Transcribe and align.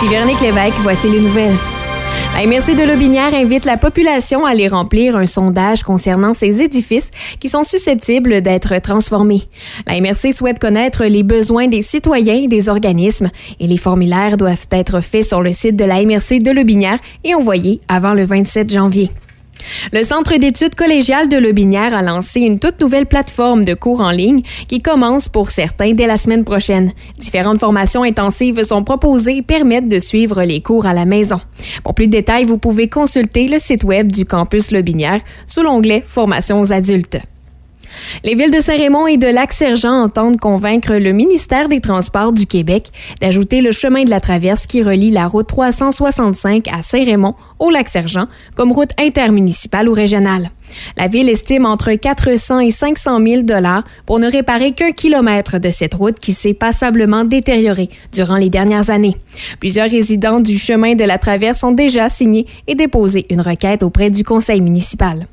Ici 0.00 0.08
Véronique 0.08 0.38
voici 0.82 1.10
les 1.10 1.20
nouvelles. 1.20 1.54
La 2.34 2.46
MRC 2.46 2.74
de 2.74 2.90
Lobinière 2.90 3.34
invite 3.34 3.66
la 3.66 3.76
population 3.76 4.46
à 4.46 4.52
aller 4.52 4.66
remplir 4.66 5.14
un 5.14 5.26
sondage 5.26 5.82
concernant 5.82 6.32
ces 6.32 6.62
édifices 6.62 7.10
qui 7.38 7.50
sont 7.50 7.64
susceptibles 7.64 8.40
d'être 8.40 8.78
transformés. 8.80 9.42
La 9.86 10.00
MRC 10.00 10.32
souhaite 10.32 10.58
connaître 10.58 11.04
les 11.04 11.22
besoins 11.22 11.66
des 11.66 11.82
citoyens 11.82 12.44
et 12.44 12.48
des 12.48 12.70
organismes 12.70 13.28
et 13.58 13.66
les 13.66 13.76
formulaires 13.76 14.38
doivent 14.38 14.68
être 14.70 15.02
faits 15.02 15.24
sur 15.24 15.42
le 15.42 15.52
site 15.52 15.76
de 15.76 15.84
la 15.84 16.02
MRC 16.02 16.38
de 16.38 16.50
Lobinière 16.50 16.98
et 17.22 17.34
envoyés 17.34 17.82
avant 17.86 18.14
le 18.14 18.24
27 18.24 18.72
janvier. 18.72 19.10
Le 19.92 20.02
Centre 20.04 20.36
d'études 20.36 20.74
collégiales 20.74 21.28
de 21.28 21.36
Lobinière 21.36 21.94
a 21.94 22.02
lancé 22.02 22.40
une 22.40 22.58
toute 22.58 22.80
nouvelle 22.80 23.06
plateforme 23.06 23.64
de 23.64 23.74
cours 23.74 24.00
en 24.00 24.10
ligne 24.10 24.42
qui 24.68 24.80
commence 24.80 25.28
pour 25.28 25.50
certains 25.50 25.92
dès 25.92 26.06
la 26.06 26.16
semaine 26.16 26.44
prochaine. 26.44 26.92
Différentes 27.18 27.60
formations 27.60 28.02
intensives 28.02 28.62
sont 28.62 28.84
proposées 28.84 29.38
et 29.38 29.42
permettent 29.42 29.88
de 29.88 29.98
suivre 29.98 30.42
les 30.42 30.60
cours 30.60 30.86
à 30.86 30.94
la 30.94 31.04
maison. 31.04 31.40
Pour 31.82 31.94
plus 31.94 32.06
de 32.06 32.12
détails, 32.12 32.44
vous 32.44 32.58
pouvez 32.58 32.88
consulter 32.88 33.48
le 33.48 33.58
site 33.58 33.84
web 33.84 34.10
du 34.10 34.24
campus 34.24 34.70
Lobinière 34.70 35.20
sous 35.46 35.62
l'onglet 35.62 36.02
Formations 36.06 36.60
aux 36.60 36.72
adultes. 36.72 37.18
Les 38.24 38.34
villes 38.34 38.50
de 38.50 38.60
Saint-Raymond 38.60 39.06
et 39.06 39.16
de 39.16 39.26
Lac-Sergent 39.26 40.02
entendent 40.02 40.38
convaincre 40.38 40.94
le 40.94 41.12
ministère 41.12 41.68
des 41.68 41.80
Transports 41.80 42.32
du 42.32 42.46
Québec 42.46 42.90
d'ajouter 43.20 43.60
le 43.60 43.70
chemin 43.70 44.04
de 44.04 44.10
la 44.10 44.20
traverse 44.20 44.66
qui 44.66 44.82
relie 44.82 45.10
la 45.10 45.26
route 45.26 45.46
365 45.46 46.68
à 46.68 46.82
Saint-Raymond 46.82 47.34
au 47.58 47.70
Lac-Sergent 47.70 48.26
comme 48.56 48.72
route 48.72 48.90
intermunicipale 48.98 49.88
ou 49.88 49.92
régionale. 49.92 50.50
La 50.96 51.08
ville 51.08 51.28
estime 51.28 51.66
entre 51.66 51.92
400 51.92 52.60
et 52.60 52.70
500 52.70 53.24
000 53.24 53.42
dollars 53.42 53.84
pour 54.06 54.18
ne 54.18 54.30
réparer 54.30 54.72
qu'un 54.72 54.92
kilomètre 54.92 55.58
de 55.58 55.70
cette 55.70 55.94
route 55.94 56.18
qui 56.18 56.32
s'est 56.32 56.54
passablement 56.54 57.24
détériorée 57.24 57.88
durant 58.12 58.36
les 58.36 58.50
dernières 58.50 58.90
années. 58.90 59.16
Plusieurs 59.58 59.90
résidents 59.90 60.40
du 60.40 60.58
chemin 60.58 60.94
de 60.94 61.04
la 61.04 61.18
traverse 61.18 61.64
ont 61.64 61.72
déjà 61.72 62.08
signé 62.08 62.46
et 62.66 62.74
déposé 62.74 63.26
une 63.30 63.40
requête 63.40 63.82
auprès 63.82 64.10
du 64.10 64.24
conseil 64.24 64.60
municipal. 64.60 65.26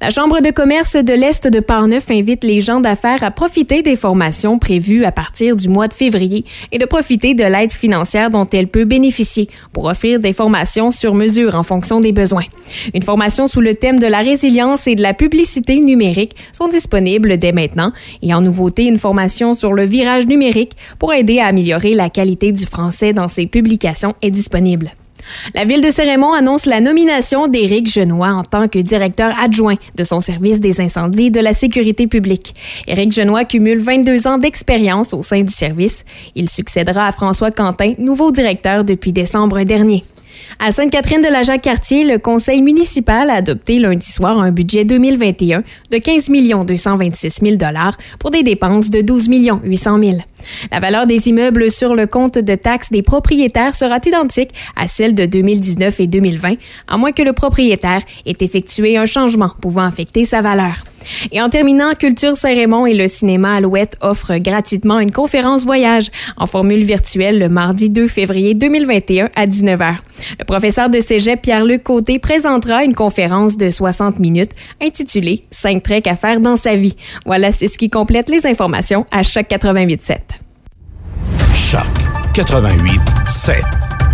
La 0.00 0.10
Chambre 0.10 0.40
de 0.40 0.50
commerce 0.50 0.96
de 0.96 1.12
l'Est 1.12 1.48
de 1.48 1.60
Parneuf 1.60 2.10
invite 2.10 2.44
les 2.44 2.60
gens 2.60 2.80
d'affaires 2.80 3.22
à 3.22 3.30
profiter 3.30 3.82
des 3.82 3.96
formations 3.96 4.58
prévues 4.58 5.04
à 5.04 5.12
partir 5.12 5.56
du 5.56 5.68
mois 5.68 5.88
de 5.88 5.94
février 5.94 6.44
et 6.72 6.78
de 6.78 6.84
profiter 6.84 7.34
de 7.34 7.44
l'aide 7.44 7.72
financière 7.72 8.30
dont 8.30 8.46
elle 8.52 8.68
peut 8.68 8.84
bénéficier 8.84 9.48
pour 9.72 9.86
offrir 9.86 10.20
des 10.20 10.32
formations 10.32 10.90
sur 10.90 11.14
mesure 11.14 11.54
en 11.54 11.62
fonction 11.62 12.00
des 12.00 12.12
besoins. 12.12 12.44
Une 12.94 13.02
formation 13.02 13.46
sous 13.46 13.60
le 13.60 13.74
thème 13.74 13.98
de 13.98 14.06
la 14.06 14.20
résilience 14.20 14.86
et 14.86 14.94
de 14.94 15.02
la 15.02 15.14
publicité 15.14 15.80
numérique 15.80 16.36
sont 16.52 16.68
disponibles 16.68 17.38
dès 17.38 17.52
maintenant 17.52 17.92
et 18.22 18.34
en 18.34 18.40
nouveauté 18.40 18.84
une 18.84 18.98
formation 18.98 19.54
sur 19.54 19.72
le 19.72 19.84
virage 19.84 20.26
numérique 20.26 20.72
pour 20.98 21.12
aider 21.12 21.38
à 21.38 21.46
améliorer 21.46 21.94
la 21.94 22.10
qualité 22.10 22.52
du 22.52 22.66
français 22.66 23.12
dans 23.12 23.28
ses 23.28 23.46
publications 23.46 24.14
est 24.22 24.30
disponible. 24.30 24.90
La 25.54 25.64
ville 25.64 25.80
de 25.80 25.90
Cérémont 25.90 26.32
annonce 26.32 26.66
la 26.66 26.80
nomination 26.80 27.48
d'Éric 27.48 27.90
Genois 27.92 28.30
en 28.30 28.44
tant 28.44 28.68
que 28.68 28.78
directeur 28.78 29.34
adjoint 29.40 29.76
de 29.94 30.04
son 30.04 30.20
service 30.20 30.60
des 30.60 30.80
incendies 30.80 31.30
de 31.30 31.40
la 31.40 31.52
sécurité 31.52 32.06
publique. 32.06 32.54
Éric 32.86 33.12
Genois 33.12 33.44
cumule 33.44 33.78
22 33.78 34.26
ans 34.26 34.38
d'expérience 34.38 35.12
au 35.12 35.22
sein 35.22 35.42
du 35.42 35.52
service. 35.52 36.04
Il 36.34 36.48
succédera 36.48 37.06
à 37.06 37.12
François 37.12 37.50
Quentin, 37.50 37.92
nouveau 37.98 38.30
directeur 38.30 38.84
depuis 38.84 39.12
décembre 39.12 39.62
dernier. 39.62 40.02
À 40.58 40.72
Sainte-Catherine 40.72 41.20
de 41.20 41.28
la 41.28 41.42
Jacques-Cartier, 41.42 42.04
le 42.04 42.18
conseil 42.18 42.62
municipal 42.62 43.30
a 43.30 43.34
adopté 43.34 43.78
lundi 43.78 44.10
soir 44.10 44.38
un 44.38 44.50
budget 44.50 44.84
2021 44.84 45.62
de 45.90 45.98
15 45.98 46.30
226 46.64 47.40
000 47.42 47.56
pour 48.18 48.30
des 48.30 48.42
dépenses 48.42 48.90
de 48.90 49.00
12 49.02 49.28
800 49.64 49.98
000 49.98 50.18
La 50.72 50.80
valeur 50.80 51.06
des 51.06 51.28
immeubles 51.28 51.70
sur 51.70 51.94
le 51.94 52.06
compte 52.06 52.38
de 52.38 52.54
taxes 52.54 52.90
des 52.90 53.02
propriétaires 53.02 53.74
sera 53.74 53.98
identique 54.04 54.50
à 54.76 54.88
celle 54.88 55.14
de 55.14 55.26
2019 55.26 56.00
et 56.00 56.06
2020, 56.06 56.54
à 56.88 56.96
moins 56.96 57.12
que 57.12 57.22
le 57.22 57.32
propriétaire 57.32 58.02
ait 58.24 58.34
effectué 58.40 58.96
un 58.96 59.06
changement 59.06 59.50
pouvant 59.60 59.84
affecter 59.84 60.24
sa 60.24 60.42
valeur. 60.42 60.95
Et 61.32 61.40
en 61.40 61.48
terminant, 61.48 61.94
Culture 61.94 62.36
Saint-Raymond 62.36 62.86
et 62.86 62.94
le 62.94 63.08
cinéma 63.08 63.54
Alouette 63.54 63.96
offrent 64.00 64.38
gratuitement 64.38 65.00
une 65.00 65.12
conférence 65.12 65.64
voyage 65.64 66.10
en 66.36 66.46
formule 66.46 66.84
virtuelle 66.84 67.38
le 67.38 67.48
mardi 67.48 67.90
2 67.90 68.08
février 68.08 68.54
2021 68.54 69.28
à 69.36 69.46
19h. 69.46 69.96
Le 70.38 70.44
professeur 70.44 70.88
de 70.88 71.00
cégep 71.00 71.42
Pierre-Luc 71.42 71.82
Côté 71.82 72.18
présentera 72.18 72.84
une 72.84 72.94
conférence 72.94 73.56
de 73.56 73.70
60 73.70 74.18
minutes 74.18 74.52
intitulée 74.82 75.44
5 75.50 75.82
treks 75.82 76.06
à 76.06 76.16
faire 76.16 76.40
dans 76.40 76.56
sa 76.56 76.76
vie. 76.76 76.96
Voilà, 77.24 77.52
c'est 77.52 77.68
ce 77.68 77.78
qui 77.78 77.90
complète 77.90 78.28
les 78.28 78.46
informations 78.46 79.06
à 79.12 79.22
Choc 79.22 79.46
88.7. 79.48 80.18
Choc 81.54 81.82
88.7. 82.34 83.62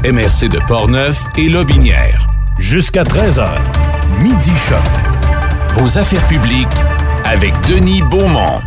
MRC 0.05 0.49
de 0.49 0.59
Portneuf 0.67 1.25
et 1.37 1.49
Lobinière. 1.49 2.27
Jusqu'à 2.59 3.05
13h. 3.05 3.49
Midi 4.21 4.53
Choc 4.69 5.12
vos 5.75 5.99
affaires 5.99 6.27
publiques 6.29 6.69
avec 7.25 7.53
Denis 7.69 8.03
Beaumont. 8.03 8.61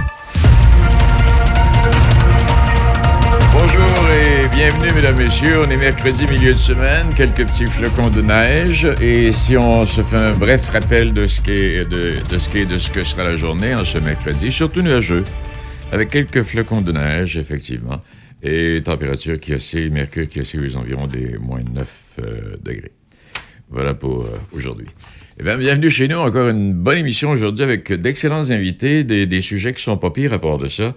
Bonjour 3.54 4.10
et 4.12 4.48
bienvenue, 4.50 4.92
mesdames, 4.94 5.18
messieurs. 5.18 5.62
On 5.66 5.70
est 5.70 5.78
mercredi, 5.78 6.26
milieu 6.28 6.54
de 6.54 6.60
semaine, 6.60 7.14
quelques 7.16 7.46
petits 7.46 7.68
flocons 7.68 8.10
de 8.10 8.22
neige. 8.22 8.88
Et 9.02 9.32
si 9.32 9.56
on 9.56 9.86
se 9.86 10.02
fait 10.02 10.18
un 10.18 10.34
bref 10.34 10.70
rappel 10.70 11.14
de 11.14 11.28
ce 11.28 11.42
qu'est 11.42 11.86
de, 11.86 12.16
ce 12.38 12.66
de 12.66 12.78
ce 12.78 12.90
que 12.90 13.04
sera 13.04 13.24
la 13.24 13.36
journée 13.36 13.76
en 13.76 13.86
ce 13.86 13.98
mercredi, 14.00 14.52
surtout 14.52 14.82
nuageux, 14.82 15.24
avec 15.92 16.10
quelques 16.10 16.44
flocons 16.44 16.82
de 16.82 16.92
neige, 16.92 17.38
effectivement, 17.38 18.00
et 18.42 18.82
température 18.84 19.40
qui 19.40 19.54
oscille, 19.54 19.92
mercure 19.92 20.28
qui 20.28 20.42
oscille 20.42 20.62
aux 20.62 20.76
environs 20.76 21.08
des 21.08 21.38
moins 21.38 21.62
9 21.72 22.20
euh, 22.20 22.56
degrés. 22.64 22.94
Voilà 23.70 23.94
pour 23.94 24.24
euh, 24.24 24.40
aujourd'hui. 24.54 24.88
Eh 25.38 25.44
bien, 25.44 25.58
bienvenue 25.58 25.90
chez 25.90 26.08
nous. 26.08 26.16
Encore 26.16 26.48
une 26.48 26.72
bonne 26.72 26.98
émission 26.98 27.30
aujourd'hui 27.30 27.66
avec 27.66 27.92
d'excellents 27.92 28.52
invités, 28.52 29.04
des, 29.04 29.42
sujets 29.42 29.74
qui 29.74 29.84
sont 29.84 29.98
pas 29.98 30.10
pires 30.10 30.32
à 30.32 30.40
part 30.40 30.58
de 30.58 30.70
ça. 30.70 30.96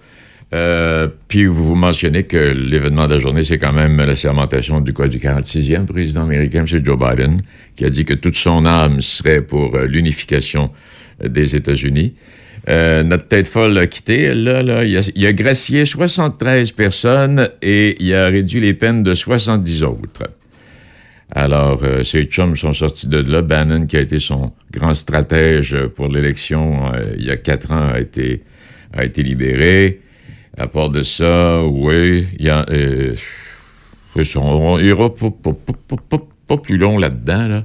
Euh, 0.54 1.08
puis 1.26 1.46
vous 1.46 1.64
vous 1.64 1.74
mentionnez 1.74 2.22
que 2.22 2.36
l'événement 2.36 3.08
de 3.08 3.14
la 3.14 3.18
journée, 3.18 3.42
c'est 3.42 3.58
quand 3.58 3.72
même 3.72 3.96
la 3.96 4.14
sermentation 4.14 4.80
du 4.80 4.92
quoi 4.92 5.08
du 5.08 5.18
46e 5.18 5.86
président 5.86 6.22
américain, 6.22 6.64
M. 6.64 6.84
Joe 6.84 6.96
Biden, 6.96 7.36
qui 7.74 7.84
a 7.84 7.90
dit 7.90 8.04
que 8.04 8.14
toute 8.14 8.36
son 8.36 8.64
âme 8.64 9.00
serait 9.00 9.42
pour 9.42 9.74
euh, 9.74 9.86
l'unification 9.86 10.70
euh, 11.24 11.26
des 11.26 11.56
États-Unis. 11.56 12.14
notre 12.68 13.26
tête 13.26 13.48
folle 13.48 13.76
a 13.76 13.88
quitté. 13.88 14.32
Là, 14.34 14.62
là, 14.62 14.84
il 14.84 14.96
a, 14.98 15.10
il 15.16 15.26
a 15.26 15.32
gracié 15.32 15.84
73 15.84 16.70
personnes 16.70 17.48
et 17.60 17.96
il 17.98 18.14
a 18.14 18.28
réduit 18.28 18.60
les 18.60 18.74
peines 18.74 19.02
de 19.02 19.16
70 19.16 19.82
autres. 19.82 20.22
Alors, 21.34 21.80
euh, 21.82 22.04
ses 22.04 22.24
chums 22.24 22.56
sont 22.56 22.72
sortis 22.72 23.06
de 23.06 23.18
là. 23.18 23.42
Bannon, 23.42 23.86
qui 23.86 23.96
a 23.96 24.00
été 24.00 24.18
son 24.18 24.52
grand 24.72 24.94
stratège 24.94 25.76
pour 25.94 26.08
l'élection 26.08 26.92
euh, 26.92 27.02
il 27.18 27.24
y 27.26 27.30
a 27.30 27.36
quatre 27.36 27.70
ans, 27.70 27.90
a 27.92 28.00
été, 28.00 28.42
libéré. 29.22 30.00
À 30.56 30.66
part 30.66 30.88
de 30.88 31.02
ça, 31.02 31.64
oui, 31.64 32.26
il 32.38 32.46
y 32.46 32.50
a... 32.50 32.64
Euh, 32.70 33.14
on 34.36 34.78
pas, 36.46 36.56
plus 36.56 36.78
long 36.78 36.98
là-dedans. 36.98 37.46
Là. 37.46 37.64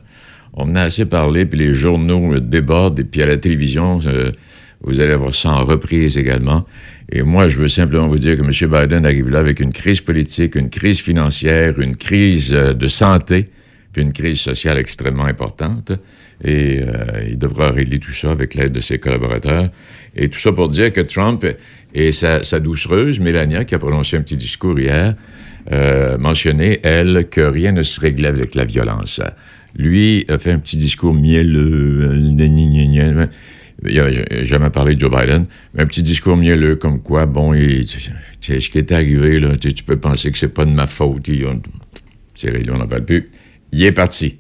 On 0.54 0.64
en 0.64 0.76
a 0.76 0.82
assez 0.82 1.06
parlé, 1.06 1.46
puis 1.46 1.58
les 1.58 1.74
journaux 1.74 2.38
débordent, 2.40 3.00
et 3.00 3.04
puis 3.06 3.24
à 3.24 3.26
la 3.26 3.38
télévision, 3.38 4.00
vous 4.82 5.00
allez 5.00 5.14
avoir 5.14 5.34
ça 5.34 5.50
en 5.50 5.66
reprise 5.66 6.18
également. 6.18 6.68
Et 7.12 7.22
moi, 7.22 7.50
je 7.50 7.58
veux 7.58 7.70
simplement 7.70 8.08
vous 8.08 8.20
dire 8.20 8.38
que 8.38 8.44
M. 8.44 8.72
Biden 8.72 9.06
arrive 9.06 9.30
là 9.30 9.40
avec 9.40 9.60
une 9.60 9.74
crise 9.74 10.02
politique, 10.02 10.56
une 10.56 10.70
crise 10.70 11.00
financière, 11.00 11.80
une 11.80 11.96
crise 11.96 12.52
de 12.52 12.88
santé 12.88 13.48
puis 13.94 14.02
une 14.02 14.12
crise 14.12 14.40
sociale 14.40 14.78
extrêmement 14.80 15.26
importante. 15.26 15.94
Et 16.44 16.82
euh, 16.82 17.30
il 17.30 17.38
devra 17.38 17.72
régler 17.72 18.00
tout 18.00 18.12
ça 18.12 18.32
avec 18.32 18.56
l'aide 18.56 18.74
de 18.74 18.82
ses 18.82 18.98
collaborateurs. 18.98 19.70
Et 20.16 20.28
tout 20.28 20.40
ça 20.40 20.52
pour 20.52 20.68
dire 20.68 20.92
que 20.92 21.02
Trump 21.02 21.46
et 21.94 22.12
sa, 22.12 22.42
doucereuse, 22.60 23.20
Mélania, 23.20 23.64
qui 23.64 23.76
a 23.76 23.80
prononcé 23.80 24.18
un 24.18 24.22
petit 24.22 24.36
discours 24.36 24.78
hier, 24.78 25.14
euh, 25.72 26.18
mentionnait, 26.18 26.80
elle, 26.84 27.28
que 27.30 27.40
rien 27.40 27.72
ne 27.72 27.84
se 27.84 28.02
réglait 28.02 28.28
avec 28.28 28.56
la 28.56 28.66
violence. 28.66 29.22
Lui 29.78 30.26
a 30.28 30.38
fait 30.38 30.52
un 30.52 30.60
petit 30.60 30.78
discours 30.78 31.14
mielleux, 31.14 32.20
il 33.88 34.02
n'a 34.02 34.44
jamais 34.44 34.70
parlé 34.70 34.96
de 34.96 35.00
Joe 35.00 35.12
Biden, 35.12 35.46
mais 35.74 35.84
un 35.84 35.86
petit 35.86 36.04
discours 36.04 36.38
mielleux 36.38 36.76
comme 36.76 37.02
quoi, 37.02 37.26
bon, 37.26 37.54
ce 37.54 38.70
qui 38.70 38.78
est 38.78 38.92
arrivé, 38.92 39.40
là, 39.40 39.56
tu, 39.58 39.84
peux 39.84 39.98
penser 39.98 40.32
que 40.32 40.38
c'est 40.38 40.48
pas 40.48 40.66
de 40.66 40.72
ma 40.72 40.88
faute. 40.88 41.28
Réglé, 41.28 42.72
on 42.72 42.78
n'en 42.78 42.88
parle 42.88 43.06
plus 43.06 43.30
il 43.74 43.84
est 43.84 43.92
parti. 43.92 44.38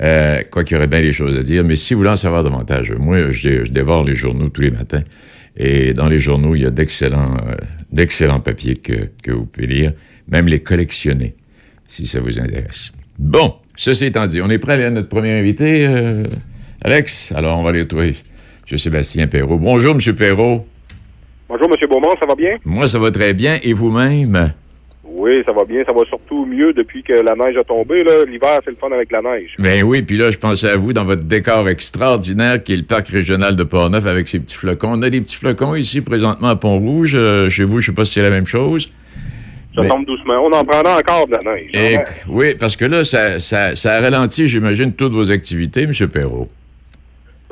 Euh, 0.00 0.42
quoi 0.50 0.64
qu'il 0.64 0.74
y 0.74 0.78
aurait 0.78 0.88
bien 0.88 1.02
des 1.02 1.12
choses 1.12 1.36
à 1.36 1.42
dire, 1.42 1.62
mais 1.62 1.76
si 1.76 1.94
vous 1.94 1.98
voulez 1.98 2.10
en 2.10 2.16
savoir 2.16 2.42
davantage, 2.42 2.92
moi, 2.92 3.30
je, 3.30 3.68
dévore 3.68 4.04
les 4.04 4.16
journaux 4.16 4.48
tous 4.48 4.62
les 4.62 4.70
matins. 4.70 5.02
Et 5.56 5.92
dans 5.92 6.08
les 6.08 6.18
journaux, 6.18 6.56
il 6.56 6.62
y 6.62 6.66
a 6.66 6.70
d'excellents, 6.70 7.36
euh, 7.46 7.54
d'excellents 7.92 8.40
papiers 8.40 8.74
que, 8.74 9.10
que, 9.22 9.30
vous 9.30 9.44
pouvez 9.44 9.66
lire, 9.66 9.92
même 10.28 10.48
les 10.48 10.60
collectionner, 10.60 11.34
si 11.88 12.06
ça 12.06 12.20
vous 12.20 12.38
intéresse. 12.38 12.92
Bon, 13.18 13.54
ceci 13.76 14.06
étant 14.06 14.26
dit, 14.26 14.40
on 14.40 14.48
est 14.48 14.58
prêt 14.58 14.82
à 14.82 14.90
notre 14.90 15.08
premier 15.08 15.32
invité, 15.32 15.86
euh, 15.86 16.24
Alex? 16.82 17.32
Alors, 17.36 17.58
on 17.58 17.62
va 17.62 17.68
aller 17.68 17.86
trouver 17.86 18.14
M. 18.72 18.78
Sébastien 18.78 19.26
Perrault. 19.26 19.58
Bonjour, 19.58 19.94
M. 19.94 20.14
Perrault. 20.14 20.66
Bonjour, 21.46 21.66
M. 21.68 21.88
Beaumont, 21.88 22.14
ça 22.18 22.26
va 22.26 22.34
bien? 22.34 22.56
Moi, 22.64 22.88
ça 22.88 22.98
va 22.98 23.10
très 23.10 23.34
bien. 23.34 23.58
Et 23.62 23.74
vous-même? 23.74 24.54
Oui, 25.04 25.42
ça 25.44 25.52
va 25.52 25.64
bien. 25.66 25.84
Ça 25.86 25.92
va 25.92 26.04
surtout 26.06 26.46
mieux 26.46 26.72
depuis 26.72 27.02
que 27.02 27.12
la 27.12 27.34
neige 27.34 27.56
a 27.58 27.64
tombé. 27.64 28.02
L'hiver, 28.26 28.60
c'est 28.64 28.70
le 28.70 28.76
fun 28.76 28.90
avec 28.90 29.12
la 29.12 29.20
neige. 29.20 29.56
Ben 29.58 29.82
oui, 29.84 30.00
puis 30.00 30.16
là, 30.16 30.30
je 30.30 30.38
pensais 30.38 30.70
à 30.70 30.76
vous 30.76 30.94
dans 30.94 31.04
votre 31.04 31.24
décor 31.24 31.68
extraordinaire 31.68 32.62
qui 32.62 32.72
est 32.72 32.76
le 32.76 32.82
parc 32.84 33.08
régional 33.08 33.56
de 33.56 33.62
Port-Neuf 33.62 34.06
avec 34.06 34.26
ses 34.26 34.40
petits 34.40 34.56
flocons. 34.56 34.92
On 34.94 35.02
a 35.02 35.10
des 35.10 35.20
petits 35.20 35.36
flocons 35.36 35.74
ici 35.74 36.00
présentement 36.00 36.48
à 36.48 36.56
Pont-Rouge. 36.56 37.14
Euh, 37.14 37.50
chez 37.50 37.64
vous, 37.64 37.82
je 37.82 37.88
sais 37.88 37.94
pas 37.94 38.06
si 38.06 38.14
c'est 38.14 38.22
la 38.22 38.30
même 38.30 38.46
chose. 38.46 38.90
Ça 39.74 39.86
tombe 39.86 40.06
doucement. 40.06 40.42
On 40.44 40.52
en 40.52 40.64
prendra 40.64 40.98
encore 40.98 41.26
de 41.26 41.32
la 41.32 41.54
neige. 41.54 42.00
oui, 42.28 42.54
parce 42.58 42.76
que 42.76 42.86
là, 42.86 43.04
ça, 43.04 43.38
ça, 43.38 43.76
ça 43.76 43.92
a 43.92 44.00
ralenti, 44.00 44.46
j'imagine, 44.46 44.94
toutes 44.94 45.12
vos 45.12 45.30
activités, 45.30 45.82
M. 45.82 45.92
Perrault. 46.08 46.48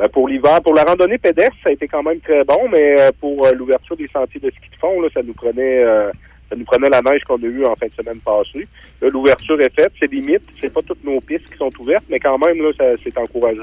Ben, 0.01 0.09
pour 0.09 0.29
l'hiver, 0.29 0.63
pour 0.63 0.73
la 0.73 0.83
randonnée 0.85 1.19
pédestre, 1.19 1.57
ça 1.63 1.69
a 1.69 1.73
été 1.73 1.87
quand 1.87 2.03
même 2.03 2.21
très 2.21 2.43
bon, 2.45 2.69
mais 2.73 2.99
euh, 2.99 3.11
pour 3.21 3.45
euh, 3.45 3.53
l'ouverture 3.53 3.99
des 3.99 4.09
sentiers 4.09 4.41
de 4.41 4.51
ski 4.51 4.71
de 4.73 4.77
fond, 4.81 4.99
là, 4.99 5.09
ça 5.13 5.21
nous 5.23 5.35
prenait 5.35 5.85
euh, 5.85 6.11
ça 6.49 6.57
nous 6.57 6.65
prenait 6.65 6.89
la 6.89 7.03
neige 7.03 7.23
qu'on 7.25 7.37
a 7.37 7.45
eue 7.45 7.67
en 7.67 7.77
fin 7.77 7.87
de 7.87 7.93
semaine 7.93 8.19
passée. 8.21 8.67
L'ouverture 9.03 9.61
est 9.61 9.73
faite, 9.75 9.93
c'est 10.01 10.11
limite, 10.11 10.41
c'est 10.59 10.73
pas 10.73 10.81
toutes 10.81 11.05
nos 11.05 11.21
pistes 11.21 11.51
qui 11.51 11.59
sont 11.59 11.71
ouvertes, 11.79 12.07
mais 12.09 12.19
quand 12.19 12.39
même, 12.39 12.63
là, 12.63 12.71
c'est 13.05 13.19
encourageant. 13.19 13.63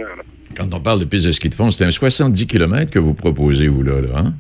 Quand 0.56 0.72
on 0.72 0.80
parle 0.80 1.00
de 1.00 1.06
pistes 1.06 1.26
de 1.26 1.32
ski 1.32 1.50
de 1.50 1.56
fond, 1.56 1.72
c'est 1.72 1.86
un 1.86 1.92
70 1.92 2.46
km 2.46 2.92
que 2.92 3.00
vous 3.00 3.16
proposez, 3.16 3.68
vous, 3.68 3.82
là, 3.82 4.00
là 4.00 4.20
hein? 4.20 4.34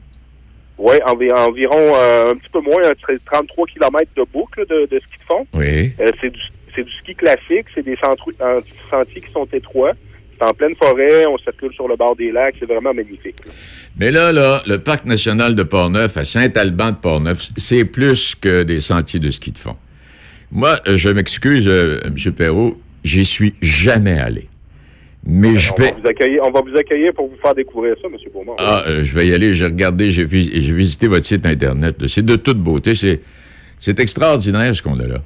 Oui, 0.78 0.96
environ 1.06 1.96
un 1.96 2.36
petit 2.36 2.50
peu 2.54 2.62
moins, 2.62 2.84
33 3.26 3.66
km 3.66 4.12
de 4.16 4.24
boucle 4.32 4.66
de, 4.68 5.00
ski 5.00 5.18
de 5.18 5.24
fond. 5.26 5.48
Oui. 5.54 5.92
c'est 6.22 6.30
du, 6.30 6.84
du, 6.84 6.92
ski 7.02 7.16
classique, 7.16 7.66
c'est 7.74 7.84
des 7.84 7.98
sentiers 7.98 9.22
qui 9.22 9.32
sont 9.34 9.48
étroits. 9.52 9.94
C'est 10.40 10.46
en 10.46 10.54
pleine 10.54 10.76
forêt, 10.76 11.26
on 11.26 11.38
circule 11.38 11.74
sur 11.74 11.88
le 11.88 11.96
bord 11.96 12.16
des 12.16 12.32
lacs, 12.32 12.56
c'est 12.60 12.66
vraiment 12.66 12.94
magnifique. 12.94 13.38
Mais 14.00 14.12
là, 14.12 14.32
là, 14.32 14.62
le 14.68 14.78
parc 14.78 15.06
national 15.06 15.56
de 15.56 15.64
Portneuf, 15.64 16.18
à 16.18 16.26
Saint-Alban 16.26 16.92
de 16.92 16.98
Portneuf, 16.98 17.50
c'est 17.58 17.86
plus 17.86 18.36
que 18.36 18.64
des 18.64 18.80
sentiers 18.80 19.20
de 19.20 19.32
ski 19.32 19.52
de 19.52 19.58
fond. 19.58 19.76
Moi, 20.52 20.80
euh, 20.88 20.98
je 20.98 21.10
m'excuse, 21.10 21.68
euh, 21.68 22.00
M. 22.06 22.34
Perrault, 22.34 22.78
j'y 23.04 23.26
suis 23.26 23.56
jamais 23.62 24.20
allé. 24.20 24.48
Mais 25.26 25.56
je 25.56 25.74
vais. 25.78 25.94
on 26.42 26.52
va 26.52 26.62
vous 26.62 26.78
accueillir 26.78 27.14
pour 27.14 27.28
vous 27.28 27.36
faire 27.42 27.54
découvrir 27.54 27.96
ça, 28.02 28.08
M. 28.08 28.16
Beaumont. 28.34 28.56
Ah, 28.60 28.84
euh, 28.88 29.04
je 29.04 29.14
vais 29.14 29.28
y 29.28 29.34
aller. 29.34 29.54
J'ai 29.54 29.66
regardé, 29.66 30.10
j'ai 30.10 30.24
visité 30.24 31.08
votre 31.08 31.26
site 31.26 31.46
Internet. 31.46 32.08
C'est 32.08 32.26
de 32.26 32.38
toute 32.38 32.60
beauté. 32.60 32.94
C'est 32.96 34.00
extraordinaire 34.00 34.74
ce 34.74 34.82
qu'on 34.82 35.00
a 35.00 35.08
là. 35.08 35.22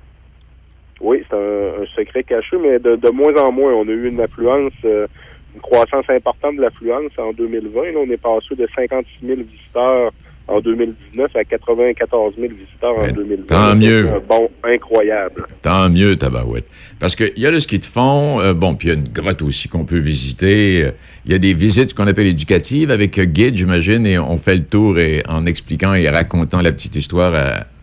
Oui, 1.01 1.23
c'est 1.29 1.35
un, 1.35 1.85
secret 1.95 2.23
caché, 2.23 2.57
mais 2.61 2.79
de, 2.79 3.09
moins 3.09 3.35
en 3.35 3.51
moins. 3.51 3.73
On 3.73 3.87
a 3.87 3.91
eu 3.91 4.07
une 4.07 4.21
affluence, 4.21 4.73
euh, 4.85 5.07
une 5.55 5.61
croissance 5.61 6.05
importante 6.09 6.57
de 6.57 6.61
l'affluence 6.61 7.11
en 7.17 7.33
2020. 7.33 7.81
on 7.97 8.09
est 8.09 8.17
passé 8.17 8.55
de 8.55 8.67
56 8.75 9.25
000 9.25 9.41
visiteurs 9.41 10.11
en 10.47 10.59
2019 10.59 11.35
à 11.35 11.43
94 11.43 12.33
000 12.35 12.53
visiteurs 12.53 12.97
en 12.99 13.07
2020. 13.07 13.47
Tant 13.47 13.75
mieux. 13.75 14.09
Un 14.09 14.19
bon 14.19 14.45
incroyable. 14.63 15.45
Tant 15.61 15.89
mieux, 15.89 16.15
Tabarouette. 16.17 16.67
Parce 16.99 17.15
qu'il 17.15 17.37
y 17.37 17.47
a 17.47 17.51
le 17.51 17.59
ski 17.59 17.79
de 17.79 17.85
fond, 17.85 18.39
euh, 18.39 18.53
bon, 18.53 18.75
puis 18.75 18.89
il 18.89 18.93
y 18.93 18.95
a 18.95 18.99
une 18.99 19.07
grotte 19.07 19.41
aussi 19.41 19.69
qu'on 19.69 19.85
peut 19.85 19.99
visiter. 19.99 20.91
Il 21.25 21.31
y 21.31 21.35
a 21.35 21.39
des 21.39 21.55
visites 21.55 21.95
qu'on 21.95 22.05
appelle 22.05 22.27
éducatives 22.27 22.91
avec 22.91 23.19
guide, 23.19 23.55
j'imagine, 23.57 24.05
et 24.05 24.19
on 24.19 24.37
fait 24.37 24.55
le 24.55 24.65
tour 24.65 24.99
et, 24.99 25.23
en 25.27 25.47
expliquant 25.47 25.95
et 25.95 26.07
racontant 26.09 26.61
la 26.61 26.71
petite 26.71 26.95
histoire 26.95 27.33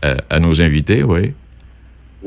à 0.03 0.41
nos 0.41 0.61
invités, 0.63 1.03
oui. 1.03 1.33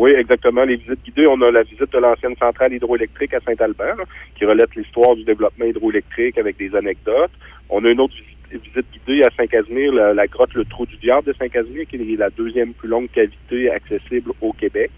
Oui, 0.01 0.13
exactement. 0.17 0.63
Les 0.63 0.77
visites 0.77 1.03
guidées, 1.05 1.27
on 1.27 1.39
a 1.43 1.51
la 1.51 1.61
visite 1.61 1.93
de 1.93 1.99
l'ancienne 1.99 2.35
centrale 2.35 2.73
hydroélectrique 2.73 3.35
à 3.35 3.39
Saint-Albert, 3.39 3.97
qui 4.35 4.45
relate 4.45 4.73
l'histoire 4.75 5.15
du 5.15 5.23
développement 5.23 5.65
hydroélectrique 5.65 6.39
avec 6.39 6.57
des 6.57 6.75
anecdotes. 6.75 7.29
On 7.69 7.85
a 7.85 7.89
une 7.91 7.99
autre 7.99 8.15
visite, 8.51 8.85
guidée 8.91 9.21
à 9.21 9.29
Saint-Casimir, 9.37 9.93
la, 9.93 10.25
grotte 10.25 10.55
Le 10.55 10.65
Trou 10.65 10.87
du 10.87 10.97
Diable 10.97 11.27
de 11.27 11.33
Saint-Casimir, 11.33 11.85
qui 11.87 11.97
est 11.97 12.17
la 12.17 12.31
deuxième 12.31 12.73
plus 12.73 12.87
longue 12.87 13.11
cavité 13.11 13.69
accessible 13.69 14.31
au 14.41 14.53
Québec. 14.53 14.89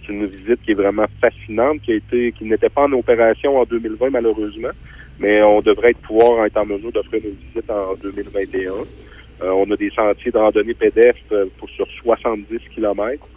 C'est 0.00 0.12
une 0.12 0.26
visite 0.26 0.60
qui 0.64 0.72
est 0.72 0.80
vraiment 0.82 1.06
fascinante, 1.20 1.80
qui 1.82 1.92
a 1.92 1.94
été, 1.94 2.32
qui 2.32 2.44
n'était 2.44 2.68
pas 2.68 2.82
en 2.82 2.92
opération 2.94 3.60
en 3.60 3.64
2020 3.64 4.10
malheureusement, 4.10 4.74
mais 5.20 5.40
on 5.40 5.60
devrait 5.60 5.94
pouvoir 6.02 6.44
être 6.46 6.56
en 6.56 6.66
mesure 6.66 6.90
d'offrir 6.90 7.22
une 7.24 7.36
visite 7.46 7.70
en 7.70 7.94
2021. 7.94 8.72
Euh, 8.72 9.50
on 9.52 9.70
a 9.70 9.76
des 9.76 9.90
sentiers 9.90 10.32
de 10.32 10.38
randonnée 10.38 10.74
pédestre 10.74 11.22
euh, 11.30 11.46
pour 11.60 11.70
sur 11.70 11.86
70 12.02 12.58
kilomètres. 12.74 13.28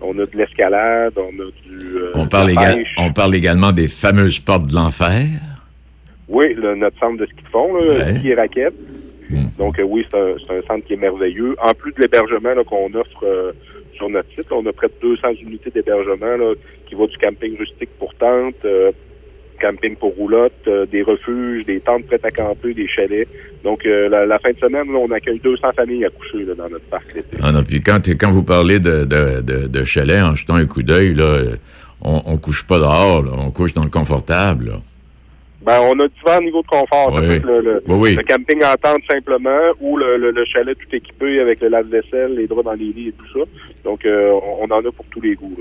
On 0.00 0.18
a 0.18 0.24
de 0.24 0.36
l'escalade, 0.36 1.14
on 1.16 1.28
a 1.28 1.50
du. 1.62 1.96
Euh, 1.96 2.12
on, 2.14 2.26
parle 2.26 2.52
on 2.98 3.12
parle 3.12 3.34
également 3.34 3.72
des 3.72 3.88
fameuses 3.88 4.38
portes 4.38 4.66
de 4.66 4.74
l'enfer. 4.74 5.26
Oui, 6.28 6.54
notre 6.76 6.98
centre 6.98 7.18
de 7.18 7.26
ski 7.26 7.42
de 7.42 7.48
fond, 7.48 7.76
là, 7.76 8.16
ski 8.16 8.28
et 8.28 8.34
raquette. 8.34 8.74
Hmm. 9.28 9.46
Donc, 9.58 9.78
euh, 9.78 9.82
oui, 9.82 10.06
c'est 10.10 10.18
un, 10.18 10.62
centre 10.66 10.86
qui 10.86 10.94
est 10.94 10.96
merveilleux. 10.96 11.56
En 11.62 11.74
plus 11.74 11.92
de 11.92 12.00
l'hébergement 12.00 12.54
qu'on 12.64 12.92
offre 12.94 13.24
euh, 13.24 13.52
sur 13.94 14.08
notre 14.08 14.28
site, 14.30 14.50
on 14.50 14.64
a 14.66 14.72
près 14.72 14.88
de 14.88 14.94
200 15.02 15.28
unités 15.42 15.70
d'hébergement 15.70 16.54
qui 16.86 16.94
vont 16.94 17.06
du 17.06 17.18
camping 17.18 17.56
rustique 17.58 17.90
pour 17.98 18.14
tente, 18.14 18.64
camping 19.60 19.94
pour 19.96 20.14
roulotte, 20.16 20.66
euh, 20.66 20.86
des 20.86 21.02
refuges, 21.02 21.64
des 21.64 21.80
tentes 21.80 22.06
prêtes 22.06 22.24
à 22.24 22.30
camper, 22.30 22.74
des 22.74 22.88
chalets. 22.88 23.28
Donc, 23.64 23.84
euh, 23.84 24.08
la, 24.08 24.38
fin 24.38 24.50
de 24.50 24.56
semaine, 24.56 24.88
on 24.94 25.10
accueille 25.10 25.38
200 25.38 25.72
familles 25.76 26.04
à 26.06 26.10
coucher 26.10 26.44
dans 26.44 26.68
notre 26.68 26.84
parc 26.86 27.14
l'été. 27.14 27.36
Ah 27.42 27.52
non, 27.52 27.62
puis 27.62 27.80
quand, 27.80 28.00
quand 28.08 28.30
vous 28.30 28.42
parlez 28.42 28.80
de, 28.80 29.04
de, 29.04 29.68
de, 29.68 29.84
chalets, 29.84 30.22
en 30.22 30.34
jetant 30.34 30.54
un 30.54 30.66
coup 30.66 30.82
d'œil, 30.82 31.14
là, 31.14 31.40
on, 32.02 32.22
on 32.24 32.36
couche 32.38 32.66
pas 32.66 32.78
dehors, 32.78 33.24
on 33.38 33.50
couche 33.50 33.74
dans 33.74 33.84
le 33.84 33.90
confortable. 33.90 34.72
Ben, 35.62 35.78
on 35.82 35.92
a 36.00 36.08
divers 36.08 36.40
niveaux 36.40 36.62
de 36.62 36.66
confort. 36.66 37.20
Le, 37.20 38.22
camping 38.22 38.64
en 38.64 38.74
tente 38.76 39.02
simplement 39.10 39.58
ou 39.80 39.98
le, 39.98 40.32
chalet 40.50 40.76
tout 40.78 40.96
équipé 40.96 41.38
avec 41.40 41.60
le 41.60 41.68
lave-vaisselle, 41.68 42.34
les 42.34 42.46
draps 42.46 42.64
dans 42.64 42.72
les 42.72 42.92
lits 42.92 43.08
et 43.08 43.12
tout 43.12 43.38
ça. 43.38 43.44
Donc, 43.84 44.06
euh, 44.06 44.34
on 44.60 44.64
en 44.70 44.78
a 44.78 44.90
pour 44.90 45.04
tous 45.10 45.20
les 45.20 45.34
goûts. 45.34 45.58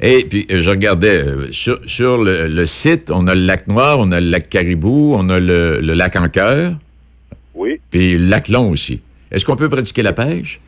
Et 0.00 0.24
puis, 0.24 0.46
euh, 0.50 0.62
je 0.62 0.70
regardais 0.70 1.22
euh, 1.22 1.52
sur, 1.52 1.78
sur 1.84 2.16
le, 2.16 2.64
site, 2.64 3.10
on 3.10 3.26
a 3.26 3.34
le 3.34 3.42
lac 3.42 3.66
Noir, 3.66 3.98
on 4.00 4.10
a 4.12 4.20
le 4.20 4.30
lac 4.30 4.48
Caribou, 4.48 5.14
on 5.18 5.28
a 5.28 5.38
le, 5.38 5.80
lac 5.80 6.16
en 6.16 6.28
Oui. 7.54 7.80
Puis 7.90 8.14
le 8.18 8.26
lac 8.26 8.48
Long 8.48 8.70
aussi. 8.70 9.00
Est-ce 9.30 9.44
qu'on 9.44 9.56
peut 9.56 9.68
pratiquer 9.68 10.02
la 10.02 10.12
pêche? 10.12 10.60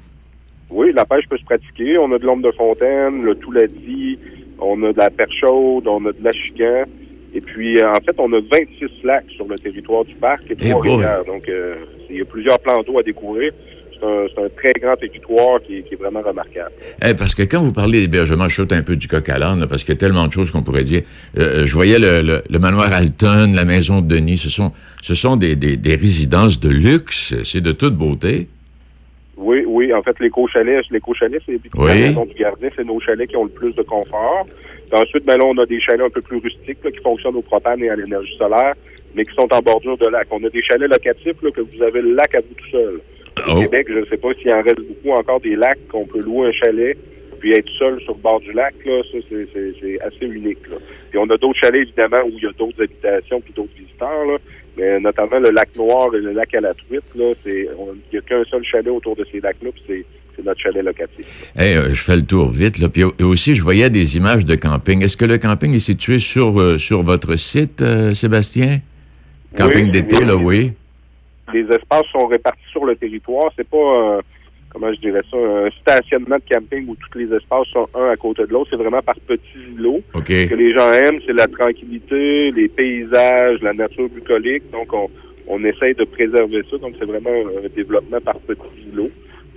Oui, 0.70 0.92
la 0.92 1.04
pêche 1.04 1.28
peut 1.28 1.38
se 1.38 1.44
pratiquer. 1.44 1.98
On 1.98 2.12
a 2.12 2.18
de 2.18 2.24
l'ombre 2.24 2.50
de 2.50 2.52
fontaine, 2.56 3.22
le 3.22 3.34
Touladi, 3.34 4.18
on 4.58 4.82
a 4.82 4.92
de 4.92 4.98
la 4.98 5.10
perche 5.10 5.36
chaude, 5.40 5.86
on 5.86 6.04
a 6.06 6.12
de 6.12 6.22
l'achigan. 6.22 6.84
Et 7.34 7.40
puis, 7.40 7.78
euh, 7.78 7.90
en 7.90 8.00
fait, 8.00 8.14
on 8.18 8.32
a 8.32 8.40
26 8.40 9.04
lacs 9.04 9.30
sur 9.30 9.46
le 9.46 9.58
territoire 9.58 10.04
du 10.04 10.14
parc 10.14 10.50
et 10.50 10.56
trois 10.56 10.80
rivières. 10.80 11.24
Donc, 11.24 11.48
euh, 11.48 11.76
il 12.08 12.16
y 12.16 12.20
a 12.20 12.24
plusieurs 12.24 12.58
plans 12.60 12.82
d'eau 12.82 12.98
à 12.98 13.02
découvrir. 13.02 13.52
C'est 14.34 14.44
un, 14.44 14.48
très 14.48 14.72
grand 14.74 14.96
territoire 14.96 15.60
qui, 15.66 15.78
est 15.78 15.96
vraiment 15.98 16.20
remarquable. 16.20 16.72
Eh, 17.04 17.14
parce 17.14 17.34
que 17.34 17.42
quand 17.42 17.62
vous 17.62 17.72
parlez 17.72 18.02
d'hébergement, 18.02 18.48
je 18.48 18.56
saute 18.56 18.72
un 18.72 18.82
peu 18.82 18.96
du 18.96 19.08
coq 19.08 19.28
à 19.28 19.38
l'âne, 19.38 19.66
parce 19.68 19.82
qu'il 19.82 19.94
y 19.94 19.96
a 19.96 20.00
tellement 20.00 20.26
de 20.26 20.32
choses 20.32 20.50
qu'on 20.50 20.62
pourrait 20.62 20.84
dire. 20.84 21.02
Euh, 21.38 21.64
je 21.64 21.72
voyais 21.74 21.98
le, 21.98 22.58
manoir 22.58 22.92
Alton, 22.92 23.50
la 23.54 23.64
maison 23.64 24.00
de 24.00 24.14
Denis. 24.14 24.36
Ce 24.36 24.50
sont, 24.50 24.72
ce 25.02 25.14
sont 25.14 25.36
des, 25.36 25.56
des 25.56 25.94
résidences 25.94 26.60
de 26.60 26.68
luxe. 26.68 27.34
C'est 27.44 27.60
de 27.60 27.72
toute 27.72 27.94
beauté. 27.94 28.48
Oui, 29.36 29.64
oui. 29.66 29.92
En 29.92 30.02
fait, 30.02 30.18
l'éco-chalet, 30.20 30.84
l'éco-chalet, 30.90 31.42
c'est 31.44 31.58
oui. 31.76 31.88
la 31.88 31.94
maison 31.94 32.24
du 32.24 32.34
gardien, 32.34 32.68
c'est 32.76 32.84
nos 32.84 33.00
chalets 33.00 33.28
qui 33.28 33.36
ont 33.36 33.44
le 33.44 33.50
plus 33.50 33.74
de 33.74 33.82
confort. 33.82 34.46
ensuite, 34.92 35.26
ben 35.26 35.38
là, 35.38 35.44
on 35.44 35.58
a 35.58 35.66
des 35.66 35.80
chalets 35.80 36.06
un 36.06 36.10
peu 36.10 36.20
plus 36.20 36.38
rustiques 36.38 36.78
qui 36.82 37.02
fonctionnent 37.02 37.36
au 37.36 37.42
propane 37.42 37.82
et 37.82 37.88
à 37.88 37.96
l'énergie 37.96 38.36
solaire, 38.36 38.74
mais 39.14 39.24
qui 39.24 39.34
sont 39.34 39.48
en 39.52 39.60
bordure 39.60 39.98
de 39.98 40.08
lac. 40.08 40.28
On 40.30 40.42
a 40.44 40.48
des 40.50 40.62
chalets 40.62 40.90
locatifs 40.90 41.40
que 41.40 41.60
vous 41.60 41.82
avez 41.82 42.02
le 42.02 42.14
lac 42.14 42.34
à 42.34 42.40
vous 42.40 42.54
tout 42.56 42.70
seul. 42.70 43.00
Au 43.38 43.52
oh. 43.52 43.60
Québec, 43.62 43.86
je 43.88 43.98
ne 43.98 44.04
sais 44.06 44.16
pas 44.16 44.32
s'il 44.34 44.52
en 44.52 44.62
reste 44.62 44.80
beaucoup 44.80 45.10
encore 45.18 45.40
des 45.40 45.56
lacs 45.56 45.86
qu'on 45.88 46.06
peut 46.06 46.20
louer 46.20 46.48
un 46.48 46.52
chalet 46.52 46.96
puis 47.44 47.52
être 47.52 47.68
seul 47.78 48.00
sur 48.00 48.14
le 48.14 48.20
bord 48.22 48.40
du 48.40 48.52
lac, 48.52 48.74
là, 48.86 49.02
ça, 49.12 49.18
c'est 49.28 50.00
assez 50.00 50.24
unique. 50.24 50.66
Là. 50.70 50.76
Puis 51.10 51.18
on 51.18 51.28
a 51.28 51.36
d'autres 51.36 51.60
chalets, 51.60 51.82
évidemment, 51.82 52.24
où 52.24 52.30
il 52.38 52.42
y 52.42 52.46
a 52.46 52.52
d'autres 52.58 52.82
habitations 52.82 53.38
puis 53.42 53.52
d'autres 53.54 53.74
visiteurs, 53.76 54.24
là, 54.24 54.38
mais 54.78 54.98
notamment 54.98 55.38
le 55.38 55.50
lac 55.50 55.68
Noir 55.76 56.14
et 56.14 56.20
le 56.20 56.32
lac 56.32 56.54
à 56.54 56.62
la 56.62 56.72
truite, 56.72 57.04
là, 57.14 57.34
c'est, 57.42 57.68
il 57.68 58.12
n'y 58.12 58.18
a 58.18 58.22
qu'un 58.22 58.42
seul 58.44 58.64
chalet 58.64 58.88
autour 58.88 59.14
de 59.16 59.26
ces 59.30 59.40
lacs-là, 59.40 59.68
puis 59.74 59.82
c'est, 59.86 60.42
notre 60.42 60.60
chalet 60.60 60.82
locatif. 60.82 61.26
Hey, 61.54 61.76
euh, 61.76 61.90
je 61.90 62.02
fais 62.02 62.16
le 62.16 62.24
tour 62.24 62.50
vite. 62.50 62.78
Là. 62.78 62.88
Puis 62.88 63.04
aussi, 63.22 63.54
je 63.54 63.62
voyais 63.62 63.88
des 63.88 64.16
images 64.16 64.44
de 64.44 64.54
camping. 64.56 65.04
Est-ce 65.04 65.16
que 65.16 65.24
le 65.26 65.38
camping 65.38 65.72
est 65.74 65.78
situé 65.78 66.18
sur, 66.18 66.58
euh, 66.58 66.76
sur 66.76 67.02
votre 67.02 67.36
site, 67.36 67.82
euh, 67.82 68.14
Sébastien? 68.14 68.80
Camping 69.56 69.90
d'été, 69.90 70.24
là, 70.24 70.34
oui. 70.34 70.72
Les 71.54 71.64
espaces 71.74 72.06
sont 72.12 72.26
répartis 72.26 72.68
sur 72.70 72.84
le 72.84 72.96
territoire. 72.96 73.50
C'est 73.56 73.68
pas 73.68 74.20
comment 74.70 74.92
je 74.92 75.00
dirais 75.00 75.22
ça, 75.30 75.36
un 75.36 75.70
stationnement 75.80 76.36
de 76.36 76.54
camping 76.54 76.88
où 76.88 76.96
tous 76.96 77.18
les 77.18 77.32
espaces 77.32 77.68
sont 77.72 77.88
un 77.94 78.10
à 78.10 78.16
côté 78.16 78.42
de 78.42 78.52
l'autre. 78.52 78.70
C'est 78.70 78.82
vraiment 78.84 79.02
par 79.02 79.14
petits 79.20 79.64
îlots. 79.76 80.02
Ce 80.14 80.48
que 80.48 80.54
les 80.54 80.74
gens 80.74 80.90
aiment, 80.92 81.20
c'est 81.24 81.32
la 81.32 81.46
tranquillité, 81.46 82.50
les 82.50 82.68
paysages, 82.68 83.60
la 83.62 83.72
nature 83.72 84.08
bucolique. 84.08 84.64
Donc, 84.72 84.92
on, 84.92 85.08
on 85.46 85.64
essaye 85.64 85.94
de 85.94 86.04
préserver 86.04 86.62
ça. 86.70 86.76
Donc, 86.78 86.94
c'est 86.98 87.06
vraiment 87.06 87.30
un 87.30 87.68
développement 87.74 88.20
par 88.20 88.38
petits 88.40 88.88
îlots. 88.92 89.10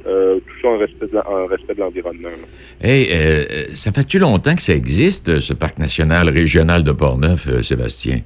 Euh, 0.06 0.40
tout 0.40 0.62
ça 0.62 0.68
en 0.70 0.78
respect 0.78 1.08
de, 1.08 1.50
respect 1.50 1.74
de 1.74 1.80
l'environnement. 1.80 2.30
Hey, 2.80 3.10
euh, 3.12 3.66
ça 3.74 3.92
fait-tu 3.92 4.20
longtemps 4.20 4.56
que 4.56 4.62
ça 4.62 4.74
existe, 4.74 5.40
ce 5.40 5.54
parc 5.54 5.80
national 5.80 6.30
régional 6.30 6.84
de 6.84 6.94
Portneuf, 6.94 7.48
euh, 7.50 7.62
Sébastien? 7.62 8.20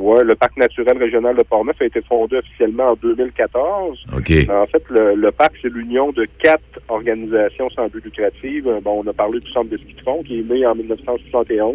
Oui, 0.00 0.20
le 0.24 0.36
parc 0.36 0.56
naturel 0.56 0.96
régional 0.96 1.36
de 1.36 1.42
Portneuf 1.42 1.82
a 1.82 1.84
été 1.84 2.00
fondé 2.02 2.36
officiellement 2.36 2.90
en 2.90 2.94
2014. 2.94 3.98
OK. 4.16 4.32
En 4.48 4.66
fait, 4.66 4.84
le, 4.90 5.30
parc, 5.32 5.54
c'est 5.60 5.72
l'union 5.72 6.12
de 6.12 6.24
quatre 6.40 6.78
organisations 6.88 7.68
sans 7.70 7.88
but 7.88 8.04
lucratif. 8.04 8.62
Bon, 8.84 9.02
on 9.04 9.06
a 9.08 9.12
parlé 9.12 9.40
du 9.40 9.50
centre 9.50 9.70
de 9.70 9.76
ski 9.76 9.94
de 9.94 10.00
fond 10.02 10.22
qui 10.22 10.38
est 10.38 10.48
né 10.48 10.64
en 10.64 10.76
1971. 10.76 11.74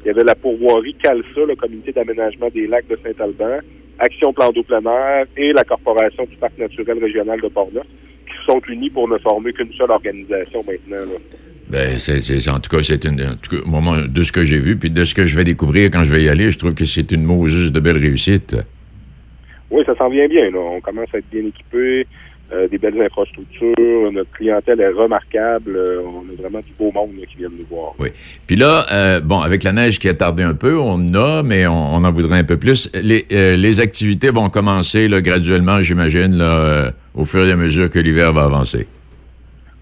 Il 0.00 0.06
y 0.06 0.10
avait 0.10 0.24
la 0.24 0.34
pourvoirie 0.34 0.94
CALSA, 1.02 1.46
le 1.48 1.56
comité 1.56 1.92
d'aménagement 1.92 2.48
des 2.50 2.66
lacs 2.66 2.88
de 2.88 2.98
Saint-Alban, 3.02 3.60
Action 4.00 4.34
Plan 4.34 4.50
d'eau 4.50 4.62
plein 4.62 4.84
air 4.84 5.24
et 5.38 5.48
la 5.54 5.64
Corporation 5.64 6.24
du 6.24 6.36
parc 6.36 6.58
naturel 6.58 6.98
régional 6.98 7.40
de 7.40 7.48
Portneuf 7.48 7.86
qui 8.26 8.44
sont 8.44 8.60
unis 8.68 8.90
pour 8.90 9.08
ne 9.08 9.16
former 9.16 9.54
qu'une 9.54 9.72
seule 9.72 9.92
organisation 9.92 10.62
maintenant. 10.66 11.10
Là. 11.10 11.18
Ben, 11.68 11.98
c'est, 11.98 12.48
en 12.48 12.60
tout 12.60 12.70
cas, 12.70 12.82
c'est 12.82 13.04
une, 13.04 13.36
moment 13.66 13.96
de 13.96 14.22
ce 14.22 14.30
que 14.30 14.44
j'ai 14.44 14.58
vu, 14.58 14.76
puis 14.76 14.90
de 14.90 15.04
ce 15.04 15.14
que 15.14 15.26
je 15.26 15.36
vais 15.36 15.44
découvrir 15.44 15.90
quand 15.90 16.04
je 16.04 16.12
vais 16.12 16.22
y 16.22 16.28
aller, 16.28 16.52
je 16.52 16.58
trouve 16.58 16.74
que 16.74 16.84
c'est 16.84 17.10
une 17.12 17.48
juste 17.48 17.74
de 17.74 17.80
belle 17.80 17.96
réussite. 17.96 18.56
Oui, 19.70 19.82
ça 19.84 19.96
s'en 19.96 20.08
vient 20.08 20.28
bien. 20.28 20.50
Là. 20.50 20.58
On 20.58 20.80
commence 20.80 21.08
à 21.12 21.18
être 21.18 21.28
bien 21.30 21.44
équipé, 21.44 22.06
euh, 22.52 22.68
des 22.68 22.78
belles 22.78 23.02
infrastructures, 23.02 24.12
notre 24.12 24.30
clientèle 24.30 24.80
est 24.80 24.88
remarquable. 24.90 25.74
Euh, 25.74 26.02
on 26.06 26.20
a 26.20 26.40
vraiment 26.40 26.60
du 26.60 26.72
beau 26.78 26.92
monde 26.92 27.10
qui 27.28 27.38
vient 27.38 27.48
nous 27.48 27.66
voir. 27.68 27.94
Oui. 27.98 28.10
Puis 28.46 28.54
là, 28.54 28.86
euh, 28.92 29.20
bon, 29.20 29.40
avec 29.40 29.64
la 29.64 29.72
neige 29.72 29.98
qui 29.98 30.08
a 30.08 30.14
tardé 30.14 30.44
un 30.44 30.54
peu, 30.54 30.78
on 30.78 31.12
a, 31.14 31.42
mais 31.42 31.66
on, 31.66 31.72
en 31.74 32.12
voudrait 32.12 32.38
un 32.38 32.44
peu 32.44 32.56
plus. 32.56 32.88
Les, 32.94 33.26
les 33.30 33.80
activités 33.80 34.30
vont 34.30 34.48
commencer 34.48 35.08
là, 35.08 35.20
graduellement, 35.20 35.82
j'imagine, 35.82 36.36
là, 36.36 36.92
au 37.14 37.24
fur 37.24 37.44
et 37.44 37.50
à 37.50 37.56
mesure 37.56 37.90
que 37.90 37.98
l'hiver 37.98 38.32
va 38.32 38.44
avancer. 38.44 38.86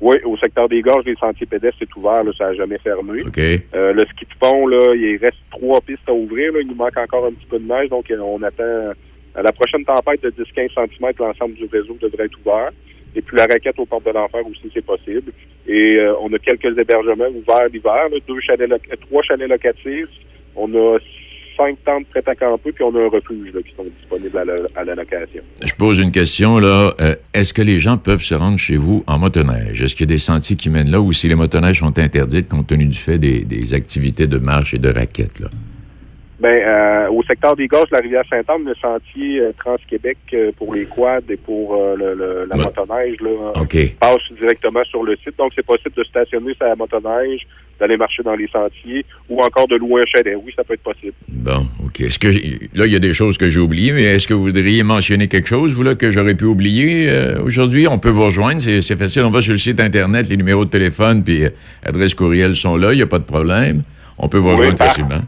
Oui, 0.05 0.17
au 0.27 0.37
secteur 0.37 0.69
des 0.69 0.83
gorges, 0.83 1.07
les 1.07 1.15
sentiers 1.15 1.47
pédestres, 1.47 1.79
c'est 1.79 1.97
ouvert, 1.97 2.23
là, 2.23 2.31
ça 2.37 2.49
n'a 2.49 2.53
jamais 2.53 2.77
fermé. 2.77 3.23
OK. 3.23 3.39
Euh, 3.39 3.95
le 3.95 4.05
ski 4.13 4.27
de 4.27 4.47
fond, 4.47 4.67
là, 4.67 4.95
il 4.95 5.17
reste 5.17 5.41
trois 5.51 5.81
pistes 5.81 6.07
à 6.07 6.13
ouvrir. 6.13 6.53
Là. 6.53 6.61
Il 6.61 6.69
nous 6.69 6.75
manque 6.75 6.99
encore 6.99 7.25
un 7.25 7.31
petit 7.31 7.47
peu 7.47 7.59
de 7.59 7.65
neige, 7.65 7.89
donc 7.89 8.11
euh, 8.11 8.19
on 8.21 8.43
attend 8.43 8.93
à 9.35 9.41
la 9.41 9.51
prochaine 9.53 9.83
tempête 9.83 10.23
de 10.23 10.29
10-15 10.29 10.75
cm, 10.75 11.13
l'ensemble 11.19 11.55
du 11.55 11.65
réseau 11.73 11.97
devrait 12.03 12.27
être 12.27 12.39
ouvert. 12.45 12.69
Et 13.17 13.23
puis 13.23 13.35
la 13.35 13.47
raquette 13.47 13.79
aux 13.79 13.87
portes 13.87 14.05
de 14.05 14.11
l'enfer 14.11 14.47
aussi, 14.47 14.71
c'est 14.75 14.85
possible. 14.85 15.33
Et 15.67 15.97
euh, 15.97 16.15
on 16.21 16.31
a 16.35 16.39
quelques 16.39 16.79
hébergements 16.79 17.29
ouverts 17.29 17.69
l'hiver, 17.73 18.09
deux 18.29 18.41
chalets, 18.41 18.69
trois 19.09 19.23
chalets 19.23 19.49
locatifs. 19.49 20.11
On 20.55 20.71
a 20.75 20.99
cinq 21.57 21.77
tentes 21.85 22.07
prêtes 22.09 22.29
à 22.29 22.35
camper, 22.35 22.73
puis 22.73 22.85
on 22.85 22.95
a 22.95 23.01
un 23.01 23.09
refuge 23.09 23.53
qui 23.53 23.75
sont 23.77 23.85
disponibles 24.01 24.39
à 24.39 24.85
la, 24.85 24.95
location. 24.95 25.43
Je 25.65 25.75
pose 25.75 25.99
une 25.99 26.13
question, 26.13 26.59
là. 26.59 26.95
Euh, 27.01 27.15
est-ce 27.33 27.53
que 27.53 27.63
les 27.63 27.81
gens 27.81 27.97
peuvent 27.97 28.23
se 28.23 28.35
rendre 28.35 28.59
chez 28.59 28.77
vous 28.77 29.05
en 29.07 29.19
motoneige? 29.19 29.83
Est-ce 29.83 29.95
qu'il 29.95 30.09
y 30.09 30.13
a 30.13 30.15
des 30.15 30.19
sentiers 30.19 30.57
qui 30.57 30.71
mènent 30.71 30.91
là 30.91 31.01
ou 31.01 31.13
si 31.13 31.29
les 31.29 31.35
motoneiges 31.35 31.81
sont 31.81 31.99
interdites 31.99 32.49
compte 32.49 32.67
tenu 32.67 32.87
du 32.87 32.99
fait 32.99 33.19
des, 33.19 33.75
activités 33.75 34.27
de 34.27 34.39
marche 34.39 34.75
et 34.75 34.79
de 34.79 34.89
raquettes, 34.89 35.41
là? 35.41 35.49
Ben, 36.41 36.49
euh, 36.51 37.09
au 37.11 37.23
secteur 37.23 37.55
des 37.55 37.69
Gosses, 37.69 37.91
la 37.93 38.01
rivière 38.01 38.25
Sainte-Anne, 38.29 38.65
le 38.65 38.75
sentier 38.75 39.41
euh, 39.41 39.53
Trans-Québec 39.57 40.19
pour 40.57 40.75
les 40.75 40.87
quads 40.87 41.21
et 41.29 41.37
pour 41.37 41.77
la 41.97 42.57
motoneige 42.57 43.17
là, 43.21 43.53
passe 44.01 44.23
directement 44.33 44.85
sur 44.85 45.05
le 45.05 45.17
site. 45.17 45.39
Donc, 45.39 45.53
c'est 45.55 45.65
possible 45.65 45.95
de 45.97 46.05
stationner 46.05 46.55
sa 46.59 46.75
motoneige 46.75 47.47
d'aller 47.79 47.97
marcher 47.97 48.23
dans 48.23 48.35
les 48.35 48.49
sentiers 48.49 49.05
ou 49.29 49.43
encore 49.43 49.69
de 49.69 49.77
louer 49.77 50.03
un 50.03 50.07
chalet. 50.07 50.37
Oui, 50.43 50.53
ça 50.55 50.65
peut 50.65 50.75
être 50.75 50.83
possible. 50.83 51.13
Bon, 51.29 51.67
OK. 51.85 52.01
Est-ce 52.01 52.19
que 52.19 52.29
là, 52.77 52.87
il 52.87 52.93
y 52.93 52.97
a 52.97 53.01
des 53.01 53.15
choses 53.15 53.39
que 53.39 53.49
j'ai 53.49 53.61
oubliées, 53.61 53.93
mais 53.93 54.03
est-ce 54.03 54.29
que 54.29 54.35
vous 54.35 54.45
voudriez 54.45 54.83
mentionner 54.83 55.29
quelque 55.29 55.49
chose, 55.49 55.75
vous, 55.75 55.83
là, 55.83 55.95
que 55.95 56.11
j'aurais 56.11 56.35
pu 56.35 56.45
oublier 56.45 57.09
euh, 57.09 57.43
aujourd'hui? 57.43 57.87
On 57.89 57.99
peut 57.99 58.11
vous 58.11 58.25
rejoindre, 58.25 58.61
c'est 58.61 58.99
facile. 58.99 59.23
On 59.23 59.31
va 59.31 59.43
sur 59.43 59.53
le 59.53 59.59
site 59.59 59.81
Internet, 59.81 60.29
les 60.29 60.37
numéros 60.37 60.65
de 60.65 60.71
téléphone 60.71 61.23
puis 61.25 61.45
euh, 61.45 61.51
adresse 61.85 62.15
courriel 62.15 62.55
sont 62.55 62.77
là, 62.77 62.93
il 62.93 62.97
n'y 62.97 63.03
a 63.03 63.07
pas 63.07 63.19
de 63.19 63.25
problème. 63.25 63.83
On 64.19 64.29
peut 64.29 64.39
vous 64.39 64.51
rejoindre 64.51 64.79
facilement 64.79 65.23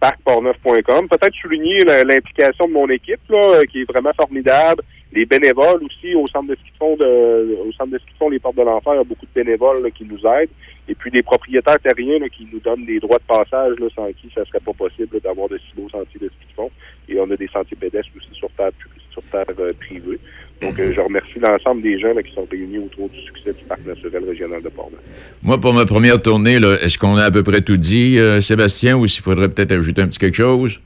parcportneuf.com. 0.00 1.08
Peut-être 1.08 1.34
souligner 1.34 1.84
l'implication 1.84 2.66
de 2.66 2.72
mon 2.72 2.88
équipe, 2.88 3.20
là, 3.28 3.40
euh, 3.40 3.62
qui 3.64 3.82
est 3.82 3.90
vraiment 3.90 4.12
formidable. 4.16 4.82
Les 5.12 5.24
bénévoles 5.24 5.82
aussi 5.84 6.14
au 6.14 6.26
centre 6.26 6.48
de 6.48 6.56
ski 6.56 6.72
de 6.80 7.56
au 7.66 7.72
centre 7.72 7.90
de 7.90 7.98
ski 7.98 8.12
de 8.12 8.18
fond, 8.18 8.28
les 8.28 8.38
portes 8.38 8.56
de 8.56 8.62
l'enfer, 8.62 8.94
il 8.94 8.96
y 8.98 9.00
a 9.00 9.04
beaucoup 9.04 9.26
de 9.26 9.42
bénévoles 9.42 9.90
qui 9.92 10.04
nous 10.04 10.18
aident. 10.26 10.50
Et 10.88 10.94
puis 10.94 11.10
des 11.10 11.22
propriétaires 11.22 11.80
terriens 11.80 12.28
qui 12.28 12.46
nous 12.52 12.60
donnent 12.60 12.84
des 12.84 13.00
droits 13.00 13.18
de 13.18 13.24
passage, 13.24 13.74
sans 13.94 14.06
qui 14.12 14.30
ça 14.34 14.44
serait 14.44 14.60
pas 14.64 14.72
possible 14.72 15.20
d'avoir 15.20 15.48
de 15.48 15.58
si 15.58 15.80
beaux 15.80 15.88
sentiers 15.88 16.20
de 16.20 16.28
ski 16.28 16.46
de 16.48 16.54
fond. 16.54 16.70
Et 17.08 17.18
on 17.18 17.30
a 17.30 17.36
des 17.36 17.48
sentiers 17.48 17.76
pédestres 17.76 18.10
aussi 18.16 18.28
sur 18.32 18.50
terre, 18.50 18.70
sur 19.10 19.22
terre 19.24 19.46
euh, 19.58 19.70
privée. 19.80 20.18
Donc, 20.62 20.78
euh, 20.78 20.92
je 20.94 21.00
remercie 21.00 21.38
l'ensemble 21.38 21.82
des 21.82 21.98
gens 21.98 22.14
qui 22.14 22.32
sont 22.32 22.46
réunis 22.50 22.78
autour 22.78 23.10
du 23.10 23.20
succès 23.20 23.52
du 23.52 23.64
Parc 23.64 23.84
naturel 23.84 24.24
régional 24.24 24.62
de 24.62 24.68
Portneuf. 24.70 25.00
Moi, 25.42 25.60
pour 25.60 25.74
ma 25.74 25.84
première 25.84 26.20
tournée, 26.20 26.56
est-ce 26.82 26.98
qu'on 26.98 27.16
a 27.16 27.24
à 27.24 27.30
peu 27.30 27.42
près 27.42 27.60
tout 27.60 27.76
dit, 27.76 28.18
euh, 28.18 28.40
Sébastien, 28.40 28.96
ou 28.96 29.06
s'il 29.06 29.22
faudrait 29.22 29.50
peut-être 29.50 29.72
ajouter 29.72 30.00
un 30.00 30.08
petit 30.08 30.18
quelque 30.18 30.36
chose? 30.36 30.80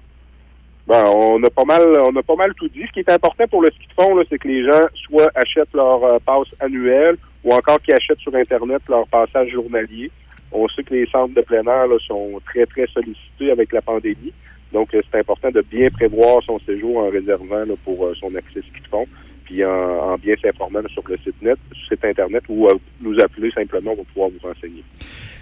Ben, 0.88 1.04
on 1.04 1.40
a 1.44 1.50
pas 1.50 1.64
mal, 1.64 1.82
on 2.00 2.16
a 2.16 2.22
pas 2.22 2.34
mal 2.34 2.52
tout 2.54 2.68
dit. 2.68 2.82
Ce 2.88 2.92
qui 2.92 2.98
est 2.98 3.10
important 3.10 3.46
pour 3.46 3.62
le 3.62 3.70
ski 3.70 3.86
de 3.86 4.02
fond, 4.02 4.20
c'est 4.28 4.38
que 4.38 4.48
les 4.48 4.64
gens 4.64 4.86
soit 5.06 5.30
achètent 5.36 5.72
leur 5.72 6.02
euh, 6.02 6.18
passe 6.26 6.52
annuelle 6.58 7.16
ou 7.44 7.52
encore 7.52 7.80
qu'ils 7.80 7.94
achètent 7.94 8.18
sur 8.18 8.34
Internet 8.34 8.82
leur 8.88 9.06
passage 9.06 9.50
journalier. 9.50 10.10
On 10.50 10.66
sait 10.66 10.82
que 10.82 10.94
les 10.94 11.06
centres 11.06 11.32
de 11.32 11.42
plein 11.42 11.62
air 11.62 11.86
sont 12.08 12.40
très, 12.44 12.66
très 12.66 12.88
sollicités 12.88 13.52
avec 13.52 13.72
la 13.72 13.82
pandémie. 13.82 14.32
Donc, 14.72 14.88
c'est 14.92 15.18
important 15.18 15.50
de 15.50 15.64
bien 15.70 15.88
prévoir 15.90 16.42
son 16.42 16.58
séjour 16.60 16.98
en 16.98 17.10
réservant 17.10 17.62
pour 17.84 18.10
son 18.16 18.34
accès 18.34 18.60
ski 18.60 18.82
de 18.82 18.88
fond 18.90 19.06
puis 19.50 19.64
en, 19.64 20.16
bien 20.16 20.34
s'informant 20.40 20.80
sur 20.92 21.02
le 21.08 21.16
site 21.18 21.42
net, 21.42 21.58
site 21.88 22.04
Internet 22.04 22.42
ou 22.48 22.66
euh, 22.66 22.74
nous 23.00 23.18
appeler 23.20 23.50
simplement 23.50 23.94
pour 23.96 24.06
pouvoir 24.06 24.30
vous 24.30 24.48
renseigner. 24.48 24.84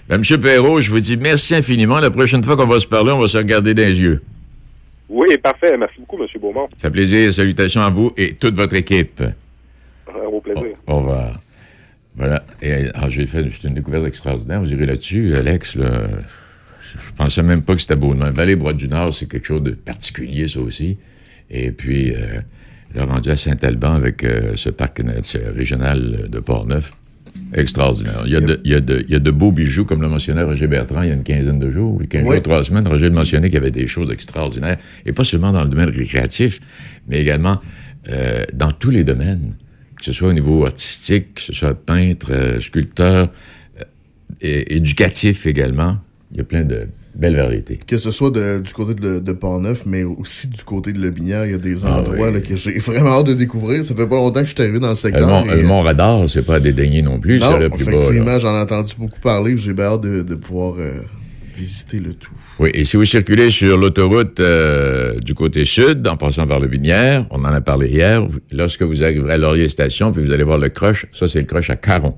Ben, 0.08 0.16
M. 0.16 0.40
Perrault, 0.40 0.80
je 0.80 0.90
vous 0.90 1.00
dis 1.00 1.16
merci 1.16 1.54
infiniment. 1.54 2.00
La 2.00 2.10
prochaine 2.10 2.42
fois 2.42 2.56
qu'on 2.56 2.66
va 2.66 2.80
se 2.80 2.86
parler, 2.86 3.12
on 3.12 3.18
va 3.18 3.28
se 3.28 3.36
regarder 3.36 3.74
dans 3.74 3.84
les 3.84 4.00
yeux. 4.00 4.22
Oui, 5.08 5.36
parfait. 5.38 5.76
Merci 5.76 6.00
beaucoup, 6.00 6.22
M. 6.22 6.28
Beaumont. 6.40 6.68
Ça 6.78 6.88
fait 6.88 6.90
plaisir. 6.90 7.32
Salutations 7.32 7.82
à 7.82 7.90
vous 7.90 8.12
et 8.16 8.34
toute 8.34 8.54
votre 8.54 8.74
équipe. 8.74 9.20
Euh, 9.20 10.24
au 10.24 10.40
plaisir. 10.40 10.76
Au, 10.86 10.96
revoir. 10.96 11.36
Voilà. 12.16 12.42
Et 12.62 12.86
ah, 12.94 13.08
j'ai 13.08 13.26
fait 13.26 13.42
une 13.64 13.74
découverte 13.74 14.06
extraordinaire. 14.06 14.60
Vous 14.60 14.72
irez 14.72 14.86
là-dessus, 14.86 15.34
Alex. 15.34 15.76
Là, 15.76 16.06
je 16.94 17.12
pensais 17.16 17.42
même 17.42 17.62
pas 17.62 17.74
que 17.74 17.80
c'était 17.80 17.96
beau. 17.96 18.14
Vallée 18.14 18.56
Bras 18.56 18.72
du 18.72 18.88
Nord, 18.88 19.12
c'est 19.12 19.30
quelque 19.30 19.46
chose 19.46 19.62
de 19.62 19.72
particulier, 19.72 20.48
ça 20.48 20.60
aussi. 20.60 20.98
Et 21.50 21.72
puis, 21.72 22.14
euh, 22.14 22.40
le 22.95 23.02
rendu 23.02 23.30
à 23.30 23.37
Saint-Alban 23.37 23.95
avec 23.95 24.25
euh, 24.25 24.52
ce 24.57 24.71
parc 24.71 25.02
régional 25.54 26.28
de 26.30 26.40
Port-Neuf. 26.40 26.92
Extraordinaire. 27.54 28.23
Il 28.26 28.33
y, 28.33 28.37
a 28.37 28.40
de, 28.40 28.61
il, 28.64 28.73
y 28.73 28.75
a 28.75 28.80
de, 28.80 29.04
il 29.07 29.12
y, 29.12 29.14
a 29.14 29.18
de, 29.18 29.30
beaux 29.30 29.52
bijoux, 29.52 29.85
comme 29.85 30.02
le 30.02 30.09
mentionnait 30.09 30.42
Roger 30.42 30.66
Bertrand 30.66 31.02
il 31.02 31.09
y 31.09 31.11
a 31.12 31.14
une 31.14 31.23
quinzaine 31.23 31.59
de 31.59 31.71
jours, 31.71 31.99
15 32.09 32.25
jours, 32.25 32.42
trois 32.42 32.64
semaines. 32.64 32.87
Roger 32.87 33.09
mentionnait 33.11 33.49
qu'il 33.49 33.54
y 33.54 33.59
avait 33.59 33.71
des 33.71 33.87
choses 33.87 34.11
extraordinaires, 34.11 34.76
et 35.07 35.12
pas 35.12 35.25
seulement 35.25 35.52
dans 35.52 35.62
le 35.62 35.71
domaine 35.71 35.88
récréatif, 35.88 36.61
mais 37.09 37.21
également 37.21 37.59
euh, 38.11 38.45
dans 38.52 38.71
tous 38.73 38.90
les 38.90 39.04
domaines, 39.04 39.54
que 39.99 40.04
ce 40.04 40.12
soit 40.12 40.28
au 40.28 40.33
niveau 40.33 40.66
artistique, 40.66 41.35
que 41.37 41.40
ce 41.40 41.52
soit 41.52 41.75
peintre, 41.75 42.33
euh, 42.33 42.61
sculpteur, 42.61 43.30
éducatif 44.40 45.47
également. 45.47 45.99
Il 46.33 46.38
y 46.38 46.40
a 46.40 46.45
plein 46.45 46.64
de 46.64 46.88
Belle 47.18 47.34
variété. 47.34 47.80
Que 47.84 47.96
ce 47.96 48.12
soit 48.12 48.30
du 48.30 48.72
côté 48.72 48.94
de, 48.94 49.18
de 49.18 49.32
Pont-Neuf, 49.32 49.84
mais 49.87 50.04
aussi 50.04 50.46
du 50.46 50.62
côté 50.62 50.92
de 50.92 51.00
Lebinière, 51.00 51.46
il 51.46 51.50
y 51.50 51.54
a 51.54 51.58
des 51.58 51.84
ah 51.84 51.98
endroits 51.98 52.30
que 52.40 52.54
j'ai 52.54 52.78
vraiment 52.78 53.18
hâte 53.18 53.26
de 53.26 53.34
découvrir. 53.34 53.82
Ça 53.82 53.92
fait 53.96 54.06
pas 54.06 54.14
longtemps 54.14 54.40
que 54.40 54.46
je 54.46 54.54
suis 54.54 54.62
arrivé 54.62 54.78
dans 54.78 54.90
le 54.90 54.94
secteur. 54.94 55.44
Le 55.44 55.62
Mont, 55.64 55.82
Radar, 55.82 56.30
c'est 56.30 56.46
pas 56.46 56.56
à 56.56 56.60
dédaigner 56.60 57.02
non 57.02 57.18
plus, 57.18 57.40
le 57.40 57.68
plus 57.70 57.82
effectivement, 57.82 58.38
j'en 58.38 58.54
ai 58.54 58.60
entendu 58.60 58.92
beaucoup 58.96 59.18
parler. 59.20 59.56
J'ai 59.58 59.75
hâte 59.76 60.02
de, 60.02 60.34
pouvoir 60.37 60.76
euh, 60.78 61.00
visiter 61.56 61.98
le 61.98 62.14
tout. 62.14 62.30
Oui, 62.60 62.70
et 62.72 62.84
si 62.84 62.96
vous 62.96 63.04
circulez 63.04 63.50
sur 63.50 63.76
l'autoroute 63.76 64.38
euh, 64.38 65.18
du 65.18 65.34
côté 65.34 65.64
sud, 65.64 66.06
en 66.06 66.16
passant 66.16 66.46
par 66.46 66.60
le 66.60 66.68
Binière, 66.68 67.26
on 67.30 67.40
en 67.40 67.52
a 67.52 67.60
parlé 67.60 67.88
hier, 67.88 68.25
lorsque 68.52 68.82
vous 68.82 69.02
arriverez 69.02 69.32
à 69.32 69.38
Laurier 69.38 69.68
Station, 69.68 70.12
puis 70.12 70.25
vous 70.25 70.32
allez 70.32 70.44
voir 70.44 70.58
le 70.58 70.68
croche, 70.68 71.06
ça 71.12 71.26
c'est 71.26 71.40
le 71.40 71.46
croche 71.46 71.70
à 71.70 71.76
Caron. 71.76 72.14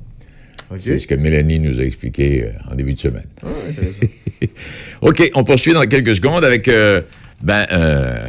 C'est 0.79 0.99
ce 0.99 1.07
que 1.07 1.15
Mélanie 1.15 1.59
nous 1.59 1.81
a 1.81 1.83
expliqué 1.83 2.45
euh, 2.45 2.53
en 2.71 2.75
début 2.75 2.95
de 2.95 2.99
semaine. 2.99 3.27
Ah, 3.43 3.49
intéressant. 3.69 4.07
OK, 5.03 5.31
on 5.35 5.45
poursuit 5.45 5.73
dans 5.73 5.83
quelques 5.83 6.17
secondes 6.17 6.45
avec 6.45 6.69
euh, 6.69 7.03
ben, 7.43 7.67
euh, 7.73 8.27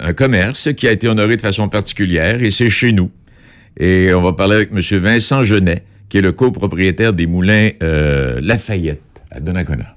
un 0.00 0.12
commerce 0.12 0.72
qui 0.74 0.88
a 0.88 0.92
été 0.92 1.08
honoré 1.08 1.36
de 1.36 1.42
façon 1.42 1.68
particulière 1.68 2.42
et 2.42 2.50
c'est 2.50 2.70
chez 2.70 2.92
nous. 2.92 3.10
Et 3.78 4.12
on 4.14 4.22
va 4.22 4.32
parler 4.32 4.56
avec 4.56 4.70
M. 4.72 4.80
Vincent 4.98 5.44
Genet, 5.44 5.84
qui 6.08 6.18
est 6.18 6.22
le 6.22 6.32
copropriétaire 6.32 7.12
des 7.12 7.26
moulins 7.26 7.70
Lafayette 7.80 9.00
à 9.30 9.40
Donnacona. 9.40 9.96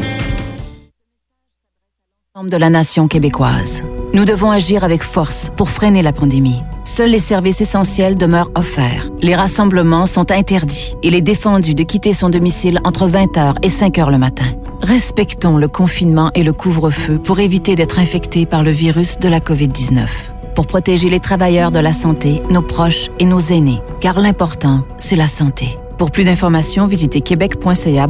de 2.49 2.57
la 2.57 2.69
nation 2.69 3.07
québécoise. 3.07 3.83
Nous 4.13 4.25
devons 4.25 4.51
agir 4.51 4.83
avec 4.83 5.03
force 5.03 5.51
pour 5.55 5.69
freiner 5.69 6.01
la 6.01 6.13
pandémie. 6.13 6.61
Seuls 6.83 7.09
les 7.09 7.19
services 7.19 7.61
essentiels 7.61 8.17
demeurent 8.17 8.51
offerts. 8.55 9.09
Les 9.21 9.35
rassemblements 9.35 10.05
sont 10.05 10.31
interdits. 10.31 10.95
Il 11.03 11.15
est 11.15 11.21
défendu 11.21 11.73
de 11.73 11.83
quitter 11.83 12.13
son 12.13 12.29
domicile 12.29 12.79
entre 12.83 13.07
20h 13.07 13.55
et 13.61 13.69
5h 13.69 14.11
le 14.11 14.17
matin. 14.17 14.45
Respectons 14.81 15.57
le 15.57 15.67
confinement 15.67 16.31
et 16.33 16.43
le 16.43 16.53
couvre-feu 16.53 17.19
pour 17.19 17.39
éviter 17.39 17.75
d'être 17.75 17.99
infectés 17.99 18.45
par 18.45 18.63
le 18.63 18.71
virus 18.71 19.19
de 19.19 19.29
la 19.29 19.39
COVID-19. 19.39 20.07
Pour 20.55 20.67
protéger 20.67 21.09
les 21.09 21.19
travailleurs 21.19 21.71
de 21.71 21.79
la 21.79 21.93
santé, 21.93 22.41
nos 22.49 22.61
proches 22.61 23.09
et 23.19 23.25
nos 23.25 23.39
aînés. 23.39 23.81
Car 24.01 24.19
l'important, 24.19 24.83
c'est 24.97 25.15
la 25.15 25.27
santé. 25.27 25.77
Pour 25.97 26.11
plus 26.11 26.23
d'informations, 26.23 26.87
visitez 26.87 27.21
québec.ca 27.21 28.07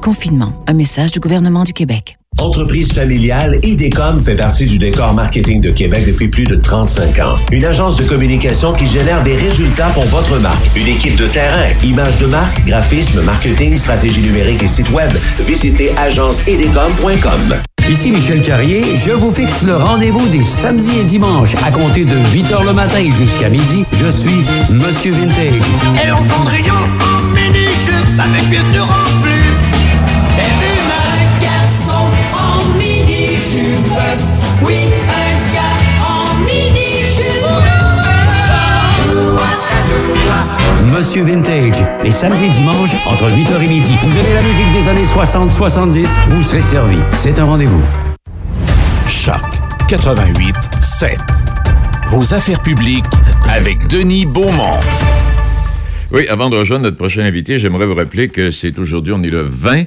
confinement. 0.00 0.52
Un 0.66 0.74
message 0.74 1.10
du 1.10 1.20
gouvernement 1.20 1.64
du 1.64 1.72
Québec. 1.72 2.19
Entreprise 2.38 2.92
familiale, 2.92 3.58
IDECOM 3.62 4.18
fait 4.18 4.34
partie 4.34 4.64
du 4.64 4.78
décor 4.78 5.12
marketing 5.12 5.60
de 5.60 5.70
Québec 5.70 6.04
depuis 6.06 6.28
plus 6.28 6.44
de 6.44 6.54
35 6.54 7.18
ans. 7.18 7.36
Une 7.52 7.66
agence 7.66 7.96
de 7.96 8.04
communication 8.04 8.72
qui 8.72 8.86
génère 8.86 9.22
des 9.22 9.36
résultats 9.36 9.90
pour 9.90 10.06
votre 10.06 10.38
marque. 10.38 10.64
Une 10.74 10.86
équipe 10.86 11.16
de 11.16 11.26
terrain, 11.26 11.66
images 11.84 12.16
de 12.18 12.26
marque, 12.26 12.64
graphisme, 12.64 13.20
marketing, 13.22 13.76
stratégie 13.76 14.22
numérique 14.22 14.62
et 14.62 14.68
site 14.68 14.90
web. 14.90 15.10
Visitez 15.40 15.92
agenceidecom.com. 15.98 17.56
Ici 17.90 18.10
Michel 18.12 18.40
Carrier, 18.40 18.84
je 18.96 19.10
vous 19.10 19.32
fixe 19.32 19.62
le 19.62 19.76
rendez-vous 19.76 20.26
des 20.28 20.42
samedis 20.42 20.98
et 21.00 21.04
dimanches 21.04 21.56
à 21.66 21.70
compter 21.70 22.04
de 22.04 22.16
8h 22.16 22.64
le 22.64 22.72
matin 22.72 23.02
jusqu'à 23.10 23.50
midi. 23.50 23.84
Je 23.92 24.06
suis 24.06 24.44
Monsieur 24.70 25.12
Vintage. 25.12 25.60
Et 26.06 26.10
en 26.10 26.22
cendrillon, 26.22 26.74
en 26.74 27.22
mini-jupe, 27.34 28.18
avec 28.18 28.48
bien 28.48 28.62
sûr 28.72 28.86
Monsieur 40.92 41.22
Vintage, 41.22 41.82
les 42.02 42.10
samedis 42.10 42.44
et 42.44 42.50
dimanches 42.50 42.94
entre 43.06 43.26
8h 43.26 43.64
et 43.64 43.68
midi. 43.68 43.96
Vous 44.02 44.16
avez 44.18 44.34
la 44.34 44.42
musique 44.42 44.70
des 44.72 44.88
années 44.88 45.04
60-70, 45.04 46.06
vous 46.28 46.42
serez 46.42 46.60
servi. 46.60 46.98
C'est 47.14 47.38
un 47.38 47.44
rendez-vous. 47.44 47.82
Choc 49.08 49.40
88 49.88 50.54
7. 50.80 51.18
Vos 52.10 52.34
affaires 52.34 52.60
publiques 52.60 53.04
avec 53.48 53.86
Denis 53.86 54.26
Beaumont. 54.26 54.78
Oui, 56.12 56.28
avant 56.28 56.50
de 56.50 56.56
rejoindre 56.56 56.84
notre 56.84 56.96
prochain 56.96 57.22
invité, 57.22 57.58
j'aimerais 57.58 57.86
vous 57.86 57.94
rappeler 57.94 58.28
que 58.28 58.50
c'est 58.50 58.78
aujourd'hui, 58.78 59.14
on 59.16 59.22
est 59.22 59.30
le 59.30 59.40
20. 59.40 59.84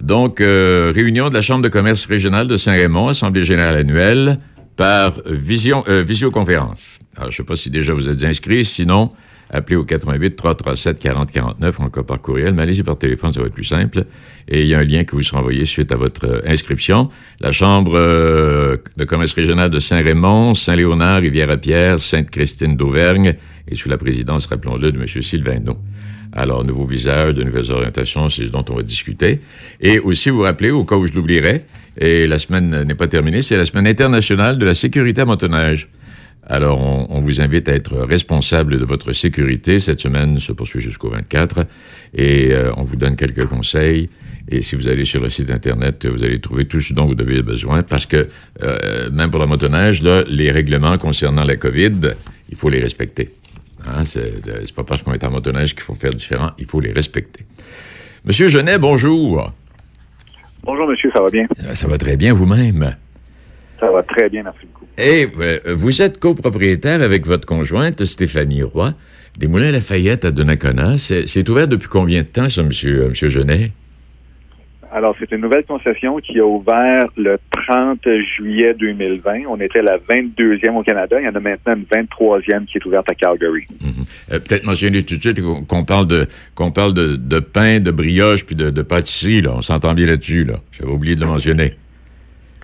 Donc, 0.00 0.40
euh, 0.40 0.92
réunion 0.94 1.28
de 1.28 1.34
la 1.34 1.42
Chambre 1.42 1.62
de 1.62 1.68
commerce 1.68 2.06
régionale 2.06 2.48
de 2.48 2.56
Saint-Raymond, 2.56 3.08
Assemblée 3.08 3.44
générale 3.44 3.76
annuelle, 3.76 4.38
par 4.76 5.14
vision, 5.26 5.84
euh, 5.88 6.02
visioconférence. 6.02 6.98
Alors, 7.16 7.30
je 7.30 7.42
ne 7.42 7.44
sais 7.44 7.46
pas 7.46 7.56
si 7.56 7.70
déjà 7.70 7.92
vous 7.92 8.08
êtes 8.08 8.24
inscrit, 8.24 8.64
sinon, 8.64 9.10
appelez 9.50 9.76
au 9.76 9.84
88 9.84 10.34
337 10.34 10.98
40 10.98 11.30
49, 11.30 11.80
encore 11.80 12.06
par 12.06 12.20
courriel, 12.20 12.54
mais 12.54 12.62
allez-y 12.62 12.82
par 12.82 12.96
téléphone, 12.96 13.32
ça 13.32 13.40
va 13.40 13.46
être 13.46 13.54
plus 13.54 13.64
simple. 13.64 14.04
Et 14.48 14.62
il 14.62 14.68
y 14.68 14.74
a 14.74 14.78
un 14.78 14.84
lien 14.84 15.04
qui 15.04 15.14
vous 15.14 15.22
sera 15.22 15.40
envoyé 15.40 15.64
suite 15.66 15.92
à 15.92 15.96
votre 15.96 16.26
euh, 16.26 16.40
inscription. 16.46 17.10
La 17.40 17.52
Chambre 17.52 17.92
euh, 17.94 18.76
de 18.96 19.04
commerce 19.04 19.34
régionale 19.34 19.70
de 19.70 19.78
Saint-Raymond, 19.78 20.54
Saint-Léonard, 20.54 21.20
Rivière-à-Pierre, 21.20 22.00
Sainte-Christine 22.00 22.76
d'Auvergne, 22.76 23.34
et 23.68 23.74
sous 23.76 23.88
la 23.88 23.98
présidence, 23.98 24.46
rappelons-le, 24.46 24.90
de 24.90 24.98
M. 24.98 25.06
Sylvain 25.06 25.60
Alors, 26.32 26.64
nouveau 26.64 26.86
visage, 26.86 27.34
de 27.34 27.42
nouvelles 27.42 27.70
orientations, 27.70 28.30
c'est 28.30 28.44
ce 28.44 28.50
dont 28.50 28.64
on 28.70 28.74
va 28.74 28.82
discuter. 28.82 29.40
Et 29.80 29.98
aussi, 29.98 30.30
vous 30.30 30.42
rappelez, 30.42 30.70
au 30.70 30.84
cas 30.84 30.96
où 30.96 31.06
je 31.06 31.12
l'oublierais, 31.12 31.64
et 31.98 32.26
la 32.26 32.38
semaine 32.38 32.84
n'est 32.84 32.94
pas 32.94 33.08
terminée, 33.08 33.42
c'est 33.42 33.56
la 33.56 33.66
semaine 33.66 33.86
internationale 33.86 34.58
de 34.58 34.64
la 34.64 34.74
sécurité 34.74 35.20
à 35.20 35.24
motoneige. 35.26 35.88
Alors, 36.46 36.80
on, 36.80 37.06
on, 37.10 37.20
vous 37.20 37.40
invite 37.40 37.68
à 37.68 37.74
être 37.74 37.98
responsable 37.98 38.78
de 38.78 38.84
votre 38.84 39.12
sécurité. 39.12 39.78
Cette 39.78 40.00
semaine 40.00 40.40
se 40.40 40.52
poursuit 40.52 40.80
jusqu'au 40.80 41.10
24 41.10 41.66
et 42.14 42.52
euh, 42.52 42.72
on 42.76 42.82
vous 42.82 42.96
donne 42.96 43.14
quelques 43.14 43.46
conseils. 43.46 44.08
Et 44.48 44.60
si 44.60 44.74
vous 44.74 44.88
allez 44.88 45.04
sur 45.04 45.22
le 45.22 45.28
site 45.28 45.50
Internet, 45.50 46.04
vous 46.04 46.24
allez 46.24 46.40
trouver 46.40 46.64
tout 46.64 46.80
ce 46.80 46.94
dont 46.94 47.06
vous 47.06 47.14
avez 47.18 47.42
besoin 47.42 47.82
parce 47.82 48.06
que 48.06 48.26
euh, 48.62 49.08
même 49.10 49.30
pour 49.30 49.38
la 49.38 49.46
motoneige, 49.46 50.02
là, 50.02 50.24
les 50.28 50.50
règlements 50.50 50.98
concernant 50.98 51.44
la 51.44 51.56
COVID, 51.56 52.14
il 52.50 52.56
faut 52.56 52.68
les 52.68 52.80
respecter. 52.80 53.30
Hein, 53.86 54.04
c'est 54.04 54.72
pas 54.74 54.84
parce 54.84 55.02
qu'on 55.02 55.12
est 55.12 55.24
en 55.24 55.30
motoneige 55.30 55.74
qu'il 55.74 55.82
faut 55.82 55.94
faire 55.94 56.12
différent, 56.12 56.50
il 56.58 56.66
faut 56.66 56.80
les 56.80 56.92
respecter. 56.92 57.44
Monsieur 58.24 58.48
Genet, 58.48 58.78
bonjour. 58.78 59.52
Bonjour, 60.62 60.86
monsieur, 60.86 61.10
ça 61.12 61.20
va 61.20 61.28
bien? 61.28 61.46
Ça 61.74 61.88
va 61.88 61.98
très 61.98 62.16
bien 62.16 62.32
vous-même? 62.32 62.94
Ça 63.80 63.90
va 63.90 64.02
très 64.04 64.30
bien, 64.30 64.44
merci 64.44 64.60
beaucoup. 64.66 64.86
Et 64.96 65.28
euh, 65.40 65.58
vous 65.74 66.00
êtes 66.02 66.20
copropriétaire 66.20 67.02
avec 67.02 67.26
votre 67.26 67.46
conjointe, 67.46 68.04
Stéphanie 68.04 68.62
Roy, 68.62 68.94
des 69.36 69.48
Moulins 69.48 69.72
Lafayette 69.72 70.24
à 70.24 70.30
Donnacona. 70.30 70.98
C'est 70.98 71.48
ouvert 71.48 71.66
depuis 71.66 71.88
combien 71.88 72.22
de 72.22 72.26
temps, 72.28 72.48
ça, 72.48 72.62
monsieur, 72.62 73.04
euh, 73.04 73.08
monsieur 73.08 73.28
Genet? 73.28 73.72
Alors, 74.94 75.16
c'est 75.18 75.32
une 75.32 75.40
nouvelle 75.40 75.64
concession 75.64 76.18
qui 76.18 76.38
a 76.38 76.44
ouvert 76.44 77.06
le 77.16 77.38
30 77.66 78.00
juillet 78.36 78.74
2020. 78.74 79.44
On 79.48 79.58
était 79.58 79.80
la 79.80 79.96
22e 79.96 80.76
au 80.76 80.82
Canada. 80.82 81.16
Il 81.18 81.24
y 81.24 81.28
en 81.28 81.34
a 81.34 81.40
maintenant 81.40 81.74
une 81.74 81.84
23e 81.84 82.66
qui 82.66 82.76
est 82.76 82.84
ouverte 82.84 83.08
à 83.10 83.14
Calgary. 83.14 83.66
Euh, 83.82 84.38
Peut-être 84.38 84.64
mentionner 84.64 85.02
tout 85.02 85.16
de 85.16 85.22
suite 85.22 85.40
qu'on 85.66 85.84
parle 85.84 86.06
de 86.06 86.26
qu'on 86.54 86.72
parle 86.72 86.92
de, 86.92 87.16
de 87.16 87.38
pain, 87.38 87.80
de 87.80 87.90
brioche 87.90 88.44
puis 88.44 88.54
de, 88.54 88.68
de 88.68 88.82
pâtisserie. 88.82 89.40
Là. 89.40 89.54
On 89.56 89.62
s'entend 89.62 89.94
bien 89.94 90.04
là-dessus. 90.04 90.44
Là. 90.44 90.56
J'avais 90.72 90.92
oublié 90.92 91.14
de 91.14 91.20
le 91.20 91.26
mentionner. 91.26 91.72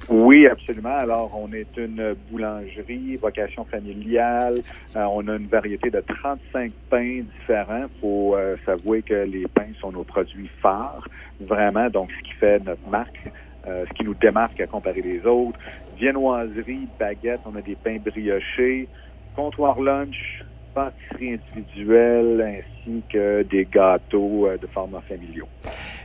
Oui, 0.09 0.47
absolument. 0.47 0.97
Alors, 0.97 1.39
on 1.39 1.53
est 1.53 1.77
une 1.77 2.15
boulangerie, 2.31 3.17
vocation 3.17 3.65
familiale. 3.65 4.55
Euh, 4.97 5.05
on 5.11 5.29
a 5.29 5.37
une 5.37 5.49
variété 5.49 5.91
de 5.91 6.01
35 6.01 6.73
pains 6.89 7.21
différents. 7.39 7.85
Il 7.95 8.01
faut 8.01 8.35
euh, 8.35 8.57
s'avouer 8.65 9.03
que 9.03 9.25
les 9.25 9.47
pains 9.49 9.73
sont 9.81 9.93
nos 9.93 10.05
produits 10.05 10.51
phares, 10.63 11.07
vraiment. 11.41 11.91
Donc, 11.91 12.11
ce 12.19 12.29
qui 12.29 12.35
fait 12.35 12.59
notre 12.65 12.89
marque, 12.89 13.21
euh, 13.67 13.85
ce 13.89 13.95
qui 13.95 14.05
nous 14.05 14.15
démarque 14.15 14.61
à 14.61 14.67
comparer 14.67 15.03
les 15.03 15.27
autres. 15.27 15.59
Viennoiserie, 15.99 16.89
baguette, 16.99 17.41
on 17.45 17.55
a 17.57 17.61
des 17.61 17.75
pains 17.75 17.99
briochés, 17.99 18.89
comptoir 19.37 19.81
lunch, 19.81 20.43
pâtisserie 20.75 21.35
individuelle, 21.35 22.63
ainsi 22.87 23.03
que 23.13 23.43
des 23.43 23.67
gâteaux 23.71 24.47
euh, 24.47 24.57
de 24.57 24.67
format 24.69 25.03
familiaux. 25.09 25.49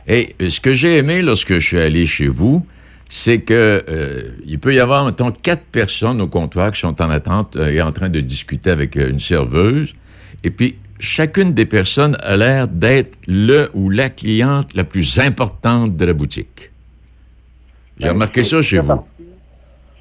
Et 0.06 0.34
ce 0.50 0.60
que 0.60 0.74
j'ai 0.74 0.98
aimé 0.98 1.22
lorsque 1.22 1.54
je 1.54 1.66
suis 1.66 1.80
allé 1.80 2.06
chez 2.06 2.28
vous, 2.28 2.60
c'est 3.16 3.42
que 3.42 3.80
euh, 3.88 4.22
il 4.44 4.58
peut 4.58 4.74
y 4.74 4.80
avoir, 4.80 5.04
mettons, 5.04 5.30
quatre 5.30 5.62
personnes 5.62 6.20
au 6.20 6.26
comptoir 6.26 6.72
qui 6.72 6.80
sont 6.80 7.00
en 7.00 7.10
attente 7.10 7.54
euh, 7.54 7.68
et 7.68 7.80
en 7.80 7.92
train 7.92 8.08
de 8.08 8.18
discuter 8.18 8.70
avec 8.70 8.96
euh, 8.96 9.08
une 9.08 9.20
serveuse. 9.20 9.94
Et 10.42 10.50
puis, 10.50 10.78
chacune 10.98 11.54
des 11.54 11.64
personnes 11.64 12.16
a 12.22 12.36
l'air 12.36 12.66
d'être 12.66 13.16
le 13.28 13.70
ou 13.72 13.88
la 13.88 14.10
cliente 14.10 14.74
la 14.74 14.82
plus 14.82 15.20
importante 15.20 15.96
de 15.96 16.04
la 16.04 16.12
boutique. 16.12 16.72
J'ai 18.00 18.08
remarqué 18.08 18.42
ça 18.42 18.60
chez 18.62 18.80
vous. 18.80 19.06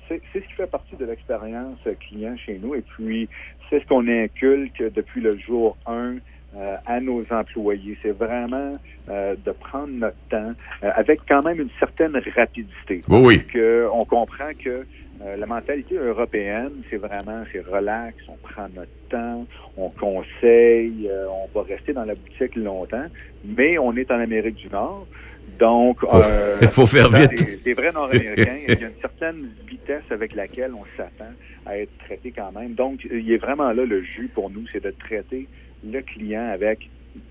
C'est 0.07 0.19
ce 0.33 0.39
qui 0.39 0.53
fait 0.53 0.65
partie 0.65 0.95
de 0.95 1.05
l'expérience 1.05 1.77
client 1.99 2.35
chez 2.43 2.59
nous. 2.63 2.73
Et 2.73 2.81
puis, 2.81 3.29
c'est 3.69 3.79
ce 3.79 3.85
qu'on 3.85 4.07
inculque 4.07 4.83
depuis 4.95 5.21
le 5.21 5.37
jour 5.37 5.77
1 5.85 6.15
euh, 6.55 6.75
à 6.85 6.99
nos 6.99 7.23
employés. 7.31 7.97
C'est 8.01 8.11
vraiment 8.15 8.77
euh, 9.09 9.35
de 9.43 9.51
prendre 9.51 9.87
notre 9.87 10.17
temps 10.29 10.53
euh, 10.83 10.91
avec 10.95 11.21
quand 11.27 11.43
même 11.43 11.59
une 11.59 11.69
certaine 11.79 12.15
rapidité. 12.35 13.01
Oui, 13.09 13.21
oui. 13.23 13.45
Que 13.45 13.87
on 13.91 14.05
comprend 14.05 14.51
que 14.63 14.85
la 15.37 15.45
mentalité 15.45 15.95
européenne, 15.95 16.71
c'est 16.89 16.97
vraiment, 16.97 17.41
c'est 17.49 17.61
relax, 17.65 18.17
on 18.27 18.35
prend 18.45 18.67
notre 18.75 18.91
temps, 19.09 19.45
on 19.77 19.89
conseille, 19.89 21.09
on 21.29 21.57
va 21.57 21.65
rester 21.65 21.93
dans 21.93 22.03
la 22.03 22.13
boutique 22.13 22.57
longtemps, 22.57 23.05
mais 23.45 23.77
on 23.77 23.93
est 23.93 24.11
en 24.11 24.19
Amérique 24.19 24.55
du 24.55 24.67
Nord. 24.67 25.07
Donc, 25.59 25.99
faut, 25.99 26.15
euh, 26.15 26.57
faut 26.69 26.87
faire 26.87 27.09
vite. 27.09 27.45
Des, 27.45 27.57
des 27.57 27.73
vrais 27.73 27.91
Nord-Américains, 27.91 28.57
il 28.67 28.79
y 28.79 28.83
a 28.83 28.87
une 28.87 28.95
certaine 29.01 29.49
vitesse 29.67 30.03
avec 30.09 30.35
laquelle 30.35 30.71
on 30.73 30.85
s'attend 30.97 31.31
à 31.65 31.77
être 31.77 31.95
traité 31.99 32.33
quand 32.35 32.51
même. 32.51 32.73
Donc, 32.73 33.05
il 33.09 33.31
est 33.31 33.37
vraiment 33.37 33.71
là 33.71 33.85
le 33.85 34.03
jus 34.03 34.29
pour 34.33 34.49
nous, 34.49 34.65
c'est 34.71 34.83
de 34.83 34.91
traiter 34.91 35.47
le 35.91 36.01
client 36.01 36.49
avec 36.53 36.89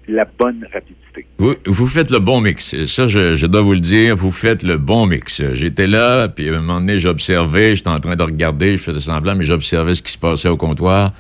la 0.09 0.25
bonne 0.25 0.67
rapidité. 0.73 1.27
Vous, 1.39 1.55
vous 1.67 1.87
faites 1.87 2.11
le 2.11 2.19
bon 2.19 2.41
mix. 2.41 2.87
Ça, 2.87 3.09
je, 3.09 3.37
je 3.37 3.47
dois 3.47 3.63
vous 3.63 3.73
le 3.73 3.81
dire, 3.81 4.17
vous 4.17 4.31
faites 4.31 4.63
le 4.63 4.77
bon 4.79 5.07
mix. 5.07 5.43
J'étais 5.55 5.87
là, 5.87 6.29
puis 6.29 6.49
à 6.49 6.53
un 6.53 6.61
moment 6.61 6.81
donné, 6.81 6.99
j'observais, 6.99 7.77
j'étais 7.77 7.89
en 7.89 8.01
train 8.01 8.17
de 8.17 8.23
regarder, 8.23 8.77
je 8.77 8.83
faisais 8.83 9.01
semblant, 9.01 9.35
mais 9.37 9.45
j'observais 9.45 9.95
ce 9.95 10.03
qui 10.03 10.13
se 10.13 10.19
passait 10.19 10.49
au 10.49 10.57
comptoir. 10.57 11.13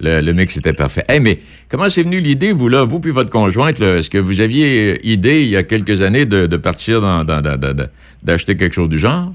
Le, 0.00 0.20
le 0.20 0.32
mix 0.32 0.56
était 0.56 0.72
parfait. 0.72 1.04
Hey, 1.08 1.20
mais 1.20 1.40
comment 1.68 1.88
c'est 1.90 2.02
venu 2.02 2.20
l'idée, 2.20 2.52
vous, 2.52 2.68
là, 2.68 2.84
vous 2.84 3.00
puis 3.00 3.10
votre 3.10 3.30
conjointe, 3.30 3.80
est-ce 3.80 4.08
que 4.08 4.18
vous 4.18 4.40
aviez 4.40 5.06
idée, 5.06 5.42
il 5.42 5.50
y 5.50 5.56
a 5.56 5.62
quelques 5.62 6.00
années, 6.00 6.24
de, 6.24 6.46
de 6.46 6.56
partir 6.56 7.02
d'acheter 8.22 8.56
quelque 8.56 8.72
chose 8.72 8.88
du 8.88 8.98
genre? 8.98 9.34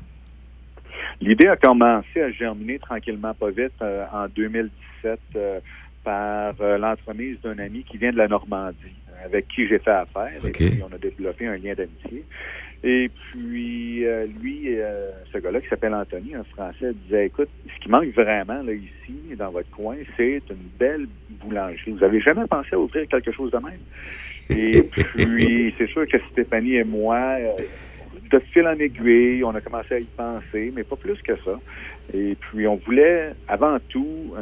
L'idée 1.22 1.48
a 1.48 1.56
commencé 1.56 2.22
à 2.22 2.32
germiner 2.32 2.80
tranquillement, 2.80 3.34
pas 3.34 3.50
vite, 3.50 3.72
euh, 3.82 4.06
en 4.12 4.28
2017 4.36 5.20
euh, 5.36 5.60
par 6.06 6.54
euh, 6.62 6.78
l'entremise 6.78 7.38
d'un 7.42 7.60
ami 7.60 7.84
qui 7.84 7.98
vient 7.98 8.12
de 8.12 8.18
la 8.18 8.30
Normandie, 8.30 8.78
euh, 9.10 9.26
avec 9.26 9.50
qui 9.50 9.68
j'ai 9.68 9.80
fait 9.80 9.92
affaire. 9.92 10.46
Et 10.46 10.52
puis, 10.52 10.82
on 10.90 10.94
a 10.94 10.98
développé 10.98 11.48
un 11.48 11.58
lien 11.58 11.74
d'amitié. 11.74 12.24
Et 12.88 13.10
puis, 13.10 14.06
euh, 14.06 14.28
lui, 14.40 14.80
euh, 14.80 15.10
ce 15.34 15.40
gars-là 15.40 15.60
qui 15.60 15.68
s'appelle 15.70 15.96
Anthony, 15.96 16.36
un 16.36 16.44
Français, 16.44 16.94
disait, 17.06 17.26
écoute, 17.26 17.50
ce 17.66 17.84
qui 17.84 17.90
manque 17.90 18.10
vraiment 18.10 18.62
là, 18.62 18.74
ici, 18.74 19.36
dans 19.36 19.50
votre 19.50 19.70
coin, 19.72 19.96
c'est 20.16 20.40
une 20.52 20.70
belle 20.78 21.08
boulangerie. 21.42 21.94
Vous 21.94 22.04
avez 22.04 22.22
jamais 22.22 22.46
pensé 22.46 22.70
à 22.74 22.80
ouvrir 22.80 23.08
quelque 23.08 23.32
chose 23.32 23.50
de 23.50 23.58
même? 23.58 23.80
Et 24.52 24.84
puis, 24.84 25.74
c'est 25.80 25.88
sûr 25.88 26.08
que 26.08 26.18
Stéphanie 26.32 26.76
et 26.76 26.84
moi, 26.84 27.18
euh, 27.40 27.54
de 28.30 28.40
fil 28.54 28.68
en 28.68 28.78
aiguille, 28.78 29.44
on 29.44 29.56
a 29.56 29.62
commencé 29.62 29.96
à 29.96 30.00
y 30.00 30.06
penser, 30.06 30.72
mais 30.76 30.84
pas 30.84 30.96
plus 30.96 31.20
que 31.24 31.36
ça. 31.38 31.60
Et 32.14 32.36
puis, 32.36 32.68
on 32.68 32.76
voulait, 32.76 33.32
avant 33.48 33.80
tout, 33.90 34.36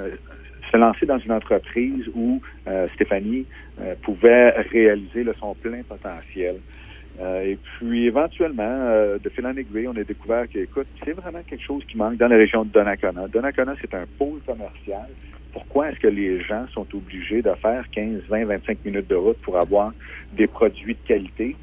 se 0.74 0.78
lancer 0.78 1.06
dans 1.06 1.20
une 1.20 1.32
entreprise 1.32 2.06
où 2.16 2.42
euh, 2.68 2.88
Stéphanie 2.96 3.46
euh, 3.80 3.94
pouvait 4.02 4.50
réaliser 4.72 5.24
son 5.40 5.54
plein 5.56 5.82
potentiel. 5.88 6.56
Euh, 7.22 7.42
et 7.52 7.60
puis, 7.78 8.08
éventuellement, 8.08 8.90
de 9.24 9.30
fil 9.30 9.46
en 9.46 9.56
aiguille, 9.56 9.88
on 9.88 9.96
a 9.96 10.04
découvert 10.04 10.46
que, 10.52 10.58
écoute, 10.60 10.88
c'est 11.06 11.12
vraiment 11.14 11.42
quelque 11.48 11.64
chose 11.64 11.84
qui 11.88 11.96
manque 11.96 12.18
dans 12.18 12.28
la 12.28 12.38
région 12.38 12.64
de 12.66 12.72
Donnacona. 12.72 13.28
Donnacona, 13.28 13.76
c'est 13.80 13.94
un 13.94 14.06
pôle 14.18 14.40
commercial. 14.48 15.08
Pourquoi 15.52 15.90
est-ce 15.92 16.00
que 16.00 16.08
les 16.08 16.42
gens 16.44 16.66
sont 16.74 16.88
obligés 16.96 17.44
de 17.44 17.52
faire 17.62 17.84
15, 17.92 18.22
20, 18.28 18.46
25 18.46 18.78
minutes 18.86 19.08
de 19.08 19.16
route 19.16 19.38
pour 19.44 19.60
avoir 19.60 19.92
des 20.36 20.48
produits 20.48 20.96
de 20.96 21.08
qualité? 21.08 21.56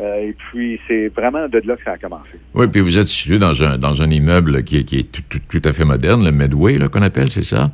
Et 0.00 0.34
puis, 0.50 0.80
c'est 0.88 1.08
vraiment 1.08 1.48
de 1.48 1.60
là 1.64 1.76
que 1.76 1.82
ça 1.84 1.92
a 1.92 1.98
commencé. 1.98 2.38
Oui, 2.54 2.66
puis 2.68 2.80
vous 2.80 2.98
êtes 2.98 3.06
situé 3.08 3.38
dans 3.38 3.60
un, 3.62 3.78
dans 3.78 4.00
un 4.02 4.10
immeuble 4.10 4.62
qui 4.64 4.76
est, 4.78 5.12
tout, 5.12 5.22
tout- 5.28 5.38
tout 5.60 5.68
à 5.68 5.72
fait 5.72 5.84
moderne, 5.84 6.24
le 6.24 6.30
Medway, 6.32 6.76
qu'on 6.92 7.02
appelle, 7.02 7.30
c'est 7.30 7.42
ça? 7.44 7.70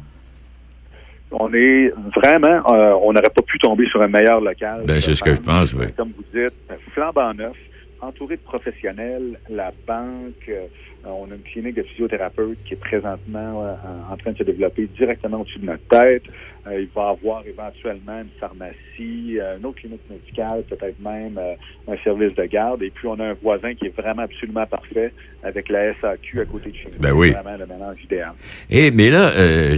On 1.41 1.53
est 1.53 1.93
vraiment, 2.15 2.63
euh, 2.73 2.95
on 3.03 3.13
n'aurait 3.13 3.31
pas 3.31 3.43
pu 3.43 3.59
tomber 3.59 3.87
sur 3.87 4.01
un 4.01 4.09
meilleur 4.09 4.41
local. 4.41 4.83
Ben, 4.87 5.01
c'est 5.01 5.15
ce 5.15 5.23
que 5.23 5.35
je 5.35 5.41
pense, 5.41 5.73
oui. 5.75 5.87
Comme 5.97 6.13
vous 6.17 6.25
dites, 6.33 6.55
flambant 6.93 7.35
neuf, 7.35 7.57
entouré 8.01 8.37
de 8.37 8.43
professionnels, 8.43 9.39
la 9.49 9.71
banque, 9.87 10.49
euh, 10.49 10.67
on 11.07 11.31
a 11.31 11.35
une 11.35 11.43
clinique 11.43 11.75
de 11.77 11.83
physiothérapeute 11.83 12.59
qui 12.65 12.75
est 12.75 12.81
présentement 12.81 13.63
euh, 13.65 13.75
en- 14.11 14.17
train 14.17 14.33
de 14.33 14.39
se 14.39 14.43
développer 14.45 14.89
directement 14.97 15.41
au-dessus 15.41 15.59
de 15.59 15.67
notre 15.67 15.87
tête. 15.89 16.23
Euh, 16.67 16.81
il 16.81 16.89
va 16.95 17.09
y 17.09 17.27
avoir 17.27 17.43
éventuellement 17.47 18.21
une 18.23 18.31
pharmacie, 18.41 19.39
euh, 19.39 19.59
une 19.59 19.67
autre 19.67 19.81
clinique 19.81 20.01
médicale, 20.09 20.63
peut-être 20.69 20.99
même 21.05 21.37
euh, 21.39 21.55
un 21.93 21.97
service 22.03 22.35
de 22.35 22.45
garde. 22.45 22.83
Et 22.83 22.91
puis, 22.91 23.07
on 23.07 23.21
a 23.21 23.25
un 23.31 23.35
voisin 23.35 23.75
qui 23.75 23.87
est 23.87 23.95
vraiment 24.01 24.23
absolument 24.23 24.65
parfait 24.67 25.13
avec 25.43 25.69
la 25.69 25.93
SAQ 26.01 26.41
à 26.41 26.45
côté 26.47 26.71
de 26.71 26.77
chez 26.77 26.89
nous. 26.93 26.99
Ben 27.01 27.13
oui. 27.13 27.33
C'est 27.35 27.43
vraiment 27.43 27.59
le 27.59 27.67
mélange 27.67 27.97
idéal. 28.03 28.33
Eh, 28.71 28.91
mais 28.93 29.11
là, 29.11 29.31
euh, 29.37 29.77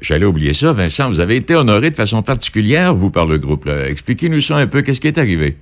j'allais 0.00 0.26
oublier 0.26 0.54
ça, 0.54 0.72
Vincent, 0.72 1.08
vous 1.08 1.20
avez 1.20 1.36
été 1.36 1.54
honoré 1.54 1.90
de 1.90 1.96
façon 1.96 2.20
particulière, 2.22 2.94
vous, 2.94 3.10
par 3.12 3.26
le 3.26 3.38
groupe. 3.38 3.68
Expliquez-nous 3.68 4.40
ça 4.40 4.56
un 4.56 4.66
peu, 4.66 4.82
qu'est-ce 4.82 5.00
qui 5.00 5.06
est 5.08 5.18
arrivé? 5.18 5.54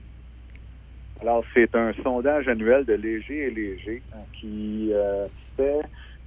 Alors, 1.23 1.45
c'est 1.55 1.75
un 1.75 1.93
sondage 2.03 2.49
annuel 2.49 2.85
de 2.85 2.95
Léger 2.95 3.47
et 3.47 3.51
Léger 3.51 4.03
hein, 4.15 4.23
qui 4.33 4.91
euh, 4.93 5.27
fait 5.57 5.81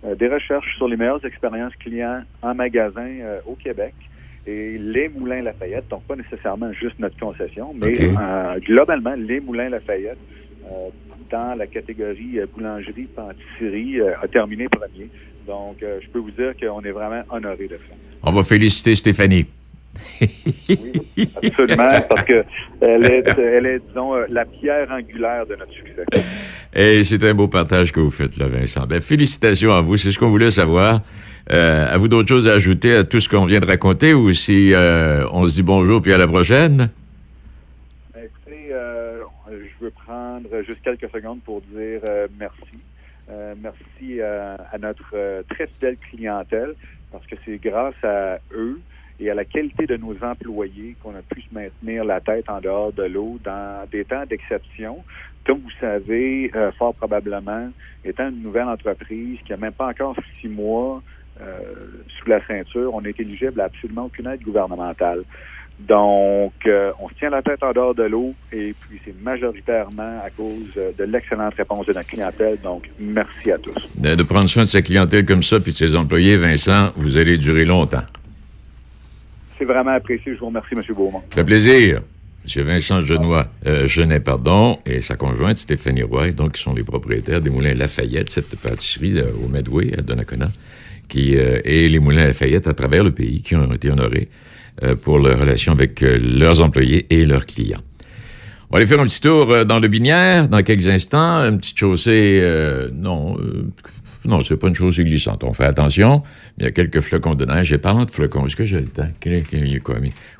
euh, 0.05 0.15
des 0.15 0.27
recherches 0.27 0.75
sur 0.77 0.87
les 0.87 0.97
meilleures 0.97 1.25
expériences 1.25 1.75
clients 1.75 2.21
en 2.41 2.53
magasin 2.53 3.07
euh, 3.07 3.37
au 3.45 3.55
Québec. 3.55 3.93
Et 4.45 4.77
les 4.77 5.07
Moulins 5.09 5.41
Lafayette, 5.41 5.87
donc 5.89 6.03
pas 6.03 6.15
nécessairement 6.15 6.71
juste 6.73 6.99
notre 6.99 7.17
concession, 7.17 7.73
mais 7.73 7.93
euh, 8.01 8.59
globalement, 8.59 9.13
les 9.15 9.39
Moulins 9.39 9.69
Lafayette, 9.69 10.17
euh, 10.65 10.89
dans 11.31 11.57
la 11.57 11.65
catégorie 11.65 12.39
euh, 12.39 12.45
boulangerie, 12.53 13.07
pâtisserie, 13.15 14.01
euh, 14.01 14.13
a 14.21 14.27
terminé 14.27 14.67
premier. 14.67 15.09
Donc, 15.47 15.81
euh, 15.81 15.99
je 16.01 16.09
peux 16.09 16.19
vous 16.19 16.31
dire 16.31 16.53
qu'on 16.59 16.81
est 16.81 16.91
vraiment 16.91 17.23
honoré 17.29 17.67
de 17.67 17.75
ça. 17.75 17.95
On 18.23 18.31
va 18.31 18.43
féliciter 18.43 18.95
Stéphanie. 18.95 19.45
Absolument, 20.21 22.01
parce 22.09 22.23
que 22.23 22.43
elle 22.81 23.05
est, 23.05 23.27
elle 23.37 23.65
est 23.65 23.79
disons, 23.87 24.15
euh, 24.15 24.25
la 24.29 24.45
pierre 24.45 24.89
angulaire 24.91 25.45
de 25.45 25.55
notre 25.55 25.71
succès. 25.71 26.05
Et 26.73 27.03
c'est 27.03 27.23
un 27.23 27.33
beau 27.33 27.47
partage 27.47 27.91
que 27.91 27.99
vous 27.99 28.11
faites, 28.11 28.37
là, 28.37 28.47
Vincent. 28.47 28.85
Ben, 28.87 29.01
félicitations 29.01 29.73
à 29.73 29.81
vous, 29.81 29.97
c'est 29.97 30.11
ce 30.11 30.19
qu'on 30.19 30.29
voulait 30.29 30.51
savoir. 30.51 31.01
Euh, 31.51 31.93
à 31.93 31.97
vous 31.97 32.07
d'autres 32.07 32.29
choses 32.29 32.47
à 32.47 32.53
ajouter 32.53 32.95
à 32.95 33.03
tout 33.03 33.19
ce 33.19 33.27
qu'on 33.27 33.45
vient 33.45 33.59
de 33.59 33.65
raconter 33.65 34.13
ou 34.13 34.33
si 34.33 34.73
euh, 34.73 35.25
on 35.33 35.47
se 35.49 35.55
dit 35.55 35.63
bonjour 35.63 36.01
puis 36.01 36.13
à 36.13 36.17
la 36.17 36.27
prochaine? 36.27 36.89
Écoutez, 38.15 38.69
euh, 38.71 39.19
je 39.49 39.85
veux 39.85 39.91
prendre 39.91 40.47
juste 40.65 40.81
quelques 40.81 41.11
secondes 41.11 41.41
pour 41.43 41.61
dire 41.61 41.99
merci. 42.39 42.83
Merci 43.61 44.19
euh, 44.19 44.55
à 44.71 44.77
notre 44.77 45.43
très 45.49 45.67
fidèle 45.67 45.97
clientèle 46.09 46.75
parce 47.11 47.25
que 47.25 47.35
c'est 47.45 47.57
grâce 47.57 48.01
à 48.03 48.37
eux 48.53 48.79
et 49.23 49.31
à 49.31 49.33
la 49.33 49.45
qualité 49.45 49.85
de 49.85 49.95
nos 49.95 50.15
employés 50.21 50.95
qu'on 51.01 51.11
a 51.11 51.21
pu 51.21 51.41
se 51.41 51.53
maintenir 51.53 52.03
la 52.03 52.19
tête 52.19 52.49
en 52.49 52.59
dehors 52.59 52.91
de 52.91 53.03
l'eau 53.03 53.39
dans 53.43 53.87
des 53.89 54.03
temps 54.03 54.25
d'exception. 54.29 54.97
Comme 55.45 55.59
vous 55.59 55.71
savez, 55.79 56.51
euh, 56.55 56.71
fort 56.73 56.93
probablement, 56.93 57.69
étant 58.03 58.29
une 58.29 58.41
nouvelle 58.41 58.67
entreprise 58.67 59.39
qui 59.45 59.53
a 59.53 59.57
même 59.57 59.73
pas 59.73 59.87
encore 59.87 60.15
six 60.39 60.47
mois 60.49 61.01
euh, 61.41 61.57
sous 62.19 62.29
la 62.29 62.45
ceinture, 62.45 62.93
on 62.93 63.01
est 63.01 63.17
éligible 63.19 63.59
à 63.61 63.65
absolument 63.65 64.05
aucune 64.05 64.27
aide 64.27 64.41
gouvernementale. 64.41 65.23
Donc, 65.79 66.53
euh, 66.67 66.91
on 66.99 67.09
se 67.09 67.15
tient 67.15 67.29
la 67.29 67.41
tête 67.41 67.63
en 67.63 67.71
dehors 67.71 67.95
de 67.95 68.03
l'eau 68.03 68.33
et 68.51 68.73
puis 68.79 69.01
c'est 69.03 69.19
majoritairement 69.21 70.19
à 70.23 70.29
cause 70.29 70.75
de 70.75 71.03
l'excellente 71.03 71.55
réponse 71.55 71.87
de 71.87 71.93
notre 71.93 72.07
clientèle. 72.07 72.57
Donc, 72.61 72.89
merci 72.99 73.51
à 73.51 73.57
tous. 73.57 73.75
De, 73.97 74.15
de 74.15 74.23
prendre 74.23 74.47
soin 74.47 74.63
de 74.63 74.67
sa 74.67 74.81
clientèle 74.81 75.25
comme 75.25 75.43
ça 75.43 75.59
puis 75.59 75.71
de 75.71 75.77
ses 75.77 75.95
employés, 75.95 76.37
Vincent, 76.37 76.91
vous 76.95 77.17
allez 77.17 77.37
durer 77.37 77.65
longtemps. 77.65 78.03
C'est 79.63 79.71
vraiment 79.71 79.91
apprécié. 79.91 80.33
Je 80.33 80.39
vous 80.39 80.47
remercie, 80.47 80.75
M. 80.75 80.81
Beaumont. 80.93 81.21
Fait 81.33 81.45
plaisir. 81.45 82.01
M. 82.53 82.63
Vincent 82.65 82.99
Genois, 82.99 83.47
euh, 83.65 83.87
Genet, 83.87 84.19
pardon, 84.19 84.77
et 84.85 85.01
sa 85.01 85.15
conjointe 85.15 85.57
Stéphanie 85.57 86.03
Roy, 86.03 86.31
donc, 86.31 86.55
qui 86.55 86.61
sont 86.61 86.73
les 86.73 86.83
propriétaires 86.83 87.39
des 87.39 87.49
Moulins 87.49 87.73
Lafayette, 87.73 88.29
cette 88.29 88.59
pâtisserie 88.59 89.17
euh, 89.17 89.31
au 89.41 89.47
Medway, 89.47 89.97
à 89.97 90.01
Donnacona, 90.01 90.51
qui, 91.07 91.37
euh, 91.37 91.61
et 91.63 91.87
les 91.87 91.99
Moulins 91.99 92.25
Lafayette 92.25 92.67
à 92.67 92.73
travers 92.73 93.05
le 93.05 93.11
pays, 93.11 93.41
qui 93.41 93.55
ont 93.55 93.71
été 93.71 93.89
honorés 93.89 94.27
euh, 94.83 94.97
pour 94.97 95.17
leur 95.17 95.39
relation 95.39 95.71
avec 95.71 96.03
euh, 96.03 96.19
leurs 96.21 96.61
employés 96.61 97.05
et 97.09 97.25
leurs 97.25 97.45
clients. 97.45 97.79
On 98.69 98.73
va 98.73 98.79
aller 98.79 98.87
faire 98.87 98.99
un 98.99 99.05
petit 99.05 99.21
tour 99.21 99.49
euh, 99.49 99.63
dans 99.63 99.79
le 99.79 99.87
Binière 99.87 100.49
dans 100.49 100.61
quelques 100.61 100.87
instants. 100.87 101.39
Une 101.47 101.59
petite 101.59 101.77
chaussée, 101.77 102.41
euh, 102.41 102.89
non, 102.93 103.37
euh, 103.39 103.67
non, 104.25 104.41
c'est 104.41 104.57
pas 104.57 104.67
une 104.67 104.75
chaussée 104.75 105.03
glissante. 105.03 105.43
On 105.43 105.53
fait 105.53 105.65
attention. 105.65 106.23
Il 106.57 106.63
y 106.63 106.67
a 106.67 106.71
quelques 106.71 107.01
flocons 107.01 107.35
de 107.35 107.45
neige. 107.45 107.71
Et 107.71 107.77
parlant 107.77 108.05
de 108.05 108.11
flocons, 108.11 108.45
est-ce 108.45 108.55
que 108.55 108.65
j'ai 108.65 108.79
le 108.79 108.87
temps? 108.87 109.07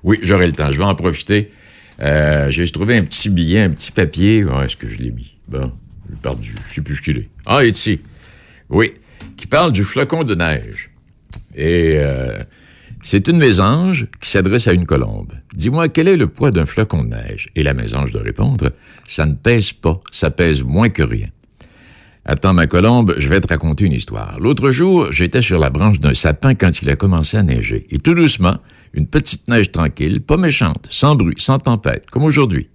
Oui, 0.03 0.19
j'aurai 0.21 0.47
le 0.47 0.53
temps. 0.53 0.71
Je 0.71 0.77
vais 0.77 0.83
en 0.83 0.95
profiter. 0.95 1.51
Euh, 2.01 2.49
j'ai 2.49 2.67
trouvé 2.69 2.97
un 2.97 3.03
petit 3.03 3.29
billet, 3.29 3.61
un 3.61 3.69
petit 3.69 3.91
papier. 3.91 4.43
Où 4.43 4.61
est-ce 4.61 4.75
que 4.75 4.87
je 4.87 4.97
l'ai 4.99 5.11
mis? 5.11 5.35
Bon, 5.47 5.71
j'ai 6.09 6.15
perdu. 6.17 6.55
Je 6.69 6.75
sais 6.75 6.81
plus 6.81 6.95
ce 6.95 7.01
qu'il 7.01 7.17
est. 7.17 7.29
Ah, 7.45 7.63
ici. 7.63 7.99
Oui, 8.69 8.93
qui 9.37 9.47
parle 9.47 9.71
du 9.71 9.83
flocon 9.83 10.23
de 10.23 10.35
neige. 10.35 10.89
Et 11.55 11.93
euh, 11.97 12.41
c'est 13.03 13.27
une 13.27 13.37
mésange 13.37 14.07
qui 14.21 14.29
s'adresse 14.29 14.67
à 14.67 14.73
une 14.73 14.85
colombe. 14.85 15.33
Dis-moi, 15.53 15.89
quel 15.89 16.07
est 16.07 16.17
le 16.17 16.27
poids 16.27 16.51
d'un 16.51 16.65
flocon 16.65 17.03
de 17.03 17.09
neige? 17.09 17.49
Et 17.55 17.63
la 17.63 17.73
mésange 17.73 18.11
de 18.11 18.17
répondre, 18.17 18.71
ça 19.07 19.25
ne 19.25 19.33
pèse 19.33 19.73
pas, 19.73 19.99
ça 20.11 20.31
pèse 20.31 20.63
moins 20.63 20.89
que 20.89 21.03
rien. 21.03 21.27
Attends, 22.25 22.53
ma 22.53 22.67
colombe, 22.67 23.15
je 23.17 23.27
vais 23.27 23.41
te 23.41 23.49
raconter 23.49 23.83
une 23.83 23.91
histoire. 23.91 24.39
L'autre 24.39 24.71
jour, 24.71 25.11
j'étais 25.11 25.41
sur 25.41 25.59
la 25.59 25.69
branche 25.69 25.99
d'un 25.99 26.13
sapin 26.13 26.55
quand 26.55 26.81
il 26.81 26.89
a 26.89 26.95
commencé 26.95 27.35
à 27.35 27.43
neiger. 27.43 27.83
Et 27.89 27.99
tout 27.99 28.13
doucement, 28.13 28.59
une 28.93 29.07
petite 29.07 29.49
neige 29.49 29.73
tranquille, 29.73 30.21
pas 30.21 30.37
méchante, 30.37 30.87
sans 30.89 31.15
bruit, 31.15 31.35
sans 31.37 31.59
tempête, 31.59 32.09
comme 32.09 32.23
aujourd'hui. 32.23 32.69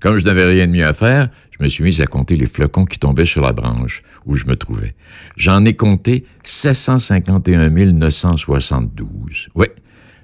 Comme 0.00 0.18
je 0.18 0.24
n'avais 0.26 0.44
rien 0.44 0.66
de 0.66 0.72
mieux 0.72 0.84
à 0.84 0.92
faire, 0.92 1.30
je 1.50 1.64
me 1.64 1.68
suis 1.70 1.82
mis 1.82 2.02
à 2.02 2.06
compter 2.06 2.36
les 2.36 2.44
flocons 2.44 2.84
qui 2.84 2.98
tombaient 2.98 3.24
sur 3.24 3.40
la 3.40 3.54
branche 3.54 4.02
où 4.26 4.36
je 4.36 4.44
me 4.44 4.54
trouvais. 4.54 4.94
J'en 5.38 5.64
ai 5.64 5.72
compté 5.72 6.26
751 6.42 7.70
972. 7.70 9.48
Oui, 9.54 9.66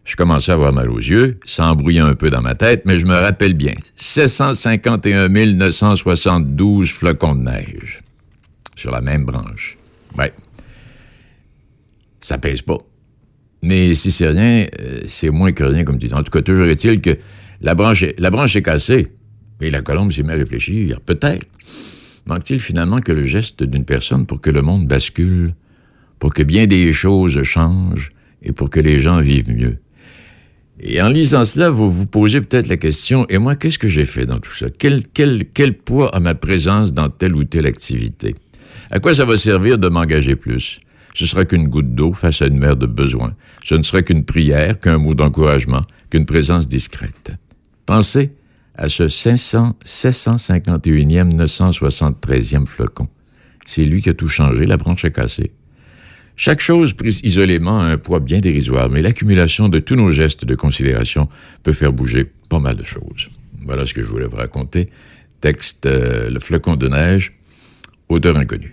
je 0.04 0.16
commençais 0.16 0.52
à 0.52 0.56
avoir 0.56 0.74
mal 0.74 0.90
aux 0.90 0.98
yeux, 0.98 1.40
ça 1.46 1.66
embrouillait 1.66 2.00
un 2.00 2.14
peu 2.14 2.28
dans 2.28 2.42
ma 2.42 2.54
tête, 2.54 2.82
mais 2.84 2.98
je 2.98 3.06
me 3.06 3.14
rappelle 3.14 3.54
bien. 3.54 3.74
751 3.96 5.30
972 5.30 6.90
flocons 6.90 7.36
de 7.36 7.44
neige 7.44 8.02
sur 8.80 8.90
la 8.90 9.02
même 9.02 9.26
branche. 9.26 9.76
Ouais. 10.16 10.32
Ça 12.22 12.38
pèse 12.38 12.62
pas. 12.62 12.78
Mais 13.62 13.92
si 13.92 14.10
c'est 14.10 14.28
rien, 14.28 14.66
euh, 14.80 15.02
c'est 15.06 15.28
moins 15.28 15.52
que 15.52 15.64
rien, 15.64 15.84
comme 15.84 15.98
tu 15.98 16.08
dis. 16.08 16.14
En 16.14 16.22
tout 16.22 16.30
cas, 16.30 16.40
toujours 16.40 16.64
est-il 16.64 17.02
que 17.02 17.10
La 17.60 17.74
branche 17.74 18.02
est, 18.02 18.62
cassée. 18.62 19.08
Et 19.60 19.70
la 19.70 19.82
colombe 19.82 20.12
s'est 20.12 20.22
mise 20.22 20.32
à 20.32 20.36
réfléchir. 20.36 21.00
Peut-être. 21.02 21.46
Manque-t-il 22.24 22.60
finalement 22.60 23.00
que 23.00 23.12
le 23.12 23.24
geste 23.24 23.62
d'une 23.62 23.84
personne 23.84 24.24
pour 24.24 24.40
que 24.40 24.48
le 24.48 24.62
monde 24.62 24.88
bascule, 24.88 25.54
pour 26.18 26.32
que 26.32 26.42
bien 26.42 26.66
des 26.66 26.92
choses 26.94 27.42
changent 27.42 28.12
et 28.42 28.52
pour 28.52 28.70
que 28.70 28.80
les 28.80 29.00
gens 29.00 29.20
vivent 29.20 29.50
mieux? 29.50 29.76
Et 30.82 31.02
en 31.02 31.10
lisant 31.10 31.44
cela, 31.44 31.68
vous 31.68 31.90
vous 31.90 32.06
posez 32.06 32.40
peut-être 32.40 32.68
la 32.68 32.78
question, 32.78 33.26
et 33.28 33.36
moi, 33.36 33.54
qu'est-ce 33.56 33.78
que 33.78 33.88
j'ai 33.88 34.06
fait 34.06 34.24
dans 34.24 34.38
tout 34.38 34.54
ça? 34.54 34.68
Quel 34.70 35.74
poids 35.74 36.08
a 36.14 36.20
ma 36.20 36.34
présence 36.34 36.94
dans 36.94 37.10
telle 37.10 37.36
ou 37.36 37.44
telle 37.44 37.66
activité? 37.66 38.34
À 38.90 38.98
quoi 38.98 39.14
ça 39.14 39.24
va 39.24 39.36
servir 39.36 39.78
de 39.78 39.88
m'engager 39.88 40.34
plus? 40.34 40.80
Ce 41.14 41.26
sera 41.26 41.44
qu'une 41.44 41.68
goutte 41.68 41.94
d'eau 41.94 42.12
face 42.12 42.42
à 42.42 42.46
une 42.46 42.58
mer 42.58 42.76
de 42.76 42.86
besoin. 42.86 43.34
Ce 43.64 43.74
ne 43.74 43.82
sera 43.82 44.02
qu'une 44.02 44.24
prière, 44.24 44.80
qu'un 44.80 44.98
mot 44.98 45.14
d'encouragement, 45.14 45.82
qu'une 46.10 46.26
présence 46.26 46.66
discrète. 46.66 47.32
Pensez 47.86 48.32
à 48.74 48.88
ce 48.88 49.08
500, 49.08 49.76
751e, 49.84 51.32
973e 51.34 52.66
flocon. 52.66 53.08
C'est 53.66 53.84
lui 53.84 54.02
qui 54.02 54.08
a 54.08 54.14
tout 54.14 54.28
changé, 54.28 54.66
la 54.66 54.76
branche 54.76 55.04
est 55.04 55.14
cassée. 55.14 55.52
Chaque 56.34 56.60
chose 56.60 56.94
prise 56.94 57.20
isolément 57.22 57.80
a 57.80 57.84
un 57.84 57.98
poids 57.98 58.18
bien 58.18 58.40
dérisoire, 58.40 58.88
mais 58.88 59.02
l'accumulation 59.02 59.68
de 59.68 59.78
tous 59.78 59.94
nos 59.94 60.10
gestes 60.10 60.44
de 60.44 60.54
considération 60.54 61.28
peut 61.62 61.74
faire 61.74 61.92
bouger 61.92 62.24
pas 62.48 62.58
mal 62.58 62.76
de 62.76 62.82
choses. 62.82 63.28
Voilà 63.66 63.86
ce 63.86 63.92
que 63.92 64.02
je 64.02 64.06
voulais 64.06 64.26
vous 64.26 64.38
raconter. 64.38 64.88
Texte 65.40 65.86
euh, 65.86 66.30
Le 66.30 66.40
flocon 66.40 66.76
de 66.76 66.88
neige, 66.88 67.34
odeur 68.08 68.38
inconnue. 68.38 68.72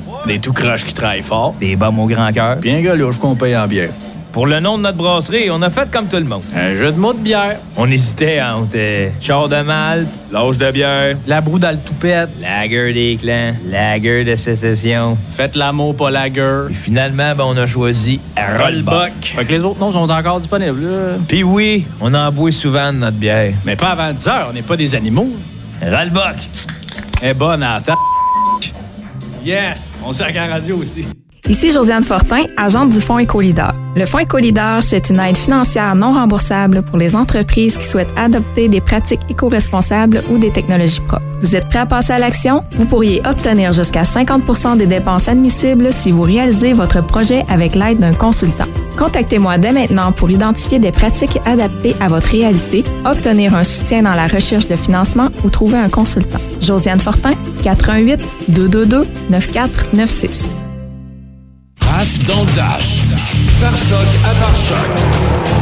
Des 0.27 0.39
tout 0.39 0.53
croches 0.53 0.83
qui 0.85 0.93
travaillent 0.93 1.21
fort. 1.23 1.55
Des 1.59 1.75
bombes 1.75 1.99
au 1.99 2.05
grand 2.05 2.31
cœur. 2.31 2.57
Puis 2.59 2.71
un 2.71 2.81
gars 2.81 2.95
louche 2.95 3.17
qu'on 3.17 3.35
paye 3.35 3.55
en 3.57 3.67
bière. 3.67 3.89
Pour 4.31 4.47
le 4.47 4.61
nom 4.61 4.77
de 4.77 4.83
notre 4.83 4.97
brasserie, 4.97 5.49
on 5.51 5.61
a 5.61 5.69
fait 5.69 5.91
comme 5.91 6.07
tout 6.07 6.15
le 6.15 6.23
monde. 6.23 6.43
Un 6.55 6.73
jeu 6.73 6.89
de 6.93 6.97
mots 6.97 7.11
de 7.11 7.17
bière. 7.19 7.57
On 7.75 7.91
hésitait 7.91 8.41
entre 8.41 8.69
euh, 8.75 9.09
char 9.19 9.49
de 9.49 9.57
malte, 9.61 10.07
l'âge 10.31 10.57
de 10.57 10.71
bière, 10.71 11.17
La 11.27 11.41
broue 11.41 11.59
dans 11.59 11.71
le 11.71 11.77
toupette. 11.77 12.29
lager 12.39 12.93
des 12.93 13.17
clans, 13.21 13.53
lager 13.69 14.23
de 14.23 14.35
sécession. 14.37 15.17
Faites 15.35 15.57
l'amour, 15.57 15.97
pas 15.97 16.11
la 16.11 16.29
gueule. 16.29 16.67
Puis 16.67 16.75
finalement, 16.75 17.35
ben, 17.35 17.43
on 17.45 17.57
a 17.57 17.67
choisi 17.67 18.21
Rollbuck. 18.57 19.11
Fait 19.35 19.43
que 19.43 19.51
les 19.51 19.63
autres 19.65 19.81
noms 19.81 19.91
sont 19.91 20.09
encore 20.09 20.39
disponibles. 20.39 20.81
là. 20.81 21.17
Puis 21.27 21.43
oui, 21.43 21.85
on 21.99 22.13
en 22.13 22.31
boit 22.31 22.53
souvent 22.53 22.93
de 22.93 22.99
notre 22.99 23.17
bière. 23.17 23.51
Mais 23.65 23.75
pas 23.75 23.89
avant 23.89 24.13
10 24.13 24.27
heures, 24.29 24.47
on 24.51 24.53
n'est 24.53 24.61
pas 24.61 24.77
des 24.77 24.95
animaux. 24.95 25.27
Rollbuck. 25.81 26.37
Eh 27.21 27.33
bonne 27.33 27.65
ta- 27.85 27.95
Yes! 29.43 29.89
On 30.05 30.13
sert 30.13 30.33
la 30.33 30.47
radio 30.47 30.77
aussi. 30.77 31.05
Ici 31.49 31.71
Josiane 31.71 32.03
Fortin, 32.03 32.43
agente 32.55 32.91
du 32.91 33.01
Fonds 33.01 33.17
Écolideur. 33.17 33.73
Le 33.95 34.05
Fonds 34.05 34.19
Écolideur, 34.19 34.81
c'est 34.83 35.09
une 35.09 35.19
aide 35.19 35.35
financière 35.35 35.95
non 35.95 36.13
remboursable 36.13 36.83
pour 36.83 36.97
les 36.97 37.15
entreprises 37.15 37.77
qui 37.77 37.85
souhaitent 37.85 38.13
adopter 38.15 38.69
des 38.69 38.79
pratiques 38.79 39.21
éco-responsables 39.29 40.21
ou 40.29 40.37
des 40.37 40.51
technologies 40.51 41.01
propres. 41.01 41.25
Vous 41.41 41.55
êtes 41.55 41.67
prêt 41.67 41.79
à 41.79 41.85
passer 41.85 42.13
à 42.13 42.19
l'action? 42.19 42.63
Vous 42.77 42.85
pourriez 42.85 43.21
obtenir 43.25 43.73
jusqu'à 43.73 44.03
50% 44.03 44.77
des 44.77 44.85
dépenses 44.85 45.27
admissibles 45.27 45.91
si 45.91 46.11
vous 46.11 46.21
réalisez 46.21 46.73
votre 46.73 47.05
projet 47.05 47.43
avec 47.49 47.75
l'aide 47.75 47.99
d'un 47.99 48.13
consultant. 48.13 48.67
Contactez-moi 48.97 49.57
dès 49.57 49.71
maintenant 49.71 50.11
pour 50.11 50.29
identifier 50.29 50.79
des 50.79 50.91
pratiques 50.91 51.39
adaptées 51.45 51.95
à 51.99 52.07
votre 52.07 52.29
réalité, 52.29 52.83
obtenir 53.05 53.55
un 53.55 53.63
soutien 53.63 54.03
dans 54.03 54.15
la 54.15 54.27
recherche 54.27 54.67
de 54.67 54.75
financement 54.75 55.29
ou 55.43 55.49
trouver 55.49 55.77
un 55.77 55.89
consultant. 55.89 56.39
Josiane 56.59 56.99
Fortin, 56.99 57.33
418 57.63 58.19
222 58.49 59.07
9496. 59.29 60.49
Raph 61.81 62.23
dans 62.25 62.45
Dash. 62.45 63.03
Par 63.59 63.75
choc 63.75 64.07
à 64.25 64.35
par 64.39 64.55
choc. 64.55 65.60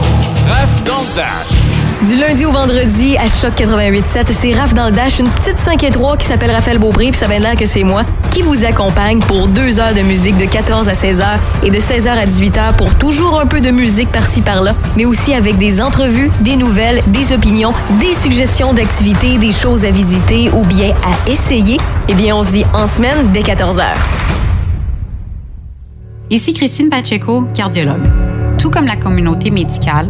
Raph 0.49 0.83
dans 0.83 1.01
le 1.01 1.15
Dash. 1.15 2.09
Du 2.09 2.15
lundi 2.15 2.43
au 2.43 2.51
vendredi 2.51 3.15
à 3.17 3.27
Choc 3.27 3.53
88.7, 3.55 4.27
c'est 4.31 4.51
Raph 4.51 4.73
dans 4.73 4.87
le 4.87 4.91
Dash, 4.91 5.19
une 5.19 5.29
petite 5.29 5.59
5 5.59 5.83
et 5.83 5.91
3 5.91 6.17
qui 6.17 6.25
s'appelle 6.25 6.49
Raphaël 6.49 6.79
Beaupré, 6.79 7.11
puis 7.11 7.19
ça 7.19 7.27
vient 7.27 7.37
de 7.37 7.43
l'air 7.43 7.55
que 7.55 7.67
c'est 7.67 7.83
moi, 7.83 8.03
qui 8.31 8.41
vous 8.41 8.65
accompagne 8.65 9.19
pour 9.19 9.47
deux 9.47 9.79
heures 9.79 9.93
de 9.93 10.01
musique 10.01 10.37
de 10.37 10.45
14 10.45 10.89
à 10.89 10.95
16 10.95 11.21
heures 11.21 11.39
et 11.61 11.69
de 11.69 11.79
16 11.79 12.07
heures 12.07 12.17
à 12.17 12.25
18 12.25 12.57
heures 12.57 12.73
pour 12.73 12.95
toujours 12.95 13.39
un 13.39 13.45
peu 13.45 13.61
de 13.61 13.69
musique 13.69 14.11
par-ci 14.11 14.41
par-là, 14.41 14.73
mais 14.97 15.05
aussi 15.05 15.35
avec 15.35 15.59
des 15.59 15.81
entrevues, 15.81 16.31
des 16.41 16.55
nouvelles, 16.55 17.03
des 17.07 17.31
opinions, 17.31 17.73
des 17.99 18.15
suggestions 18.15 18.73
d'activités, 18.73 19.37
des 19.37 19.51
choses 19.51 19.85
à 19.85 19.91
visiter 19.91 20.49
ou 20.51 20.65
bien 20.65 20.95
à 21.03 21.29
essayer. 21.29 21.77
Eh 22.07 22.15
bien, 22.15 22.35
on 22.35 22.41
se 22.41 22.49
dit 22.49 22.65
en 22.73 22.87
semaine 22.87 23.31
dès 23.31 23.43
14 23.43 23.77
heures. 23.77 24.07
Ici 26.31 26.53
Christine 26.53 26.89
Pacheco, 26.89 27.43
cardiologue. 27.53 28.07
Tout 28.57 28.69
comme 28.69 28.87
la 28.87 28.97
communauté 28.97 29.51
médicale, 29.51 30.09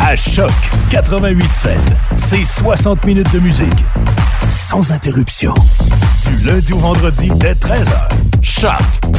à 0.00 0.16
Choc 0.16 0.50
88.7. 0.90 1.70
C'est 2.14 2.44
60 2.44 3.04
minutes 3.06 3.32
de 3.32 3.40
musique 3.40 3.84
sans 4.48 4.92
interruption. 4.92 5.54
Du 6.26 6.44
lundi 6.44 6.72
au 6.72 6.78
vendredi 6.78 7.30
dès 7.36 7.54
13h. 7.54 8.08
Choc 8.42 8.70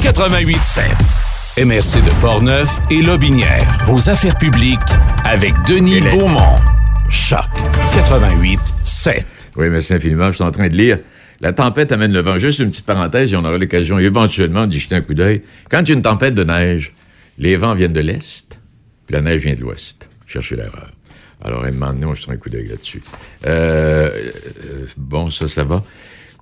88.7. 0.01 1.65
MRC 1.65 2.03
de 2.03 2.21
Portneuf 2.21 2.79
et 2.89 3.01
Lobinière. 3.01 3.67
Vos 3.85 4.09
affaires 4.09 4.37
publiques 4.37 4.79
avec 5.23 5.53
Denis 5.67 6.01
Beaumont. 6.01 6.59
Choc 7.09 7.45
88.7. 7.95 9.23
Oui, 9.55 9.69
merci 9.69 9.93
infiniment. 9.93 10.27
Je 10.27 10.35
suis 10.35 10.43
en 10.43 10.51
train 10.51 10.67
de 10.67 10.75
lire. 10.75 10.97
La 11.41 11.51
tempête 11.53 11.91
amène 11.91 12.13
le 12.13 12.21
vent. 12.21 12.37
Juste 12.37 12.59
une 12.59 12.69
petite 12.71 12.85
parenthèse 12.85 13.33
et 13.33 13.35
on 13.35 13.45
aura 13.45 13.57
l'occasion 13.57 13.99
éventuellement 13.99 14.65
d'y 14.65 14.79
jeter 14.79 14.95
un 14.95 15.01
coup 15.01 15.13
d'œil. 15.13 15.43
Quand 15.69 15.81
il 15.81 15.89
y 15.89 15.91
a 15.91 15.95
une 15.95 16.01
tempête 16.01 16.35
de 16.35 16.43
neige, 16.43 16.93
les 17.37 17.55
vents 17.55 17.75
viennent 17.75 17.93
de 17.93 17.99
l'est, 17.99 18.59
puis 19.05 19.15
la 19.15 19.21
neige 19.21 19.41
vient 19.41 19.55
de 19.55 19.59
l'ouest. 19.59 20.09
Cherchez 20.33 20.55
l'erreur. 20.55 20.89
Alors, 21.45 21.63
à 21.63 21.67
un 21.67 21.71
moment 21.71 21.93
donné, 21.93 22.05
on 22.07 22.15
jetera 22.15 22.33
un 22.33 22.37
coup 22.37 22.49
d'œil 22.49 22.67
là-dessus. 22.67 23.03
Euh, 23.45 24.09
euh, 24.65 24.85
bon, 24.97 25.29
ça, 25.29 25.47
ça 25.47 25.63
va? 25.63 25.83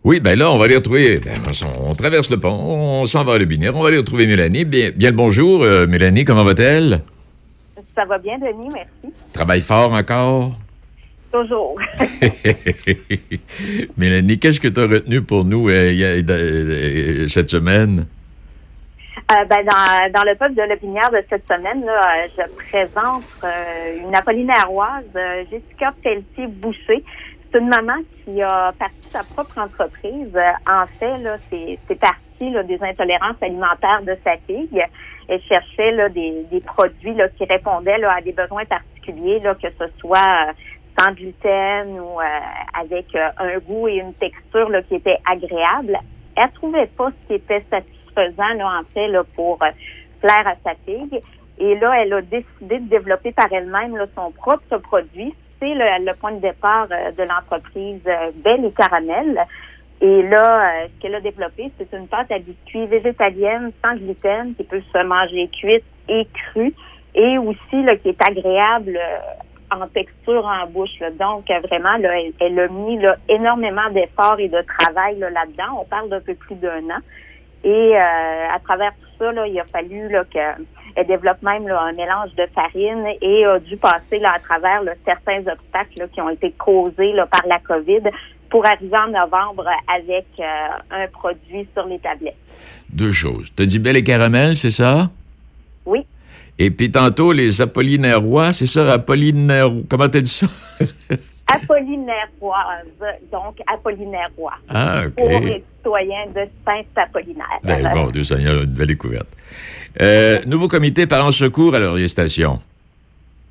Oui, 0.06 0.21
ben 0.21 0.39
là, 0.39 0.49
on 0.49 0.58
va 0.58 0.63
aller 0.65 0.77
retrouver. 0.77 1.17
ben, 1.17 1.34
on, 1.77 1.89
on 1.89 1.93
traverse 1.95 2.30
le 2.30 2.39
pont, 2.39 2.54
on 2.54 3.06
s'en 3.06 3.25
va 3.25 3.34
à 3.34 3.38
le 3.38 3.43
binaire, 3.43 3.75
on 3.75 3.82
va 3.82 3.89
aller 3.89 3.97
retrouver 3.97 4.27
Mélanie. 4.27 4.63
Bien, 4.63 4.91
bien 4.95 5.10
le 5.10 5.17
bonjour, 5.17 5.62
euh, 5.63 5.88
Mélanie, 5.88 6.23
comment 6.23 6.45
va-t-elle? 6.45 7.01
Ça 7.93 8.06
va 8.06 8.17
bien, 8.17 8.38
Denis, 8.39 8.69
merci. 8.73 9.13
Travaille 9.34 9.60
fort 9.62 9.91
encore? 9.91 10.58
Toujours. 11.34 11.77
Mélanie, 13.97 14.39
qu'est-ce 14.39 14.62
que 14.62 14.69
tu 14.69 14.80
as 14.80 14.88
retenu 14.88 15.21
pour 15.21 15.43
nous 15.43 15.69
y 15.69 16.04
a- 16.04 17.27
cette 17.27 17.49
semaine? 17.49 18.06
Euh, 19.32 19.46
ben, 19.46 19.63
dans, 19.63 20.12
dans 20.12 20.30
le 20.30 20.36
peuple 20.36 20.56
de 20.56 20.63
l'opinière 20.63 21.10
de 21.10 21.24
cette 21.30 21.48
semaine, 21.48 21.86
là, 21.86 22.02
euh, 22.02 22.28
je 22.36 22.56
présente 22.70 23.24
euh, 23.46 24.06
une 24.06 24.13
apollinaroise, 24.13 25.06
euh, 25.15 25.46
Jessica 25.50 25.94
Pelletier-Boucher. 26.04 27.02
C'est 27.50 27.60
une 27.60 27.70
maman 27.70 27.96
qui 28.26 28.41
a 28.41 28.74
parti 28.78 29.08
sa 29.10 29.24
propre 29.24 29.58
entreprise. 29.60 30.36
Euh, 30.36 30.52
en 30.70 30.86
fait, 30.86 31.17
là, 31.20 31.38
c'est 31.38 31.80
c'est 31.88 32.00
parti 32.00 32.50
là, 32.50 32.63
des 32.63 32.84
intolérances 32.84 33.41
alimentaires 33.41 34.02
de 34.02 34.17
sa 34.22 34.36
fille. 34.36 34.84
Elle 35.30 35.41
cherchait 35.44 35.91
là, 35.91 36.10
des, 36.10 36.44
des 36.52 36.60
produits 36.60 37.13
là, 37.13 37.30
qui 37.30 37.46
répondaient 37.46 38.00
là, 38.00 38.15
à 38.17 38.22
des 38.22 38.34
besoins 38.34 38.65
particuliers, 38.65 39.39
là, 39.39 39.56
que 39.56 39.70
ce 39.70 39.86
soit 40.00 40.52
sans 41.00 41.13
gluten 41.13 42.02
ou 42.02 42.20
avec 42.74 43.06
un 43.38 43.60
goût 43.60 43.88
et 43.88 43.98
une 43.98 44.13
texture 44.15 44.67
là, 44.67 44.82
qui 44.82 44.96
était 44.96 45.20
agréable. 45.26 45.98
Elle 46.36 46.50
trouvait 46.50 46.88
pas 46.98 47.12
ce 47.12 47.28
qui 47.28 47.34
était 47.36 47.63
satisfaisant 47.70 48.01
là, 48.15 48.80
en 48.80 48.84
fait 48.93 49.12
pour 49.36 49.62
euh, 49.63 49.67
plaire 50.21 50.47
à 50.47 50.56
sa 50.63 50.76
fille. 50.86 51.19
Et 51.60 51.76
là, 51.76 51.93
elle 52.02 52.13
a 52.13 52.21
décidé 52.21 52.80
de 52.80 52.89
développer 52.89 53.32
par 53.32 53.52
elle-même 53.52 53.97
son 54.15 54.32
propre 54.32 54.78
produit. 54.78 55.34
C'est 55.60 55.74
le, 55.74 56.19
point 56.19 56.32
de 56.32 56.41
départ 56.41 56.88
euh, 56.91 57.12
de 57.12 57.24
l'entreprise 57.24 58.02
euh, 58.08 58.32
Belle 58.43 58.65
et 58.65 58.71
Caramel. 58.71 59.39
Et 60.02 60.24
là, 60.24 60.88
ce 60.88 61.02
qu'elle 61.02 61.13
a 61.13 61.21
développé, 61.21 61.71
c'est 61.78 61.95
une 61.95 62.08
pâte 62.08 62.32
à 62.32 62.39
biscuits 62.39 62.88
végétalienne 62.88 63.71
sans 63.84 63.95
gluten 63.95 64.56
qui 64.56 64.63
peut 64.63 64.82
se 64.91 65.04
manger 65.04 65.47
cuite 65.50 65.84
et 66.10 66.28
crue 66.34 66.74
et 67.13 67.38
aussi 67.38 67.86
qui 68.02 68.10
est 68.10 68.28
agréable 68.28 68.97
en 69.71 69.88
texture 69.88 70.45
en 70.45 70.67
bouche. 70.67 71.00
Donc, 71.19 71.45
vraiment, 71.47 71.95
elle, 72.39 72.60
a 72.60 72.67
mis 72.67 73.00
énormément 73.30 73.88
d'efforts 73.91 74.39
et 74.39 74.50
de 74.50 74.62
travail 74.62 75.17
là, 75.17 75.30
là-dedans. 75.30 75.80
On 75.82 75.86
parle 75.86 76.10
d'un 76.10 76.19
peu 76.19 76.36
plus 76.36 76.56
d'un 76.56 76.84
an. 76.89 77.00
Et 77.63 77.69
euh, 77.95 78.56
à 78.56 78.60
travers 78.60 78.91
tout 78.93 79.10
ça, 79.19 79.32
là, 79.32 79.47
il 79.47 79.60
a 79.60 79.63
fallu 79.63 80.10
là, 80.10 80.24
qu'elle 80.26 81.08
développe 81.08 81.41
même 81.43 81.67
là, 81.67 81.82
un 81.82 81.93
mélange 81.93 82.34
de 82.36 82.45
farine 82.54 83.06
et 83.21 83.45
a 83.45 83.60
dû 83.60 83.78
passer 83.78 84.19
là, 84.19 84.34
à 84.36 84.39
travers 84.39 84.82
là, 84.84 84.93
certains 85.06 85.39
obstacles 85.39 86.10
qui 86.12 86.21
ont 86.21 86.30
été 86.30 86.52
causés 86.52 87.13
par 87.30 87.45
la 87.47 87.60
COVID 87.60 88.10
pour 88.50 88.65
arriver 88.65 88.97
en 88.97 89.08
novembre 89.08 89.65
avec 89.88 90.26
euh, 90.39 90.43
un 90.91 91.08
produit 91.08 91.67
sur 91.74 91.86
les 91.86 92.00
tablettes. 92.00 92.36
Deux 92.89 93.12
choses. 93.12 93.52
T'as 93.56 93.65
dit 93.65 93.80
bel 93.80 93.95
et 93.95 94.04
caramel, 94.04 94.58
c'est 94.58 94.71
ça? 94.71 95.10
Oui. 95.86 96.06
Et 96.60 96.69
puis 96.69 96.91
tantôt, 96.91 97.32
les 97.32 97.62
Apollinaires 97.62 98.21
c'est 98.52 98.67
ça, 98.67 98.93
Apollinaire... 98.93 99.69
Comment 99.89 100.10
t'as 100.10 100.21
dit 100.21 100.30
ça? 100.30 100.47
Apollinaire-roise, 101.56 102.86
donc 103.32 103.60
Apollinaire-roi. 103.68 104.54
Ah, 104.70 105.04
OK. 105.08 105.16
Pour 105.16 105.28
les 105.30 105.64
citoyens 105.78 106.28
de 106.28 106.48
Saint-Apollinaire. 106.66 107.60
Ben, 107.64 107.92
bon, 107.94 108.10
Dieu 108.12 108.24
Seigneur, 108.24 108.64
une 108.64 108.74
belle 108.74 108.88
découverte. 108.88 109.28
Euh, 110.02 110.40
nouveau 110.46 110.68
comité 110.68 111.08
parents 111.08 111.32
secours 111.32 111.76
à 111.76 111.80
l'orientation. 111.80 112.60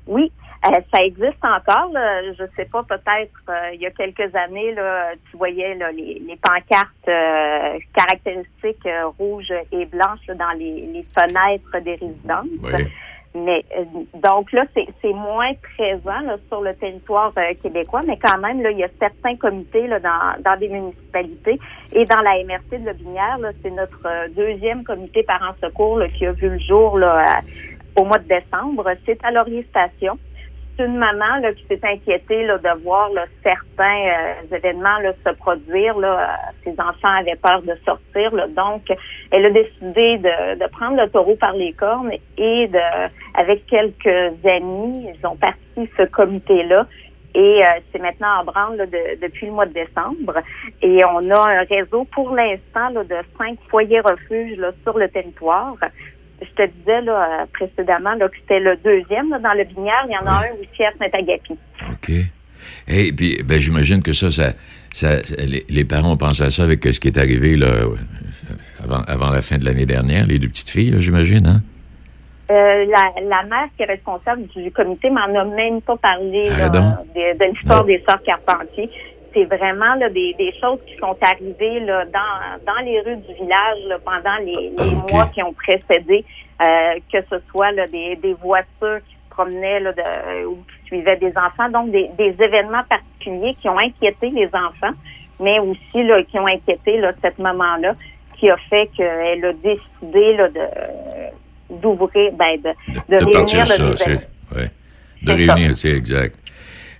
Oui, 0.07 0.31
euh, 0.65 0.79
ça 0.93 1.03
existe 1.03 1.43
encore. 1.43 1.91
là. 1.93 2.21
Je 2.33 2.43
sais 2.55 2.65
pas, 2.71 2.83
peut-être 2.83 3.31
euh, 3.49 3.73
il 3.73 3.81
y 3.81 3.85
a 3.85 3.91
quelques 3.91 4.33
années, 4.35 4.73
là, 4.73 5.11
tu 5.29 5.37
voyais 5.37 5.75
là, 5.75 5.91
les, 5.91 6.21
les 6.27 6.37
pancartes 6.37 7.83
caractéristiques 7.95 8.87
rouges 9.19 9.53
et 9.71 9.85
blanches 9.85 10.25
dans 10.37 10.57
les, 10.57 10.89
les 10.93 11.05
fenêtres 11.15 11.83
des 11.83 11.95
résidences. 11.95 12.47
Mais 13.33 13.63
euh, 13.77 13.85
donc 14.15 14.51
là, 14.51 14.65
c'est 14.73 15.13
moins 15.13 15.53
présent 15.75 16.19
là, 16.25 16.35
sur 16.49 16.61
le 16.61 16.75
territoire 16.75 17.31
euh, 17.37 17.53
québécois, 17.61 18.01
mais 18.05 18.17
quand 18.17 18.37
même, 18.39 18.61
là, 18.61 18.71
il 18.71 18.79
y 18.79 18.83
a 18.83 18.89
certains 18.99 19.37
comités 19.37 19.87
là, 19.87 19.99
dans, 19.99 20.41
dans 20.43 20.59
des 20.59 20.67
municipalités 20.67 21.57
et 21.93 22.03
dans 22.05 22.21
la 22.21 22.43
MRC 22.43 22.81
de 22.81 22.87
Lobinière, 22.87 23.39
c'est 23.63 23.71
notre 23.71 24.05
euh, 24.05 24.27
deuxième 24.35 24.83
comité 24.83 25.23
parents 25.23 25.55
secours 25.63 25.99
là, 25.99 26.09
qui 26.09 26.25
a 26.25 26.33
vu 26.33 26.49
le 26.49 26.59
jour 26.59 26.99
là, 26.99 27.39
au 27.95 28.03
mois 28.03 28.19
de 28.19 28.27
décembre. 28.27 28.91
C'est 29.05 29.23
à. 29.23 29.29
C'est 30.01 30.09
une 30.79 30.97
maman 30.97 31.37
là, 31.41 31.53
qui 31.53 31.65
s'est 31.67 31.79
inquiétée 31.83 32.43
là, 32.45 32.57
de 32.57 32.83
voir 32.83 33.09
là, 33.11 33.25
certains 33.43 34.07
euh, 34.07 34.55
événements 34.55 34.99
là, 34.99 35.13
se 35.25 35.33
produire. 35.35 35.97
Là. 35.97 36.39
Ses 36.63 36.71
enfants 36.71 37.15
avaient 37.19 37.35
peur 37.35 37.61
de 37.61 37.75
sortir. 37.85 38.33
Là. 38.35 38.47
Donc, 38.47 38.83
elle 39.31 39.45
a 39.45 39.49
décidé 39.51 40.17
de, 40.17 40.55
de 40.59 40.69
prendre 40.71 41.01
le 41.01 41.09
taureau 41.09 41.35
par 41.35 41.53
les 41.53 41.73
cornes 41.73 42.11
et 42.37 42.67
de, 42.67 42.79
avec 43.35 43.65
quelques 43.67 44.45
amis, 44.45 45.09
ils 45.13 45.27
ont 45.27 45.35
parti 45.35 45.89
ce 45.97 46.03
comité-là. 46.03 46.87
Et 47.33 47.63
euh, 47.63 47.67
c'est 47.91 47.99
maintenant 48.01 48.41
en 48.41 48.43
branle 48.43 48.75
là, 48.75 48.85
de- 48.85 49.21
depuis 49.21 49.45
le 49.45 49.53
mois 49.53 49.65
de 49.65 49.73
décembre. 49.73 50.35
Et 50.81 51.03
on 51.05 51.29
a 51.31 51.49
un 51.49 51.63
réseau 51.63 52.05
pour 52.13 52.35
l'instant 52.35 52.91
de 52.91 53.15
cinq 53.37 53.57
foyers 53.69 54.01
refuges 54.01 54.57
là, 54.57 54.71
sur 54.83 54.97
le 54.97 55.07
territoire. 55.07 55.75
Je 56.41 56.63
te 56.63 56.67
disais 56.69 57.01
là, 57.01 57.41
euh, 57.41 57.45
précédemment 57.53 58.13
là, 58.15 58.27
que 58.27 58.35
c'était 58.41 58.59
le 58.59 58.75
deuxième 58.77 59.29
là, 59.29 59.39
dans 59.39 59.53
le 59.53 59.63
Binière. 59.63 60.05
Il 60.07 60.13
y 60.13 60.17
en 60.17 60.27
a 60.27 60.39
un 60.39 60.51
aussi 60.53 60.83
à 60.83 60.91
Saint-Agapi. 60.99 61.57
OK. 61.91 62.09
Et 62.87 63.11
puis, 63.13 63.41
ben, 63.43 63.59
j'imagine 63.59 64.01
que 64.01 64.13
ça, 64.13 64.31
ça, 64.31 65.15
les, 65.37 65.63
les 65.69 65.85
parents 65.85 66.13
ont 66.13 66.17
pensé 66.17 66.43
à 66.43 66.51
ça 66.51 66.63
avec 66.63 66.83
ce 66.85 66.99
qui 66.99 67.07
est 67.07 67.17
arrivé 67.17 67.55
là, 67.55 67.67
avant, 68.83 69.01
avant 69.07 69.29
la 69.29 69.41
fin 69.41 69.57
de 69.57 69.65
l'année 69.65 69.85
dernière, 69.85 70.25
les 70.25 70.39
deux 70.39 70.47
petites 70.49 70.69
filles, 70.69 70.95
j'imagine, 70.99 71.47
hein? 71.47 71.61
Euh, 72.51 72.85
la, 72.85 73.21
la 73.29 73.43
mère 73.43 73.69
qui 73.77 73.83
est 73.83 73.85
responsable 73.85 74.45
du 74.47 74.71
comité 74.71 75.09
m'en 75.09 75.39
a 75.39 75.45
même 75.45 75.81
pas 75.81 75.95
parlé 75.95 76.49
là, 76.49 76.67
donc. 76.67 76.83
de, 77.15 77.37
de 77.37 77.51
l'histoire 77.51 77.85
des 77.85 78.03
sœurs 78.05 78.21
Carpentier. 78.23 78.89
C'est 79.33 79.45
vraiment 79.45 79.95
là, 79.95 80.09
des, 80.09 80.33
des 80.37 80.53
choses 80.59 80.79
qui 80.85 80.95
sont 80.97 81.15
arrivées 81.21 81.79
là, 81.81 82.05
dans, 82.05 82.65
dans 82.65 82.79
les 82.83 82.99
rues 83.01 83.17
du 83.17 83.33
village 83.33 83.79
là, 83.87 83.97
pendant 84.03 84.35
les, 84.43 84.71
les 84.77 84.95
mois 85.11 85.27
qui 85.27 85.41
ont 85.41 85.53
précédé, 85.53 86.25
euh, 86.61 86.99
que 87.11 87.19
ce 87.29 87.37
soit 87.49 87.71
là, 87.71 87.85
des, 87.87 88.17
des 88.17 88.33
voitures 88.33 88.99
qui 89.07 89.13
se 89.13 89.29
promenaient 89.29 89.79
là, 89.79 89.93
de, 89.93 90.45
ou 90.45 90.55
qui 90.55 90.87
suivaient 90.87 91.17
des 91.17 91.33
enfants, 91.37 91.69
donc 91.69 91.91
des, 91.91 92.09
des 92.17 92.35
événements 92.43 92.83
particuliers 92.89 93.53
qui 93.53 93.69
ont 93.69 93.79
inquiété 93.79 94.29
les 94.29 94.47
enfants, 94.47 94.93
mais 95.39 95.59
aussi 95.59 96.03
là, 96.03 96.23
qui 96.23 96.37
ont 96.37 96.47
inquiété 96.47 96.97
là, 96.97 97.13
cette 97.21 97.39
maman-là, 97.39 97.95
qui 98.37 98.49
a 98.49 98.57
fait 98.57 98.89
qu'elle 98.97 99.45
a 99.45 99.53
décidé 99.53 100.33
là, 100.35 100.49
de 100.49 100.59
d'ouvrir, 101.81 102.33
ben, 102.33 102.57
de, 102.57 102.69
de, 103.09 103.17
de 103.17 103.25
réunir 103.25 103.65
ça, 103.65 103.77
des 103.77 104.13
ouais. 104.55 104.69
De 105.21 105.31
réunir, 105.31 105.77
c'est 105.77 105.95
exact. 105.95 106.35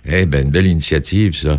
Eh 0.06 0.24
ben, 0.26 0.46
une 0.46 0.50
belle 0.50 0.66
initiative, 0.66 1.34
ça. 1.34 1.58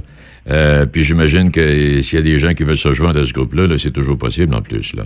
Euh, 0.49 0.85
puis 0.85 1.03
j'imagine 1.03 1.51
que 1.51 2.01
s'il 2.01 2.19
y 2.19 2.21
a 2.21 2.25
des 2.25 2.39
gens 2.39 2.53
qui 2.53 2.63
veulent 2.63 2.77
se 2.77 2.93
joindre 2.93 3.21
à 3.21 3.25
ce 3.25 3.33
groupe-là, 3.33 3.67
là, 3.67 3.77
c'est 3.77 3.91
toujours 3.91 4.17
possible 4.17 4.53
en 4.53 4.61
plus, 4.61 4.95
là. 4.95 5.03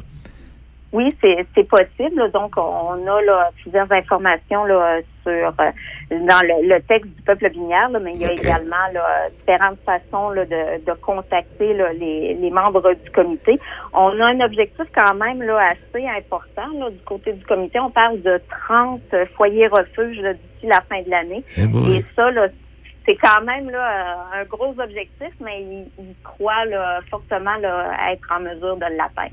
Oui, 0.94 1.14
c'est 1.22 1.68
possible. 1.68 2.32
Donc, 2.34 2.56
on 2.56 2.94
a 2.94 3.22
là, 3.22 3.50
plusieurs 3.62 3.92
informations 3.92 4.64
là, 4.64 5.00
sur 5.22 5.32
euh, 5.34 5.72
dans 6.10 6.42
le, 6.42 6.76
le 6.76 6.82
texte 6.82 7.12
du 7.14 7.22
peuple 7.24 7.50
binière, 7.52 7.90
là, 7.90 8.00
mais 8.00 8.14
il 8.16 8.22
y 8.22 8.26
a 8.26 8.32
également 8.32 8.88
là, 8.94 9.28
différentes 9.38 9.80
façons 9.86 10.30
là, 10.30 10.46
de, 10.46 10.86
de 10.86 10.94
contacter 11.02 11.76
les, 12.00 12.36
les 12.36 12.50
membres 12.50 12.94
du 13.04 13.12
comité. 13.12 13.60
On 13.94 14.18
a 14.22 14.32
un 14.32 14.40
objectif 14.40 14.86
quand 14.96 15.14
même 15.16 15.44
là, 15.44 15.68
assez 15.72 16.08
important 16.08 16.90
du 16.90 17.00
côté 17.06 17.34
du 17.34 17.46
comité. 17.46 17.80
On 17.80 17.92
parle 17.92 18.22
de 18.22 18.40
30 18.68 19.02
foyers 19.36 19.68
refuges 19.68 20.18
d'ici 20.22 20.68
la 20.68 20.82
fin 20.90 21.02
de 21.02 21.10
l'année. 21.10 21.44
Eh 21.58 21.68
boy. 21.68 21.98
Et 21.98 22.06
ça, 22.16 22.32
là, 22.32 22.48
c'est 23.08 23.16
quand 23.16 23.42
même 23.46 23.70
là, 23.70 23.90
euh, 24.36 24.42
un 24.42 24.44
gros 24.46 24.76
objectif, 24.80 25.30
mais 25.44 25.62
il, 25.62 25.86
il 26.00 26.14
croit 26.24 26.66
là, 26.66 27.00
fortement 27.10 27.56
là, 27.62 27.92
être 28.12 28.28
en 28.32 28.42
mesure 28.42 28.76
de 28.76 28.86
l'atteindre. 28.98 29.32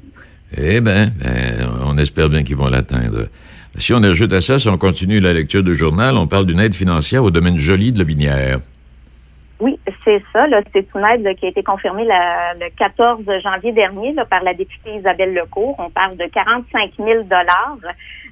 Eh 0.56 0.80
ben, 0.80 1.10
ben, 1.22 1.68
on 1.84 1.96
espère 1.98 2.28
bien 2.28 2.42
qu'ils 2.44 2.56
vont 2.56 2.68
l'atteindre. 2.68 3.26
Si 3.76 3.92
on 3.92 4.02
ajoute 4.04 4.32
à 4.32 4.40
ça, 4.40 4.58
si 4.60 4.68
on 4.68 4.78
continue 4.78 5.18
la 5.18 5.32
lecture 5.32 5.64
du 5.64 5.74
journal, 5.74 6.16
on 6.16 6.28
parle 6.28 6.46
d'une 6.46 6.60
aide 6.60 6.74
financière 6.74 7.24
au 7.24 7.30
domaine 7.32 7.58
joli 7.58 7.90
de 7.90 7.98
la 7.98 8.04
Binière. 8.04 8.58
Oui, 9.58 9.78
c'est 10.04 10.22
ça. 10.32 10.44
C'est 10.72 10.86
une 10.94 11.04
aide 11.04 11.36
qui 11.38 11.46
a 11.46 11.48
été 11.48 11.62
confirmée 11.62 12.04
la- 12.04 12.54
le 12.54 12.68
14 12.76 13.22
janvier 13.42 13.72
dernier 13.72 14.12
là, 14.12 14.24
par 14.24 14.42
la 14.44 14.54
députée 14.54 14.96
Isabelle 14.96 15.34
Lecourt. 15.34 15.74
On 15.78 15.90
parle 15.90 16.16
de 16.16 16.26
45 16.26 16.92
000 16.98 17.24
dollars. 17.24 17.76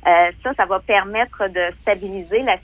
Ça, 0.04 0.50
ça 0.56 0.64
va 0.66 0.80
permettre 0.80 1.44
de 1.48 1.72
stabiliser 1.80 2.42
la 2.42 2.56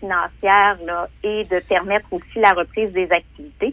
financière 0.00 0.76
là, 0.84 1.08
et 1.22 1.44
de 1.44 1.60
permettre 1.68 2.06
aussi 2.12 2.38
la 2.38 2.52
reprise 2.52 2.92
des 2.92 3.10
activités. 3.10 3.72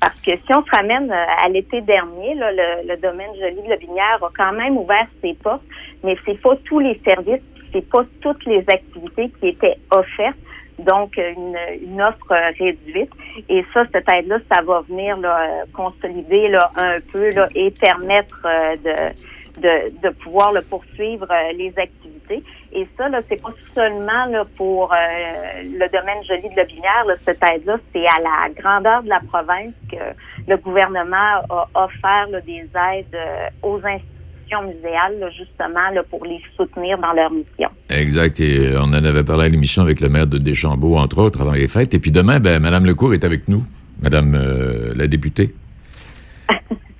Parce 0.00 0.20
que 0.20 0.32
si 0.36 0.54
on 0.54 0.64
se 0.64 0.70
ramène 0.70 1.10
euh, 1.10 1.44
à 1.44 1.48
l'été 1.48 1.80
dernier, 1.80 2.34
là, 2.34 2.52
le, 2.52 2.88
le 2.88 2.96
domaine 2.96 3.30
joli 3.40 3.62
de 3.62 3.68
la 3.68 3.76
Binière 3.76 4.18
a 4.22 4.28
quand 4.36 4.52
même 4.52 4.76
ouvert 4.76 5.06
ses 5.22 5.34
portes, 5.34 5.62
mais 6.02 6.16
c'est 6.26 6.40
pas 6.40 6.56
tous 6.64 6.80
les 6.80 7.00
services, 7.04 7.42
c'est 7.72 7.88
pas 7.88 8.04
toutes 8.20 8.44
les 8.44 8.64
activités 8.68 9.30
qui 9.40 9.48
étaient 9.48 9.76
offertes 9.90 10.36
donc 10.78 11.16
une, 11.16 12.02
offre 12.02 12.32
euh, 12.32 12.50
réduite. 12.58 13.10
Et 13.48 13.64
ça, 13.72 13.84
cette 13.92 14.10
aide-là, 14.10 14.38
ça 14.52 14.60
va 14.62 14.80
venir 14.88 15.16
là, 15.18 15.40
euh, 15.40 15.64
consolider 15.72 16.48
là, 16.48 16.70
un 16.76 16.96
peu 17.12 17.30
là, 17.30 17.48
et 17.54 17.70
permettre 17.70 18.42
de, 18.84 19.14
de, 19.60 19.90
de 20.02 20.10
pouvoir 20.14 20.52
poursuivre 20.68 21.26
euh, 21.30 21.52
les 21.56 21.72
activités. 21.76 22.42
Et 22.72 22.86
ça, 22.96 23.08
là, 23.08 23.20
c'est 23.28 23.40
pas 23.40 23.52
seulement 23.74 24.26
là, 24.26 24.44
pour 24.56 24.92
euh, 24.92 24.96
le 25.62 25.88
domaine 25.92 26.22
joli 26.26 26.48
de 26.52 26.56
la 26.56 26.64
Binière, 26.64 27.04
là, 27.06 27.14
cette 27.20 27.38
aide-là, 27.42 27.76
c'est 27.92 28.06
à 28.06 28.20
la 28.20 28.50
grandeur 28.60 29.02
de 29.02 29.08
la 29.08 29.20
province 29.20 29.72
que 29.90 29.96
le 30.48 30.56
gouvernement 30.56 31.42
a 31.50 31.68
offert 31.74 32.26
là, 32.30 32.40
des 32.40 32.62
aides 32.64 33.14
euh, 33.14 33.48
aux 33.62 33.76
institutions 33.76 34.62
muséales, 34.62 35.18
là, 35.20 35.30
justement, 35.30 35.90
là, 35.92 36.02
pour 36.10 36.24
les 36.24 36.40
soutenir 36.56 36.98
dans 36.98 37.12
leur 37.12 37.30
mission. 37.30 37.68
Exact. 37.90 38.40
Et 38.40 38.72
on 38.76 38.82
en 38.84 38.92
avait 38.92 39.24
parlé 39.24 39.44
à 39.44 39.48
l'émission 39.48 39.82
avec 39.82 40.00
le 40.00 40.08
maire 40.08 40.26
de 40.26 40.38
Deschambault, 40.38 40.96
entre 40.96 41.18
autres, 41.18 41.40
avant 41.42 41.52
les 41.52 41.68
fêtes. 41.68 41.94
Et 41.94 41.98
puis 42.00 42.10
demain, 42.10 42.40
ben, 42.40 42.60
Mme 42.60 42.86
Lecourt 42.86 43.14
est 43.14 43.24
avec 43.24 43.46
nous, 43.48 43.62
Mme 44.02 44.34
euh, 44.34 44.92
la 44.96 45.06
députée. 45.06 45.54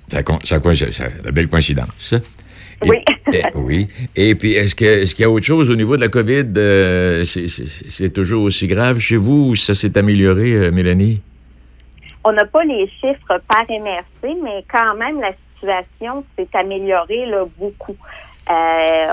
ça, 0.07 0.19
ça- 0.43 0.91
ça- 0.91 1.03
la 1.23 1.31
belle 1.31 1.49
coïncidence. 1.49 2.15
Oui. 2.83 2.97
oui. 3.55 3.87
Et 4.15 4.35
puis, 4.35 4.53
est-ce 4.53 4.75
qu'il 4.75 5.23
y 5.23 5.25
a 5.25 5.29
autre 5.29 5.45
chose 5.45 5.69
au 5.69 5.75
niveau 5.75 5.95
de 5.95 6.01
la 6.01 6.09
COVID? 6.09 6.45
euh, 6.57 7.23
c'est- 7.25 8.13
toujours 8.13 8.43
aussi 8.43 8.67
grave 8.67 8.99
chez 8.99 9.17
vous 9.17 9.49
ou 9.49 9.55
ça 9.55 9.75
s'est 9.75 9.97
amélioré, 9.97 10.51
euh, 10.51 10.71
Mélanie? 10.71 11.21
On 12.23 12.31
n'a 12.31 12.45
pas 12.45 12.63
les 12.63 12.87
chiffres 13.01 13.41
par 13.47 13.65
MRC, 13.69 14.35
mais 14.43 14.63
quand 14.71 14.95
même, 14.95 15.21
la 15.21 15.31
situation 15.53 16.23
s'est 16.37 16.47
améliorée 16.53 17.25
là, 17.27 17.43
beaucoup. 17.57 17.95
Euh, 18.49 19.05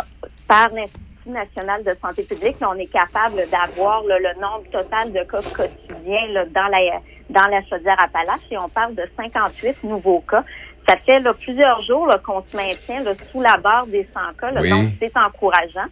par 0.47 0.69
l'Institut 0.71 1.01
national 1.27 1.83
de 1.85 1.95
santé 2.01 2.23
publique, 2.25 2.59
là, 2.61 2.71
on 2.75 2.79
est 2.79 2.93
capable 2.93 3.37
d'avoir 3.51 4.03
le 4.05 4.41
nombre 4.41 4.65
total 4.71 5.13
de 5.13 5.21
cas 5.31 5.41
quotidiens 5.43 6.27
là, 6.33 6.45
dans 6.47 6.69
la 6.69 7.01
dans 7.31 7.49
la 7.49 7.63
chaudière 7.63 7.97
Appalaches 8.03 8.47
et 8.51 8.59
on 8.59 8.69
parle 8.69 8.95
de 8.95 9.05
58 9.17 9.85
nouveaux 9.85 10.21
cas. 10.21 10.45
Ça 10.89 10.97
fait 10.97 11.21
là, 11.21 11.33
plusieurs 11.35 11.81
jours 11.83 12.09
qu'on 12.25 12.43
se 12.43 12.57
maintient 12.57 13.03
là, 13.03 13.13
sous 13.31 13.41
la 13.41 13.57
barre 13.59 13.87
des 13.87 14.07
100 14.13 14.21
cas, 14.41 14.51
là, 14.51 14.61
Oui. 14.61 14.71
donc 14.71 14.89
c'est 15.01 15.13
encourageant. 15.17 15.89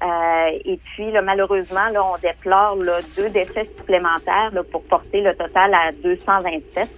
Euh, 0.00 0.58
et 0.64 0.78
puis, 0.84 1.10
là, 1.10 1.22
malheureusement, 1.22 1.88
là, 1.92 2.00
on 2.04 2.16
déplore 2.18 2.76
là, 2.84 3.00
deux 3.16 3.30
décès 3.30 3.64
supplémentaires 3.64 4.50
là, 4.52 4.62
pour 4.70 4.84
porter 4.84 5.20
le 5.22 5.34
total 5.34 5.74
à 5.74 5.90
227. 6.04 6.88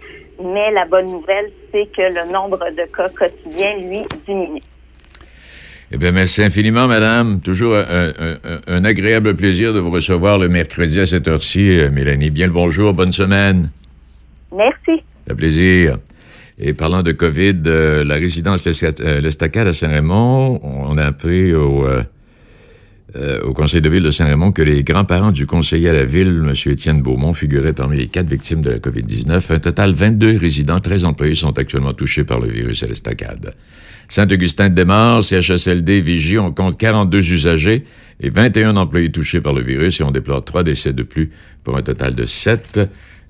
Mais 0.44 0.70
la 0.70 0.84
bonne 0.84 1.06
nouvelle, 1.10 1.50
c'est 1.72 1.86
que 1.96 2.02
le 2.02 2.30
nombre 2.32 2.58
de 2.58 2.84
cas 2.94 3.08
quotidiens, 3.08 3.76
lui, 3.78 4.00
diminue. 4.26 4.60
Eh 5.92 5.96
bien, 5.96 6.12
merci 6.12 6.42
infiniment, 6.42 6.86
madame. 6.86 7.40
Toujours 7.40 7.74
un, 7.74 7.80
un- 7.80 8.34
un- 8.44 8.60
un 8.68 8.84
agréable 8.84 9.34
plaisir 9.34 9.72
de 9.72 9.80
vous 9.80 9.90
recevoir 9.90 10.38
le 10.38 10.48
mercredi 10.48 11.00
à 11.00 11.06
cette 11.06 11.26
heure-ci, 11.26 11.80
euh, 11.80 11.90
Mélanie. 11.90 12.30
Bien 12.30 12.46
le 12.46 12.52
bonjour, 12.52 12.92
bonne 12.94 13.12
semaine. 13.12 13.70
Merci. 14.54 15.02
Ça 15.26 15.34
plaisir. 15.34 15.96
Et 16.62 16.74
parlant 16.74 17.02
de 17.02 17.12
COVID, 17.12 17.62
euh, 17.66 18.04
la 18.04 18.16
résidence 18.16 18.66
L'Esca- 18.66 19.00
euh, 19.00 19.20
L'Estacade 19.22 19.66
à 19.66 19.72
Saint-Raymond, 19.72 20.60
on 20.62 20.98
a 20.98 21.04
appris 21.04 21.54
au, 21.54 21.86
euh, 21.86 22.02
euh, 23.16 23.40
au 23.44 23.54
conseil 23.54 23.80
de 23.80 23.88
ville 23.88 24.02
de 24.02 24.10
Saint-Raymond 24.10 24.52
que 24.52 24.60
les 24.60 24.84
grands-parents 24.84 25.32
du 25.32 25.46
conseiller 25.46 25.88
à 25.88 25.94
la 25.94 26.04
ville, 26.04 26.28
M. 26.46 26.52
Étienne 26.70 27.00
Beaumont, 27.00 27.32
figuraient 27.32 27.72
parmi 27.72 27.96
les 27.96 28.08
quatre 28.08 28.28
victimes 28.28 28.60
de 28.60 28.68
la 28.68 28.78
COVID-19. 28.78 29.54
Un 29.54 29.58
total 29.58 29.94
22 29.94 30.36
résidents, 30.36 30.80
13 30.80 31.06
employés 31.06 31.34
sont 31.34 31.56
actuellement 31.58 31.94
touchés 31.94 32.24
par 32.24 32.40
le 32.40 32.48
virus 32.50 32.82
à 32.82 32.88
l'Estacade. 32.88 33.54
Saint-Augustin-de-Desmaures, 34.10 35.24
CHSLD, 35.24 36.02
Vigie, 36.02 36.36
on 36.38 36.52
compte 36.52 36.76
42 36.76 37.32
usagers 37.32 37.84
et 38.20 38.28
21 38.28 38.76
employés 38.76 39.10
touchés 39.10 39.40
par 39.40 39.54
le 39.54 39.62
virus 39.62 40.00
et 40.00 40.04
on 40.04 40.10
déplore 40.10 40.44
trois 40.44 40.62
décès 40.62 40.92
de 40.92 41.04
plus 41.04 41.30
pour 41.64 41.78
un 41.78 41.82
total 41.82 42.14
de 42.14 42.26
7. 42.26 42.80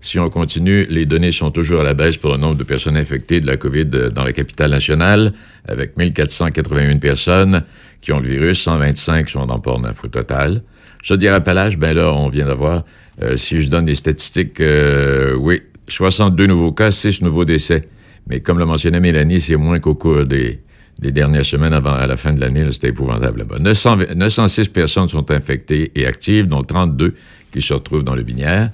Si 0.03 0.19
on 0.19 0.31
continue, 0.31 0.87
les 0.89 1.05
données 1.05 1.33
sont 1.33 1.51
toujours 1.51 1.81
à 1.81 1.85
la 1.85 1.93
baisse 1.93 2.17
pour 2.17 2.33
le 2.33 2.39
nombre 2.39 2.57
de 2.57 2.65
personnes 2.65 2.97
infectées 2.97 3.41
de 3.41 3.47
la 3.47 3.59
COVID 3.59 3.85
dans 4.15 4.25
la 4.25 4.33
capitale 4.33 4.71
nationale, 4.71 5.33
avec 5.69 5.97
1481 5.99 6.97
personnes 6.99 7.63
qui 8.01 8.13
ont 8.13 8.21
le 8.21 8.29
virus, 8.29 8.63
125 8.63 9.29
sont 9.29 9.45
dans 9.45 9.59
Port-Neuf 9.59 10.03
au 10.05 10.09
total. 10.09 10.63
Je 11.03 11.15
dirais 11.15 11.35
Appalaches, 11.35 11.77
ben 11.77 11.95
là, 11.95 12.13
on 12.15 12.29
vient 12.29 12.47
d'avoir, 12.47 12.85
euh, 13.23 13.37
si 13.37 13.63
je 13.63 13.69
donne 13.69 13.87
les 13.87 13.95
statistiques, 13.95 14.61
euh, 14.61 15.35
oui, 15.35 15.61
62 15.89 16.47
nouveaux 16.47 16.73
cas, 16.73 16.91
6 16.91 17.21
nouveaux 17.21 17.45
décès. 17.45 17.83
Mais 18.27 18.41
comme 18.41 18.59
l'a 18.59 18.67
mentionné 18.67 19.01
Mélanie, 19.01 19.41
c'est 19.41 19.57
moins 19.57 19.81
qu'au 19.81 19.95
cours 19.95 20.25
des, 20.25 20.61
des 20.99 21.13
dernières 21.13 21.45
semaines 21.45 21.75
avant 21.75 21.93
à 21.93 22.07
la 22.07 22.17
fin 22.17 22.33
de 22.33 22.41
l'année. 22.41 22.65
C'était 22.73 22.89
épouvantable 22.89 23.41
là-bas. 23.41 23.59
900 23.59 23.99
906 24.17 24.69
personnes 24.69 25.09
sont 25.09 25.31
infectées 25.31 25.91
et 25.95 26.07
actives, 26.07 26.47
dont 26.47 26.63
32 26.63 27.15
qui 27.53 27.61
se 27.61 27.75
retrouvent 27.75 28.05
dans 28.05 28.15
le 28.15 28.23
binière. 28.23 28.71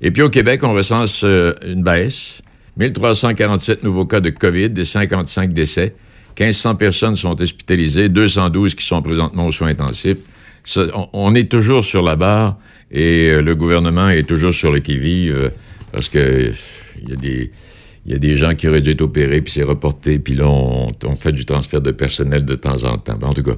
Et 0.00 0.10
puis 0.10 0.22
au 0.22 0.30
Québec, 0.30 0.62
on 0.62 0.72
recense 0.72 1.22
euh, 1.24 1.54
une 1.66 1.82
baisse. 1.82 2.40
1347 2.76 3.82
nouveaux 3.82 4.06
cas 4.06 4.20
de 4.20 4.30
COVID 4.30 4.72
et 4.76 4.84
55 4.84 5.52
décès. 5.52 5.94
1500 6.38 6.76
personnes 6.76 7.16
sont 7.16 7.40
hospitalisées, 7.40 8.08
212 8.08 8.76
qui 8.76 8.86
sont 8.86 9.02
présentement 9.02 9.46
aux 9.46 9.52
soins 9.52 9.68
intensifs. 9.68 10.18
On, 11.12 11.34
est 11.34 11.50
toujours 11.50 11.84
sur 11.84 12.02
la 12.02 12.14
barre 12.14 12.58
et 12.90 13.30
euh, 13.30 13.40
le 13.40 13.54
gouvernement 13.54 14.08
est 14.08 14.22
toujours 14.22 14.52
sur 14.52 14.70
le 14.70 14.80
qui-vive 14.80 15.34
euh, 15.34 15.48
parce 15.92 16.08
que 16.08 16.52
il 17.02 17.08
y 17.08 17.12
a 17.12 17.16
des 17.16 17.50
il 18.06 18.12
y 18.12 18.14
a 18.14 18.18
des 18.18 18.38
gens 18.38 18.54
qui 18.54 18.66
auraient 18.66 18.80
dû 18.80 18.90
être 18.90 19.02
opérés, 19.02 19.42
puis 19.42 19.52
c'est 19.52 19.62
reporté, 19.62 20.18
puis 20.18 20.34
là, 20.34 20.46
on, 20.46 20.90
on 21.04 21.14
fait 21.14 21.32
du 21.32 21.44
transfert 21.44 21.82
de 21.82 21.90
personnel 21.90 22.46
de 22.46 22.54
temps 22.54 22.84
en 22.84 22.96
temps. 22.96 23.18
En 23.20 23.34
tout 23.34 23.42
cas, 23.42 23.56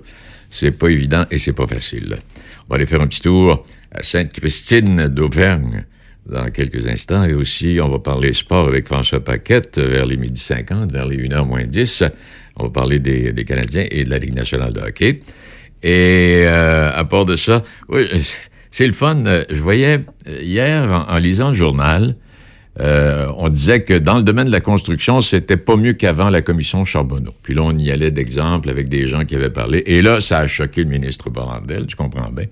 c'est 0.51 0.73
pas 0.73 0.89
évident 0.89 1.25
et 1.31 1.39
c'est 1.39 1.53
pas 1.53 1.69
facile. 1.69 2.17
On 2.65 2.71
va 2.71 2.77
aller 2.77 2.87
faire 2.87 3.01
un 3.01 3.07
petit 3.07 3.21
tour 3.21 3.65
à 3.93 4.03
Sainte-Christine 4.03 5.07
d'Auvergne 5.07 5.85
dans 6.31 6.51
quelques 6.51 6.87
instants. 6.87 7.25
Et 7.25 7.35
aussi, 7.35 7.79
on 7.83 7.89
va 7.89 7.99
parler 7.99 8.33
sport 8.33 8.69
avec 8.69 8.87
François 8.87 9.21
Paquette 9.21 9.79
vers 9.79 10.07
les 10.07 10.17
midi 10.17 10.41
50, 10.41 10.93
vers 10.93 11.07
les 11.07 11.17
1h 11.17 11.47
moins 11.47 11.65
10. 11.65 12.05
On 12.57 12.65
va 12.65 12.71
parler 12.71 12.99
des, 12.99 13.45
Canadiens 13.45 13.87
et 13.91 14.05
de 14.05 14.11
la 14.11 14.19
Ligue 14.19 14.35
nationale 14.35 14.73
de 14.73 14.81
hockey. 14.81 15.21
Et 15.83 16.43
euh, 16.45 16.91
à 16.95 17.05
part 17.05 17.25
de 17.25 17.37
ça, 17.37 17.63
oui, 17.89 18.07
c'est 18.71 18.87
le 18.87 18.93
fun. 18.93 19.23
Je 19.49 19.61
voyais 19.61 20.01
euh, 20.29 20.39
hier, 20.43 21.07
en, 21.09 21.17
lisant 21.19 21.49
le 21.49 21.55
journal, 21.55 22.17
euh, 22.79 23.31
on 23.37 23.49
disait 23.49 23.83
que 23.83 23.95
dans 23.95 24.17
le 24.17 24.23
domaine 24.23 24.47
de 24.47 24.53
la 24.53 24.61
construction, 24.61 25.21
c'était 25.23 25.57
pas 25.57 25.77
mieux 25.77 25.95
qu'avant 25.95 26.29
la 26.29 26.43
commission 26.43 26.85
Charbonneau. 26.85 27.33
Puis 27.43 27.55
là, 27.55 27.63
on 27.65 27.77
y 27.77 27.91
allait 27.91 28.11
d'exemples 28.11 28.69
avec 28.71 28.89
des 28.89 29.09
gens 29.09 29.25
qui 29.25 29.35
avaient 29.35 29.51
parlé. 29.51 29.83
Et 29.87 30.03
là, 30.03 30.21
ça 30.21 30.39
a 30.39 30.49
choqué 30.49 30.85
le 30.85 30.91
ministre 30.91 31.31
Bonardel, 31.31 31.87
tu 31.87 31.97
comprends 31.97 32.31
bien. 32.31 32.47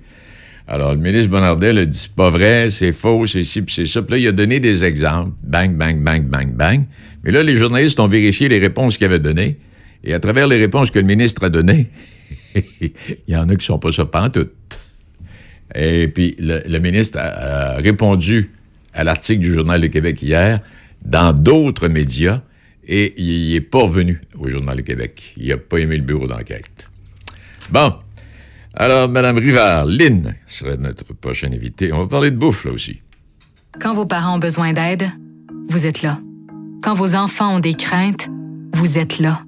Alors, 0.70 0.92
le 0.92 1.00
ministre 1.00 1.30
Bonardel 1.30 1.78
a 1.78 1.84
dit, 1.86 1.98
c'est 1.98 2.14
pas 2.14 2.28
vrai, 2.28 2.70
c'est 2.70 2.92
faux, 2.92 3.26
c'est 3.26 3.42
ci, 3.42 3.62
puis 3.62 3.74
c'est 3.74 3.86
ça. 3.86 4.02
Puis 4.02 4.12
là, 4.12 4.18
il 4.18 4.28
a 4.28 4.32
donné 4.32 4.60
des 4.60 4.84
exemples. 4.84 5.32
Bang, 5.42 5.74
bang, 5.74 5.98
bang, 6.02 6.24
bang, 6.24 6.52
bang. 6.52 6.84
Mais 7.24 7.32
là, 7.32 7.42
les 7.42 7.56
journalistes 7.56 7.98
ont 8.00 8.06
vérifié 8.06 8.50
les 8.50 8.58
réponses 8.58 8.98
qu'il 8.98 9.06
avait 9.06 9.18
données. 9.18 9.56
Et 10.04 10.12
à 10.12 10.20
travers 10.20 10.46
les 10.46 10.58
réponses 10.58 10.90
que 10.90 10.98
le 10.98 11.06
ministre 11.06 11.44
a 11.44 11.48
données, 11.48 11.88
il 12.54 12.92
y 13.26 13.34
en 13.34 13.48
a 13.48 13.56
qui 13.56 13.64
sont 13.64 13.78
pas 13.78 13.92
ça 13.92 14.04
pantoute. 14.04 14.52
Et 15.74 16.06
puis, 16.08 16.36
le, 16.38 16.78
ministre 16.78 17.18
a, 17.18 17.76
a 17.76 17.76
répondu 17.76 18.50
à 18.92 19.04
l'article 19.04 19.40
du 19.40 19.54
Journal 19.54 19.80
de 19.80 19.86
Québec 19.86 20.22
hier 20.22 20.60
dans 21.02 21.32
d'autres 21.32 21.88
médias 21.88 22.42
et 22.86 23.14
il 23.16 23.54
n'est 23.54 23.60
pas 23.62 23.80
revenu 23.80 24.20
au 24.38 24.48
Journal 24.48 24.76
de 24.76 24.82
Québec. 24.82 25.34
Il 25.38 25.48
n'a 25.48 25.56
pas 25.56 25.78
aimé 25.78 25.96
le 25.96 26.02
bureau 26.02 26.26
d'enquête. 26.26 26.90
Bon. 27.70 27.94
Alors, 28.80 29.08
Mme 29.08 29.38
Rivard, 29.38 29.86
Lynn 29.86 30.36
serait 30.46 30.76
notre 30.76 31.12
prochaine 31.12 31.52
invitée. 31.52 31.92
On 31.92 31.98
va 31.98 32.06
parler 32.06 32.30
de 32.30 32.36
bouffe, 32.36 32.64
là 32.64 32.70
aussi. 32.70 33.00
Quand 33.80 33.92
vos 33.92 34.06
parents 34.06 34.36
ont 34.36 34.38
besoin 34.38 34.72
d'aide, 34.72 35.10
vous 35.68 35.84
êtes 35.84 36.02
là. 36.02 36.20
Quand 36.80 36.94
vos 36.94 37.16
enfants 37.16 37.56
ont 37.56 37.58
des 37.58 37.74
craintes, 37.74 38.28
vous 38.74 38.96
êtes 38.96 39.18
là. 39.18 39.40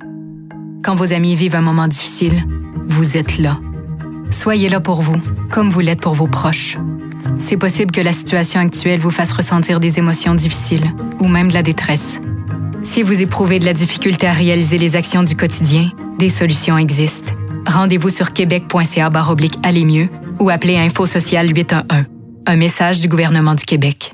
Quand 0.82 0.96
vos 0.96 1.12
amis 1.12 1.36
vivent 1.36 1.54
un 1.54 1.62
moment 1.62 1.86
difficile, 1.86 2.42
vous 2.86 3.16
êtes 3.16 3.38
là. 3.38 3.60
Soyez 4.30 4.68
là 4.68 4.80
pour 4.80 5.00
vous, 5.00 5.16
comme 5.48 5.70
vous 5.70 5.80
l'êtes 5.80 6.00
pour 6.00 6.14
vos 6.14 6.26
proches. 6.26 6.76
C'est 7.38 7.56
possible 7.56 7.92
que 7.92 8.00
la 8.00 8.12
situation 8.12 8.58
actuelle 8.58 8.98
vous 8.98 9.12
fasse 9.12 9.30
ressentir 9.30 9.78
des 9.78 10.00
émotions 10.00 10.34
difficiles 10.34 10.92
ou 11.20 11.28
même 11.28 11.50
de 11.50 11.54
la 11.54 11.62
détresse. 11.62 12.20
Si 12.82 13.04
vous 13.04 13.22
éprouvez 13.22 13.60
de 13.60 13.64
la 13.64 13.74
difficulté 13.74 14.26
à 14.26 14.32
réaliser 14.32 14.76
les 14.76 14.96
actions 14.96 15.22
du 15.22 15.36
quotidien, 15.36 15.92
des 16.18 16.28
solutions 16.28 16.76
existent. 16.76 17.32
Rendez-vous 17.66 18.08
sur 18.08 18.32
québec.ca 18.32 19.10
oblique 19.30 19.54
aller 19.62 19.84
mieux 19.84 20.08
ou 20.38 20.50
appelez 20.50 20.78
Info 20.78 21.06
Social 21.06 21.48
811. 21.48 22.04
Un 22.46 22.56
message 22.56 23.00
du 23.00 23.08
gouvernement 23.08 23.54
du 23.54 23.64
Québec. 23.64 24.12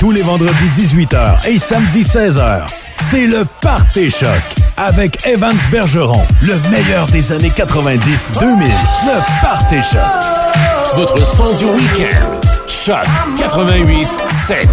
Tous 0.00 0.10
les 0.10 0.22
vendredis 0.22 0.68
18h 0.74 1.48
et 1.48 1.58
samedi 1.58 2.02
16h, 2.02 2.66
c'est 2.96 3.26
le 3.26 3.44
Party 3.60 4.10
Choc 4.10 4.42
avec 4.76 5.26
Evans 5.26 5.56
Bergeron, 5.70 6.22
le 6.42 6.58
meilleur 6.70 7.06
des 7.06 7.32
années 7.32 7.52
90-2000. 7.54 7.98
Le 8.40 9.42
Party 9.42 9.76
Choc. 9.82 10.96
Votre 10.96 11.24
son 11.24 11.54
du 11.54 11.64
week-end. 11.64 12.40
Choc 12.68 13.06
88 13.38 14.06
7. 14.46 14.68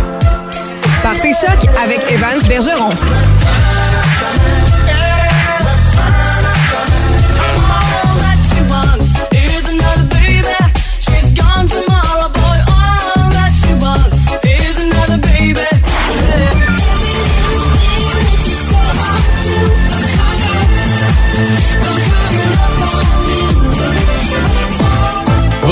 Partez 1.01 1.33
choc 1.33 1.69
avec 1.83 1.99
Evans 2.09 2.41
Bergeron. 2.47 2.89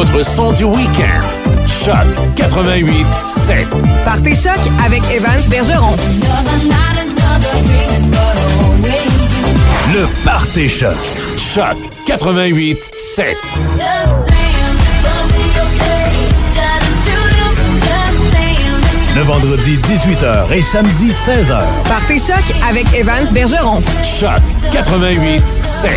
Votre 0.03 0.25
son 0.25 0.51
du 0.51 0.63
week-end. 0.63 1.67
Choc 1.67 2.07
88 2.35 3.05
7. 3.27 3.67
Partez 4.03 4.33
choc 4.33 4.57
avec 4.83 4.99
Evans 5.13 5.43
Bergeron. 5.47 5.95
Le 9.93 10.07
Party 10.25 10.67
Choc. 10.67 10.97
Choc 11.37 11.77
88 12.07 12.89
7. 13.15 13.37
Le 19.15 19.21
vendredi 19.21 19.77
18h 19.77 20.51
et 20.51 20.61
samedi 20.61 21.09
16h. 21.09 21.61
Partez 21.87 22.17
choc 22.17 22.43
avec 22.67 22.91
Evans 22.95 23.31
Bergeron. 23.31 23.83
Choc 24.03 24.41
88 24.71 25.43
7. 25.61 25.91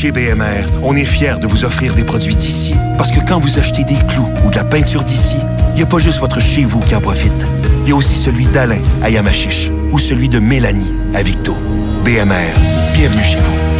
Chez 0.00 0.12
BMR, 0.12 0.64
on 0.82 0.96
est 0.96 1.04
fiers 1.04 1.38
de 1.38 1.46
vous 1.46 1.66
offrir 1.66 1.94
des 1.94 2.04
produits 2.04 2.34
d'ici. 2.34 2.74
Parce 2.96 3.10
que 3.10 3.20
quand 3.20 3.38
vous 3.38 3.58
achetez 3.58 3.84
des 3.84 3.98
clous 4.08 4.30
ou 4.46 4.50
de 4.50 4.56
la 4.56 4.64
peinture 4.64 5.02
d'ici, 5.02 5.36
il 5.72 5.74
n'y 5.74 5.82
a 5.82 5.86
pas 5.86 5.98
juste 5.98 6.20
votre 6.20 6.40
chez 6.40 6.64
vous 6.64 6.80
qui 6.80 6.94
en 6.94 7.02
profite. 7.02 7.44
Il 7.84 7.90
y 7.90 7.92
a 7.92 7.96
aussi 7.96 8.18
celui 8.18 8.46
d'Alain 8.46 8.80
à 9.02 9.10
Yamachiche 9.10 9.70
ou 9.92 9.98
celui 9.98 10.30
de 10.30 10.38
Mélanie 10.38 10.94
à 11.12 11.22
Victo. 11.22 11.54
BMR, 12.02 12.54
bienvenue 12.94 13.22
chez 13.22 13.36
vous. 13.36 13.79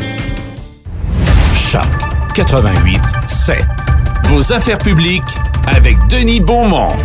Choc 2.31 2.45
88 2.45 3.01
7. 3.27 3.57
Vos 4.29 4.53
affaires 4.53 4.77
publiques 4.77 5.21
avec 5.67 5.97
Denis 6.09 6.39
Beaumont. 6.39 6.95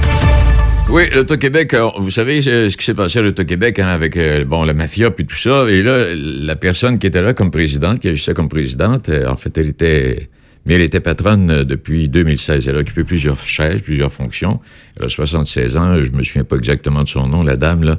Oui, 0.88 1.04
l'Auto-Québec, 1.12 1.74
euh, 1.74 1.88
vous 1.98 2.10
savez 2.10 2.46
euh, 2.46 2.70
ce 2.70 2.76
qui 2.76 2.84
s'est 2.84 2.94
passé 2.94 3.18
à 3.18 3.22
l'Auto-Québec 3.22 3.78
hein, 3.78 3.88
avec 3.88 4.16
euh, 4.16 4.44
bon, 4.44 4.64
la 4.64 4.72
mafia 4.72 5.10
puis 5.10 5.26
tout 5.26 5.36
ça. 5.36 5.66
Et 5.68 5.82
là, 5.82 6.14
la 6.14 6.54
personne 6.54 6.98
qui 6.98 7.06
était 7.06 7.22
là 7.22 7.34
comme 7.34 7.50
présidente, 7.50 8.00
qui 8.00 8.08
agissait 8.08 8.34
comme 8.34 8.48
présidente, 8.48 9.10
en 9.26 9.36
fait, 9.36 9.56
elle 9.58 9.68
était... 9.68 10.28
Mais 10.66 10.74
elle 10.74 10.82
était 10.82 11.00
patronne 11.00 11.62
depuis 11.62 12.08
2016. 12.08 12.66
Elle 12.66 12.76
a 12.76 12.80
occupé 12.80 13.04
plusieurs 13.04 13.38
chaises, 13.38 13.82
plusieurs 13.82 14.12
fonctions. 14.12 14.58
Elle 14.98 15.06
a 15.06 15.08
76 15.08 15.76
ans. 15.76 15.96
Je 15.96 16.10
me 16.10 16.24
souviens 16.24 16.42
pas 16.42 16.56
exactement 16.56 17.04
de 17.04 17.08
son 17.08 17.28
nom, 17.28 17.42
la 17.42 17.56
dame, 17.56 17.84
là. 17.84 17.98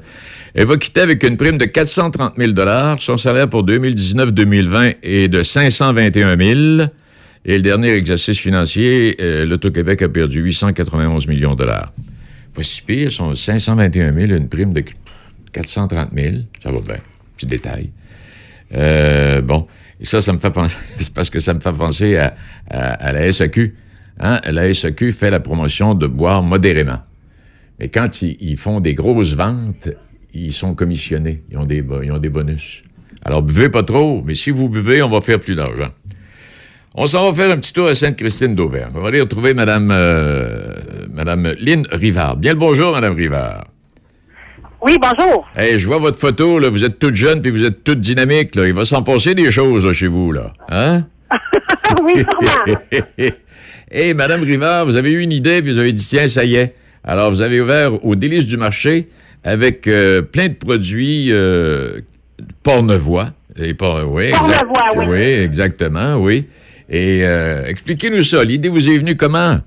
Elle 0.53 0.65
va 0.65 0.75
quitter 0.75 0.99
avec 0.99 1.23
une 1.23 1.37
prime 1.37 1.57
de 1.57 1.63
430 1.63 2.33
000 2.37 2.51
Son 2.99 3.15
salaire 3.15 3.49
pour 3.49 3.65
2019-2020 3.65 4.95
est 5.01 5.29
de 5.29 5.43
521 5.43 6.37
000 6.37 6.87
Et 7.47 7.55
le 7.55 7.61
dernier 7.61 7.93
exercice 7.93 8.37
financier, 8.37 9.15
euh, 9.21 9.45
l'Auto-Québec 9.45 10.01
a 10.01 10.09
perdu 10.09 10.41
891 10.41 11.27
millions 11.27 11.53
de 11.53 11.59
dollars. 11.59 11.93
Pas 12.53 12.61
pire, 12.85 13.09
son 13.09 13.33
521 13.33 14.13
000, 14.13 14.33
une 14.33 14.49
prime 14.49 14.73
de 14.73 14.83
430 15.53 16.09
000. 16.13 16.33
Ça 16.61 16.71
va 16.73 16.81
bien. 16.81 16.97
Petit 17.37 17.45
détail. 17.45 17.89
Euh, 18.75 19.41
bon. 19.41 19.65
Et 20.01 20.05
ça, 20.05 20.19
ça 20.19 20.33
me 20.33 20.39
fait 20.39 20.51
penser, 20.51 20.75
parce 21.15 21.29
que 21.29 21.39
ça 21.39 21.53
me 21.53 21.61
fait 21.61 21.71
penser 21.71 22.17
à, 22.17 23.13
la 23.13 23.31
SAQ. 23.31 23.75
Hein? 24.19 24.41
La 24.51 24.73
SAQ 24.73 25.13
fait 25.13 25.31
la 25.31 25.39
promotion 25.39 25.93
de 25.93 26.05
boire 26.05 26.43
modérément. 26.43 26.99
Mais 27.79 27.87
quand 27.87 28.23
ils, 28.23 28.35
ils 28.41 28.57
font 28.57 28.81
des 28.81 28.93
grosses 28.93 29.35
ventes, 29.35 29.87
ils 30.33 30.51
sont 30.51 30.75
commissionnés. 30.75 31.43
Ils 31.49 31.57
ont 31.57 31.65
des, 31.65 31.81
ils 32.03 32.11
ont 32.11 32.17
des 32.17 32.29
bonus. 32.29 32.83
Alors, 33.23 33.41
buvez 33.41 33.69
pas 33.69 33.83
trop, 33.83 34.21
mais 34.25 34.35
si 34.35 34.51
vous 34.51 34.67
buvez, 34.67 35.01
on 35.01 35.09
va 35.09 35.21
faire 35.21 35.39
plus 35.39 35.55
d'argent. 35.55 35.91
On 36.99 37.05
s'en 37.05 37.29
va 37.29 37.43
faire 37.43 37.53
un 37.53 37.57
petit 37.57 37.73
tour 37.73 37.87
à 37.87 37.93
Sainte-Christine 37.93 38.55
d'Auvergne. 38.55 38.89
On 38.95 39.01
va 39.01 39.09
aller 39.09 39.21
retrouver 39.21 39.53
Madame, 39.53 39.91
euh, 39.91 40.73
Madame 41.13 41.53
Lynn 41.59 41.85
Rivard. 41.91 42.37
Bien 42.37 42.53
le 42.53 42.57
bonjour, 42.57 42.91
Madame 42.93 43.13
Rivard. 43.13 43.65
Oui, 44.81 44.97
bonjour. 44.99 45.47
Hey, 45.55 45.77
je 45.77 45.85
vois 45.85 45.99
votre 45.99 46.17
photo, 46.17 46.57
là. 46.57 46.69
Vous 46.69 46.83
êtes 46.83 46.97
toute 46.97 47.13
jeune 47.13 47.39
puis 47.39 47.51
vous 47.51 47.63
êtes 47.63 47.83
toute 47.83 47.99
dynamique, 47.99 48.55
là. 48.55 48.65
Il 48.65 48.73
va 48.73 48.83
s'en 48.83 49.03
passer 49.03 49.35
des 49.35 49.51
choses, 49.51 49.85
là, 49.85 49.93
chez 49.93 50.07
vous, 50.07 50.31
là. 50.31 50.53
Hein? 50.69 51.05
oui, 52.01 52.13
sûrement. 52.41 53.29
Hey, 53.91 54.15
Madame 54.15 54.41
Rivard, 54.41 54.87
vous 54.87 54.95
avez 54.95 55.11
eu 55.11 55.19
une 55.19 55.31
idée 55.31 55.61
puis 55.61 55.73
vous 55.73 55.79
avez 55.79 55.93
dit, 55.93 56.03
tiens, 56.03 56.27
ça 56.27 56.45
y 56.45 56.55
est. 56.55 56.73
Alors, 57.03 57.29
vous 57.29 57.41
avez 57.41 57.61
ouvert 57.61 58.03
au 58.03 58.15
délice 58.15 58.47
du 58.47 58.57
marché 58.57 59.07
avec 59.43 59.85
euh, 59.85 60.23
plein 60.23 60.47
de 60.47 60.55
produits 60.55 61.27
euh, 61.31 61.99
pornevois. 62.63 63.27
Et 63.55 63.75
oui, 63.79 64.31
oui. 65.07 65.21
exactement, 65.21 66.15
oui. 66.15 66.47
Et 66.89 67.21
euh, 67.23 67.65
expliquez-nous 67.65 68.23
ça. 68.23 68.43
L'idée 68.43 68.69
vous 68.69 68.87
est 68.87 68.97
venue 68.97 69.15
comment? 69.17 69.57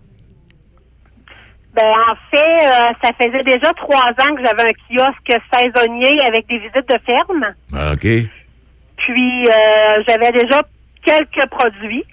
Ben, 1.74 1.94
en 2.10 2.16
fait, 2.30 2.66
euh, 2.66 2.92
ça 3.02 3.10
faisait 3.18 3.42
déjà 3.44 3.72
trois 3.74 4.08
ans 4.08 4.34
que 4.34 4.44
j'avais 4.44 4.62
un 4.62 4.72
kiosque 4.88 5.42
saisonnier 5.52 6.18
avec 6.26 6.46
des 6.48 6.58
visites 6.58 6.88
de 6.88 6.98
ferme. 7.04 7.54
Ah, 7.72 7.92
OK. 7.92 8.06
Puis, 8.96 9.44
euh, 9.44 10.02
j'avais 10.08 10.32
déjà 10.32 10.62
quelques 11.04 11.48
produits. 11.50 12.04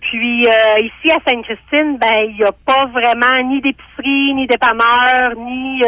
Puis, 0.00 0.46
euh, 0.46 0.78
ici 0.78 1.10
à 1.10 1.18
Sainte-Christine, 1.28 1.98
ben, 1.98 2.28
il 2.28 2.36
n'y 2.36 2.44
a 2.44 2.52
pas 2.64 2.86
vraiment 2.86 3.42
ni 3.48 3.60
d'épicerie, 3.60 4.34
ni 4.34 4.46
dépanneur, 4.46 5.34
ni... 5.36 5.82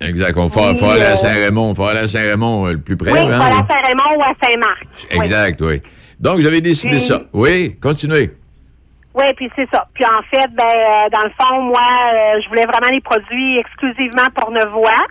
Exact. 0.00 0.36
On 0.36 0.48
aller 0.90 1.04
à 1.04 1.12
euh, 1.12 1.16
Saint-Raymond. 1.16 1.74
faut 1.74 1.84
aller 1.84 2.00
à 2.00 2.08
Saint-Raymond 2.08 2.66
le 2.66 2.78
plus 2.78 2.96
près. 2.96 3.12
oui, 3.12 3.18
hein, 3.18 3.38
pas 3.38 3.46
à. 3.46 3.66
Saint-Raymond 3.66 4.18
ou 4.18 4.22
à 4.22 4.46
Saint-Marc. 4.46 4.86
Exact, 5.10 5.60
oui. 5.62 5.80
Donc, 6.20 6.36
vous 6.36 6.46
avez 6.46 6.60
décidé 6.60 6.96
Puis- 6.96 7.00
ça. 7.00 7.20
Oui, 7.32 7.76
continuez. 7.80 8.30
Oui, 9.14 9.24
puis 9.34 9.50
c'est 9.56 9.68
ça. 9.72 9.86
Puis 9.94 10.04
en 10.04 10.22
fait, 10.30 10.48
ben, 10.52 10.64
euh, 10.64 11.08
dans 11.10 11.24
le 11.24 11.30
fond, 11.40 11.62
moi, 11.62 11.80
euh, 11.80 12.40
je 12.42 12.48
voulais 12.50 12.66
vraiment 12.66 12.90
des 12.94 13.00
produits 13.00 13.58
exclusivement 13.58 14.26
pornevois. 14.34 15.06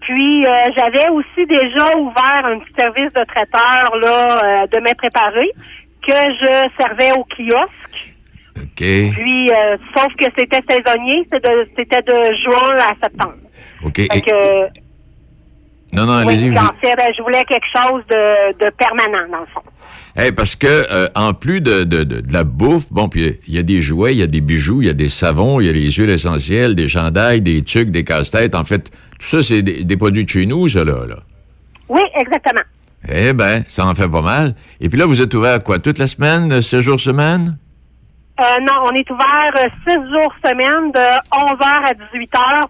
Puis 0.00 0.46
euh, 0.46 0.50
j'avais 0.76 1.08
aussi 1.10 1.46
déjà 1.46 1.96
ouvert 1.98 2.42
un 2.44 2.58
petit 2.58 2.72
service 2.78 3.12
de 3.12 3.24
traiteur 3.24 3.96
là, 4.00 4.66
de 4.66 4.78
mets 4.80 4.94
préparés 4.94 5.50
que 6.06 6.12
je 6.12 6.68
servais 6.82 7.10
au 7.18 7.24
kiosque. 7.24 8.14
OK. 8.56 8.76
Puis 8.78 9.50
sauf 9.96 10.08
que 10.18 10.24
c'était 10.38 10.60
saisonnier, 10.68 11.26
c'était 11.30 12.02
de, 12.02 12.12
de 12.12 12.34
juin 12.36 12.76
à 12.78 12.94
septembre. 13.02 13.34
OK. 13.84 13.98
Et- 13.98 14.08
que 14.20 14.83
Non, 15.94 16.06
non, 16.06 16.26
oui, 16.26 16.34
allez-y. 16.34 16.58
en 16.58 16.70
fait, 16.80 16.94
ben, 16.96 17.12
je 17.16 17.22
voulais 17.22 17.44
quelque 17.44 17.66
chose 17.74 18.02
de, 18.08 18.64
de 18.64 18.70
permanent 18.76 19.28
dans 19.30 19.40
le 19.40 19.46
fond. 19.52 19.62
Hey, 20.16 20.32
parce 20.32 20.54
que 20.54 20.66
euh, 20.68 21.08
en 21.14 21.34
plus 21.34 21.60
de, 21.60 21.84
de, 21.84 22.04
de, 22.04 22.32
la 22.32 22.44
bouffe, 22.44 22.92
bon, 22.92 23.08
puis 23.08 23.38
il 23.48 23.54
y 23.54 23.58
a 23.58 23.62
des 23.62 23.80
jouets, 23.80 24.14
il 24.14 24.20
y 24.20 24.22
a 24.22 24.26
des 24.26 24.40
bijoux, 24.40 24.80
il 24.82 24.86
y 24.86 24.90
a 24.90 24.94
des 24.94 25.08
savons, 25.08 25.60
il 25.60 25.66
y 25.66 25.68
a 25.68 25.72
les 25.72 25.90
huiles 25.90 26.10
essentielles, 26.10 26.74
des 26.74 26.88
chandails, 26.88 27.42
des 27.42 27.62
tucs, 27.62 27.90
des 27.90 28.04
casse-têtes. 28.04 28.54
En 28.54 28.64
fait, 28.64 28.90
tout 29.18 29.26
ça, 29.26 29.42
c'est 29.42 29.62
des, 29.62 29.84
des 29.84 29.96
produits 29.96 30.24
de 30.24 30.28
chez 30.28 30.46
nous, 30.46 30.68
ça, 30.68 30.84
là. 30.84 31.06
là. 31.08 31.16
Oui, 31.88 32.02
exactement. 32.14 32.62
Eh 33.08 33.32
ben, 33.32 33.64
ça 33.66 33.86
en 33.86 33.94
fait 33.94 34.08
pas 34.08 34.22
mal. 34.22 34.54
Et 34.80 34.88
puis 34.88 34.98
là, 34.98 35.06
vous 35.06 35.20
êtes 35.20 35.34
ouvert, 35.34 35.62
quoi, 35.62 35.78
toute 35.78 35.98
la 35.98 36.06
semaine, 36.06 36.62
16 36.62 36.80
jours 36.80 37.00
semaine? 37.00 37.58
Euh, 38.40 38.44
non, 38.62 38.72
on 38.84 38.94
est 38.94 39.08
ouvert 39.10 39.50
euh, 39.56 39.68
six 39.86 39.94
jours 39.94 40.34
semaine 40.44 40.90
de 40.90 40.98
11h 41.30 41.62
à 41.62 41.92
18h 41.92 42.62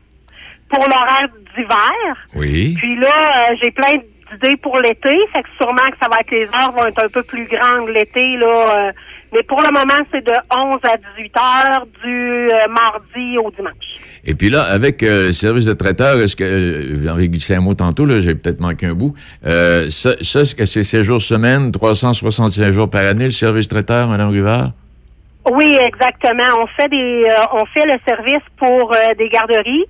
pour 0.68 0.85
l'horaire 0.89 1.29
d'hiver. 1.57 2.27
Oui. 2.35 2.75
Puis 2.79 2.97
là, 2.97 3.09
euh, 3.51 3.57
j'ai 3.63 3.71
plein 3.71 3.99
d'idées 4.33 4.57
pour 4.57 4.79
l'été. 4.81 5.17
Fait 5.35 5.43
que 5.43 5.49
sûrement 5.57 5.91
que 5.91 5.97
ça 6.01 6.09
va 6.11 6.21
être 6.21 6.31
les 6.31 6.47
heures 6.47 6.73
vont 6.73 6.87
être 6.87 7.05
un 7.05 7.09
peu 7.09 7.23
plus 7.23 7.47
grandes 7.47 7.89
l'été, 7.89 8.37
là. 8.37 8.89
euh, 8.89 8.93
mais 9.35 9.43
pour 9.43 9.61
le 9.61 9.73
moment, 9.73 10.01
c'est 10.13 10.25
de 10.25 10.33
11 10.65 10.79
à 10.85 10.97
18 11.19 11.33
heures 11.37 11.87
du 12.05 12.49
euh, 12.49 12.69
mardi 12.69 13.37
au 13.37 13.51
dimanche. 13.51 13.75
Et 14.25 14.35
puis 14.37 14.49
là, 14.49 14.63
avec 14.63 15.03
euh, 15.03 15.27
le 15.27 15.33
service 15.33 15.65
de 15.65 15.73
traiteur, 15.73 16.21
est-ce 16.21 16.37
que, 16.37 16.45
euh, 16.45 16.95
vous 16.95 17.09
en 17.09 17.15
avez 17.15 17.29
glissé 17.29 17.57
un 17.57 17.61
mot 17.61 17.75
tantôt, 17.75 18.05
là, 18.05 18.21
j'ai 18.21 18.37
peut-être 18.37 18.61
manqué 18.61 18.87
un 18.87 18.95
bout, 18.95 19.13
ça, 19.43 19.89
ça 19.91 20.41
est-ce 20.41 20.55
que 20.55 20.67
c'est 20.67 20.85
16 20.85 21.03
jours 21.03 21.21
semaine, 21.21 21.73
365 21.73 22.71
jours 22.71 22.89
par 22.89 23.05
année, 23.05 23.25
le 23.25 23.31
service 23.33 23.67
traiteur, 23.67 24.07
Mme 24.07 24.31
Rivard? 24.31 24.71
Oui, 25.51 25.77
exactement. 25.85 26.63
On 26.63 26.67
fait 26.69 26.89
des, 26.89 27.29
on 27.53 27.67
fait 27.67 27.85
le 27.85 27.99
service 28.07 28.43
pour 28.57 28.93
des 29.19 29.29
garderies. 29.29 29.85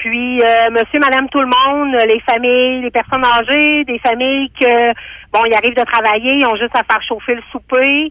Puis, 0.00 0.40
euh, 0.40 0.70
monsieur, 0.70 0.98
madame, 0.98 1.28
tout 1.28 1.42
le 1.42 1.46
monde, 1.46 1.94
les 2.08 2.20
familles, 2.20 2.80
les 2.80 2.90
personnes 2.90 3.22
âgées, 3.22 3.84
des 3.84 3.98
familles 3.98 4.50
que, 4.58 4.92
bon, 5.30 5.44
ils 5.44 5.52
arrivent 5.52 5.76
de 5.76 5.84
travailler, 5.84 6.36
ils 6.36 6.46
ont 6.46 6.56
juste 6.56 6.74
à 6.74 6.82
faire 6.90 7.02
chauffer 7.06 7.34
le 7.34 7.42
souper. 7.52 8.10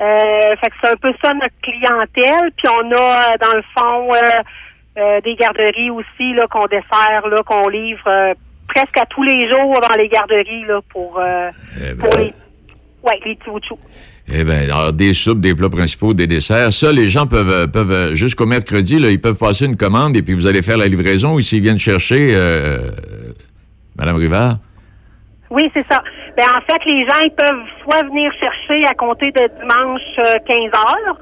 Euh, 0.00 0.56
fait 0.56 0.70
que 0.70 0.76
c'est 0.82 0.90
un 0.90 0.96
peu 0.96 1.12
ça 1.22 1.32
notre 1.34 1.54
clientèle. 1.62 2.50
Puis 2.56 2.68
on 2.68 2.90
a, 2.90 3.30
euh, 3.30 3.36
dans 3.40 3.54
le 3.54 3.62
fond, 3.76 4.10
euh, 4.98 5.20
des 5.20 5.36
garderies 5.36 5.90
aussi, 5.90 6.34
là, 6.34 6.48
qu'on 6.48 6.66
dessert, 6.66 7.28
là, 7.28 7.36
qu'on 7.46 7.68
livre 7.68 8.34
presque 8.66 8.98
à 8.98 9.06
tous 9.06 9.22
les 9.22 9.48
jours 9.48 9.78
dans 9.80 9.94
les 9.96 10.08
garderies, 10.08 10.64
là, 10.64 10.80
pour, 10.90 11.20
euh, 11.20 11.50
pour 12.00 12.18
les, 12.18 12.34
ouais, 13.04 13.20
les 13.24 13.38
Eh 14.30 14.44
bien, 14.44 14.64
alors, 14.64 14.92
des 14.92 15.14
soupes, 15.14 15.40
des 15.40 15.54
plats 15.54 15.70
principaux, 15.70 16.12
des 16.12 16.26
desserts, 16.26 16.72
ça, 16.72 16.92
les 16.92 17.08
gens 17.08 17.26
peuvent, 17.26 17.50
euh, 17.50 17.66
peuvent 17.66 17.90
euh, 17.90 18.14
jusqu'au 18.14 18.44
mercredi, 18.44 18.98
là, 18.98 19.10
ils 19.10 19.20
peuvent 19.20 19.38
passer 19.38 19.64
une 19.64 19.76
commande 19.76 20.16
et 20.16 20.22
puis 20.22 20.34
vous 20.34 20.46
allez 20.46 20.60
faire 20.60 20.76
la 20.76 20.86
livraison 20.86 21.34
ou 21.34 21.40
s'ils 21.40 21.62
viennent 21.62 21.78
chercher, 21.78 22.32
euh, 22.34 22.90
Madame 23.96 24.16
Rivard? 24.16 24.56
Oui, 25.50 25.62
c'est 25.72 25.86
ça. 25.90 26.02
Ben, 26.36 26.44
en 26.44 26.60
fait, 26.60 26.84
les 26.84 27.06
gens, 27.06 27.20
ils 27.24 27.34
peuvent 27.34 27.64
soit 27.82 28.02
venir 28.06 28.30
chercher 28.38 28.84
à 28.84 28.94
compter 28.94 29.32
de 29.32 29.48
dimanche 29.60 30.02
euh, 30.18 30.38
15 30.46 30.58
heures, 30.74 31.18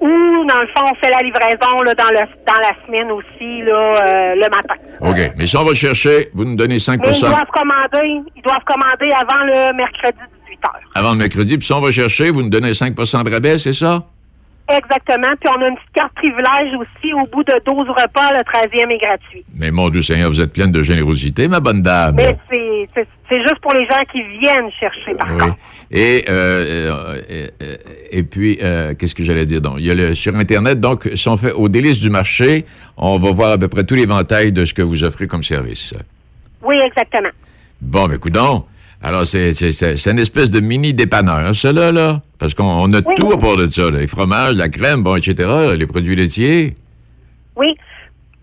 ou, 0.00 0.46
dans 0.46 0.60
le 0.60 0.66
fond, 0.74 0.84
on 0.90 0.94
fait 0.96 1.10
la 1.10 1.18
livraison 1.18 1.82
là, 1.84 1.94
dans, 1.94 2.10
le, 2.10 2.20
dans 2.46 2.60
la 2.60 2.74
semaine 2.86 3.10
aussi, 3.10 3.62
là, 3.62 3.94
euh, 3.94 4.34
le 4.34 4.48
matin. 4.50 4.74
OK. 5.00 5.32
Mais 5.38 5.46
si 5.46 5.56
on 5.56 5.64
va 5.64 5.74
chercher, 5.74 6.30
vous 6.34 6.44
nous 6.44 6.56
donnez 6.56 6.78
5 6.78 7.00
Mais 7.00 7.12
ils 7.12 7.20
doivent 7.20 7.52
commander, 7.52 8.22
ils 8.34 8.42
doivent 8.42 8.64
commander 8.66 9.12
avant 9.14 9.44
le 9.44 9.76
mercredi 9.76 10.18
18 10.56 10.64
heures. 10.66 10.90
avant 10.94 11.12
le 11.12 11.18
mercredi. 11.18 11.58
Puis 11.58 11.66
si 11.66 11.72
on 11.72 11.80
va 11.80 11.90
chercher, 11.92 12.30
vous 12.30 12.42
nous 12.42 12.48
donnez 12.48 12.72
5% 12.72 13.24
de 13.24 13.30
rabais, 13.30 13.58
c'est 13.58 13.72
ça? 13.72 14.04
Exactement. 14.66 15.28
Puis 15.40 15.50
on 15.54 15.60
a 15.62 15.68
une 15.68 15.74
petite 15.76 15.92
carte 15.92 16.14
privilège 16.14 16.72
aussi. 16.78 17.12
Au 17.12 17.26
bout 17.30 17.44
de 17.44 17.52
12 17.66 17.86
repas, 17.90 18.30
le 18.32 18.40
13e 18.44 18.90
est 18.90 18.98
gratuit. 18.98 19.44
Mais 19.54 19.70
mon 19.70 19.90
Dieu 19.90 20.00
Seigneur, 20.00 20.30
vous 20.30 20.40
êtes 20.40 20.54
pleine 20.54 20.72
de 20.72 20.82
générosité, 20.82 21.48
ma 21.48 21.60
bonne 21.60 21.82
dame. 21.82 22.14
Mais 22.16 22.36
c'est- 22.48 22.88
juste 23.30 23.58
pour 23.60 23.72
les 23.74 23.84
gens 23.86 24.00
qui 24.10 24.22
viennent 24.38 24.70
chercher, 24.78 25.14
par 25.18 25.28
Oui. 25.32 25.38
contre. 25.40 25.56
Et, 25.90 26.24
euh, 26.28 26.32
euh, 27.30 27.48
euh, 27.62 27.76
et 28.10 28.22
puis, 28.22 28.58
euh, 28.62 28.94
qu'est-ce 28.94 29.14
que 29.14 29.24
j'allais 29.24 29.44
dire? 29.44 29.60
Donc, 29.60 29.74
il 29.78 29.86
y 29.86 29.90
a 29.90 29.94
le, 29.94 30.14
sur 30.14 30.34
Internet, 30.36 30.80
donc, 30.80 31.10
si 31.14 31.28
on 31.28 31.36
fait 31.36 31.52
au 31.52 31.68
délice 31.68 31.98
du 32.00 32.08
marché, 32.10 32.64
on 32.96 33.18
va 33.18 33.32
voir 33.32 33.50
à 33.52 33.58
peu 33.58 33.68
près 33.68 33.84
tout 33.84 33.94
l'éventail 33.96 34.52
de 34.52 34.64
ce 34.64 34.72
que 34.72 34.82
vous 34.82 35.02
offrez 35.04 35.26
comme 35.26 35.42
service. 35.42 35.94
Oui, 36.62 36.76
exactement. 36.86 37.28
Bon, 37.82 38.06
mais 38.08 38.18
coudons. 38.18 38.64
Alors, 39.04 39.26
c'est, 39.26 39.52
c'est, 39.52 39.72
c'est, 39.72 39.96
c'est 39.98 40.10
une 40.10 40.18
espèce 40.18 40.50
de 40.50 40.60
mini 40.60 40.94
dépanneur, 40.94 41.54
ça, 41.54 41.72
là, 41.72 41.92
là. 41.92 42.20
Parce 42.38 42.54
qu'on 42.54 42.64
on 42.64 42.90
a 42.94 42.98
Oui. 43.04 43.14
tout 43.16 43.30
à 43.32 43.36
part 43.38 43.56
de 43.56 43.68
ça, 43.68 43.90
là. 43.90 43.98
Les 43.98 44.06
fromages, 44.06 44.54
la 44.54 44.68
crème, 44.70 45.02
bon, 45.02 45.16
etc., 45.16 45.34
les 45.78 45.86
produits 45.86 46.16
laitiers. 46.16 46.74
Oui. 47.56 47.76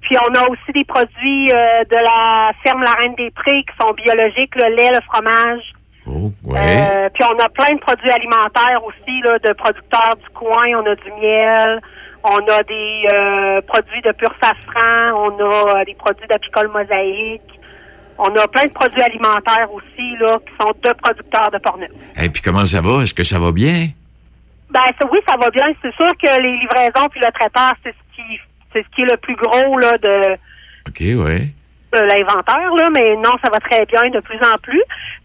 Puis 0.02 0.18
on 0.20 0.34
a 0.40 0.44
aussi 0.50 0.72
des 0.76 0.84
produits 0.86 1.50
euh, 1.52 1.84
de 1.90 1.96
la 1.96 2.52
ferme 2.64 2.84
La 2.84 2.92
Reine 2.94 3.16
des 3.18 3.32
Prés 3.32 3.64
qui 3.64 3.74
sont 3.82 3.94
biologiques, 3.94 4.56
le 4.56 4.76
lait, 4.76 4.90
le 4.94 5.00
fromage. 5.12 5.64
Ouais. 6.06 6.58
Euh, 6.58 7.10
puis 7.14 7.24
on 7.24 7.38
a 7.44 7.48
plein 7.50 7.74
de 7.76 7.80
produits 7.80 8.10
alimentaires 8.12 8.84
aussi, 8.84 9.22
là, 9.24 9.38
de 9.40 9.54
producteurs 9.54 10.16
du 10.22 10.30
coin. 10.34 10.68
On 10.76 10.86
a 10.86 10.96
du 10.96 11.12
miel, 11.22 11.80
on 12.24 12.38
a 12.52 12.64
des 12.64 13.04
euh, 13.14 13.62
produits 13.68 14.02
de 14.02 14.12
pur 14.12 14.32
safran, 14.42 15.14
on 15.16 15.32
a 15.80 15.86
des 15.86 15.96
produits 15.96 16.28
d'apicole 16.28 16.68
mosaïque. 16.70 17.60
On 18.18 18.36
a 18.36 18.48
plein 18.48 18.64
de 18.66 18.72
produits 18.72 19.02
alimentaires 19.02 19.72
aussi, 19.74 20.16
là, 20.20 20.38
qui 20.46 20.54
sont 20.60 20.72
de 20.84 20.94
producteurs 21.02 21.52
de 21.52 21.58
Portneuf. 21.58 21.90
Et 22.22 22.30
puis, 22.30 22.42
comment 22.42 22.66
ça 22.66 22.82
va? 22.82 23.04
Est-ce 23.04 23.14
que 23.14 23.24
ça 23.24 23.40
va 23.40 23.52
bien? 23.52 23.88
Ben 24.70 24.82
ça- 25.00 25.08
oui, 25.12 25.20
ça 25.28 25.36
va 25.42 25.50
bien. 25.50 25.68
C'est 25.82 25.94
sûr 25.96 26.10
que 26.22 26.42
les 26.42 26.58
livraisons 26.60 27.08
puis 27.10 27.20
le 27.20 27.32
traiteur, 27.32 27.74
c'est 27.84 27.92
ce 27.92 28.16
qui 28.16 28.40
c'est 28.74 28.84
ce 28.84 28.96
qui 28.96 29.02
est 29.02 29.12
le 29.12 29.18
plus 29.18 29.36
gros 29.36 29.78
là 29.80 29.98
de, 29.98 30.34
OK, 30.88 31.02
ouais. 31.26 31.48
de 31.94 32.00
l'inventaire, 32.00 32.74
là, 32.76 32.90
mais 32.94 33.16
non, 33.18 33.32
ça 33.44 33.50
va 33.52 33.60
très 33.60 33.86
bien 33.86 34.10
de 34.10 34.22
plus 34.22 34.38
en 34.38 34.58
plus. 34.62 34.82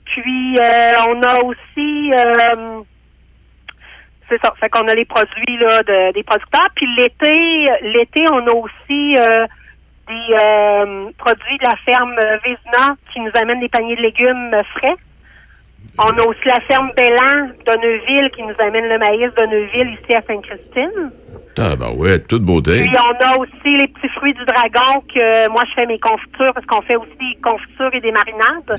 Puis 0.07 0.59
euh, 0.59 0.91
on 1.11 1.23
a 1.23 1.37
aussi 1.45 2.11
euh, 2.13 2.83
c'est 4.29 4.41
ça, 4.43 4.53
fait 4.59 4.69
qu'on 4.69 4.89
a 4.89 4.95
les 4.95 5.05
produits 5.05 5.57
là 5.59 5.81
de, 5.85 6.13
des 6.13 6.25
producteurs. 6.25 6.67
Puis 6.75 6.87
l'été, 6.97 7.69
l'été, 7.83 8.25
on 8.33 8.45
a 8.49 8.53
aussi 8.53 9.17
euh, 9.17 9.47
des 10.09 10.35
euh, 10.35 11.11
produits 11.19 11.59
de 11.59 11.65
la 11.65 11.77
ferme 11.85 12.15
Vézina 12.45 12.97
qui 13.13 13.21
nous 13.21 13.31
amènent 13.35 13.61
des 13.61 13.69
paniers 13.69 13.97
de 13.97 14.03
légumes 14.03 14.57
frais. 14.75 14.97
On 15.99 16.11
a 16.11 16.23
aussi 16.27 16.45
la 16.45 16.61
ferme 16.69 16.91
Bellan 16.97 17.49
de 17.67 17.81
Neuville 17.81 18.31
qui 18.35 18.43
nous 18.43 18.55
amène 18.61 18.87
le 18.87 18.99
maïs 18.99 19.33
de 19.35 19.47
Neuville 19.49 19.99
ici 20.01 20.13
à 20.15 20.23
Sainte-Christine. 20.27 21.11
Ah, 21.59 21.75
ben 21.75 21.97
ouais, 21.97 22.19
toute 22.19 22.43
beauté. 22.43 22.83
Puis 22.83 22.93
on 22.99 23.25
a 23.25 23.39
aussi 23.39 23.77
les 23.79 23.89
petits 23.89 24.09
fruits 24.11 24.35
du 24.35 24.45
dragon 24.45 25.01
que 25.09 25.49
moi 25.51 25.63
je 25.69 25.75
fais 25.81 25.87
mes 25.87 25.99
confitures 25.99 26.53
parce 26.53 26.67
qu'on 26.67 26.83
fait 26.83 26.97
aussi 26.97 27.17
des 27.19 27.41
confitures 27.41 27.95
et 27.95 28.01
des 28.01 28.13
marinades. 28.13 28.79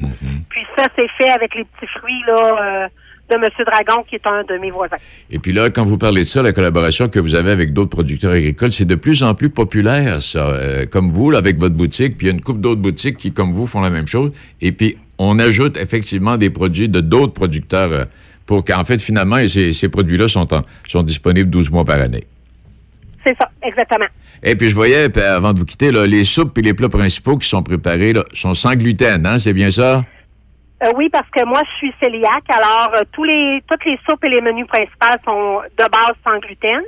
Puis 0.50 0.66
ça 0.78 0.84
c'est 0.96 1.10
fait 1.18 1.32
avec 1.32 1.56
les 1.56 1.64
petits 1.64 1.92
fruits 1.98 2.24
là 2.28 2.38
euh, 2.62 2.88
de 3.30 3.36
Monsieur 3.38 3.66
Dragon 3.66 4.04
qui 4.08 4.16
est 4.16 4.26
un 4.26 4.44
de 4.44 4.58
mes 4.60 4.72
voisins. 4.72 4.96
Et 5.30 5.40
puis 5.40 5.52
là, 5.52 5.70
quand 5.70 5.84
vous 5.84 5.98
parlez 5.98 6.22
de 6.22 6.26
ça, 6.28 6.42
la 6.42 6.54
collaboration 6.54 7.10
que 7.10 7.20
vous 7.20 7.36
avez 7.36 7.52
avec 7.52 7.74
d'autres 7.74 7.90
producteurs 7.90 8.32
agricoles, 8.32 8.72
c'est 8.72 8.86
de 8.86 8.96
plus 8.96 9.22
en 9.24 9.36
plus 9.36 9.50
populaire, 9.50 10.22
ça. 10.22 10.48
Euh, 10.48 10.86
comme 10.86 11.10
vous, 11.10 11.32
là, 11.32 11.38
avec 11.40 11.58
votre 11.58 11.76
boutique, 11.76 12.18
puis 12.18 12.28
il 12.28 12.30
y 12.30 12.32
a 12.32 12.34
une 12.36 12.42
couple 12.42 12.62
d'autres 12.62 12.82
boutiques 12.82 13.18
qui, 13.18 13.32
comme 13.34 13.52
vous, 13.52 13.68
font 13.68 13.82
la 13.82 13.90
même 13.90 14.08
chose. 14.08 14.32
Et 14.62 14.72
puis, 14.72 14.98
on 15.18 15.40
ajoute 15.40 15.78
effectivement 15.78 16.38
des 16.38 16.50
produits 16.50 16.88
de 16.90 17.02
d'autres 17.02 17.34
producteurs 17.34 17.92
euh, 17.92 18.06
pour 18.46 18.64
qu'en 18.64 18.84
fait, 18.86 19.00
finalement, 19.02 19.46
ces, 19.48 19.74
ces 19.74 19.90
produits-là 19.90 20.28
sont, 20.30 20.54
en- 20.54 20.62
sont 20.88 21.04
disponibles 21.04 21.50
12 21.50 21.70
mois 21.72 21.84
par 21.84 22.00
année. 22.00 22.24
C'est 23.26 23.36
ça, 23.38 23.50
exactement. 23.62 24.06
Et 24.42 24.56
puis, 24.56 24.70
je 24.70 24.76
voyais, 24.76 25.18
avant 25.20 25.52
de 25.52 25.60
vous 25.60 25.66
quitter, 25.66 25.92
là, 25.92 26.08
les 26.08 26.24
soupes 26.24 26.58
et 26.58 26.62
les 26.62 26.74
plats 26.74 26.88
principaux 26.88 27.38
qui 27.38 27.50
sont 27.50 27.62
préparés 27.64 28.14
là, 28.14 28.24
sont 28.34 28.54
sans 28.54 28.74
gluten, 28.76 29.26
hein? 29.26 29.38
C'est 29.40 29.52
bien 29.54 29.70
ça? 29.72 30.04
Euh, 30.84 30.92
oui, 30.96 31.10
parce 31.12 31.28
que 31.36 31.44
moi, 31.44 31.62
je 31.66 31.78
suis 31.78 31.94
cœliaque. 32.00 32.50
Alors, 32.50 32.94
euh, 32.96 33.02
tous 33.12 33.24
les, 33.24 33.64
toutes 33.70 33.84
les 33.86 33.98
soupes 34.08 34.24
et 34.24 34.30
les 34.30 34.42
menus 34.42 34.68
principaux 34.68 35.18
sont 35.26 35.62
de 35.78 35.84
base 35.90 36.16
sans 36.26 36.38
gluten. 36.40 36.84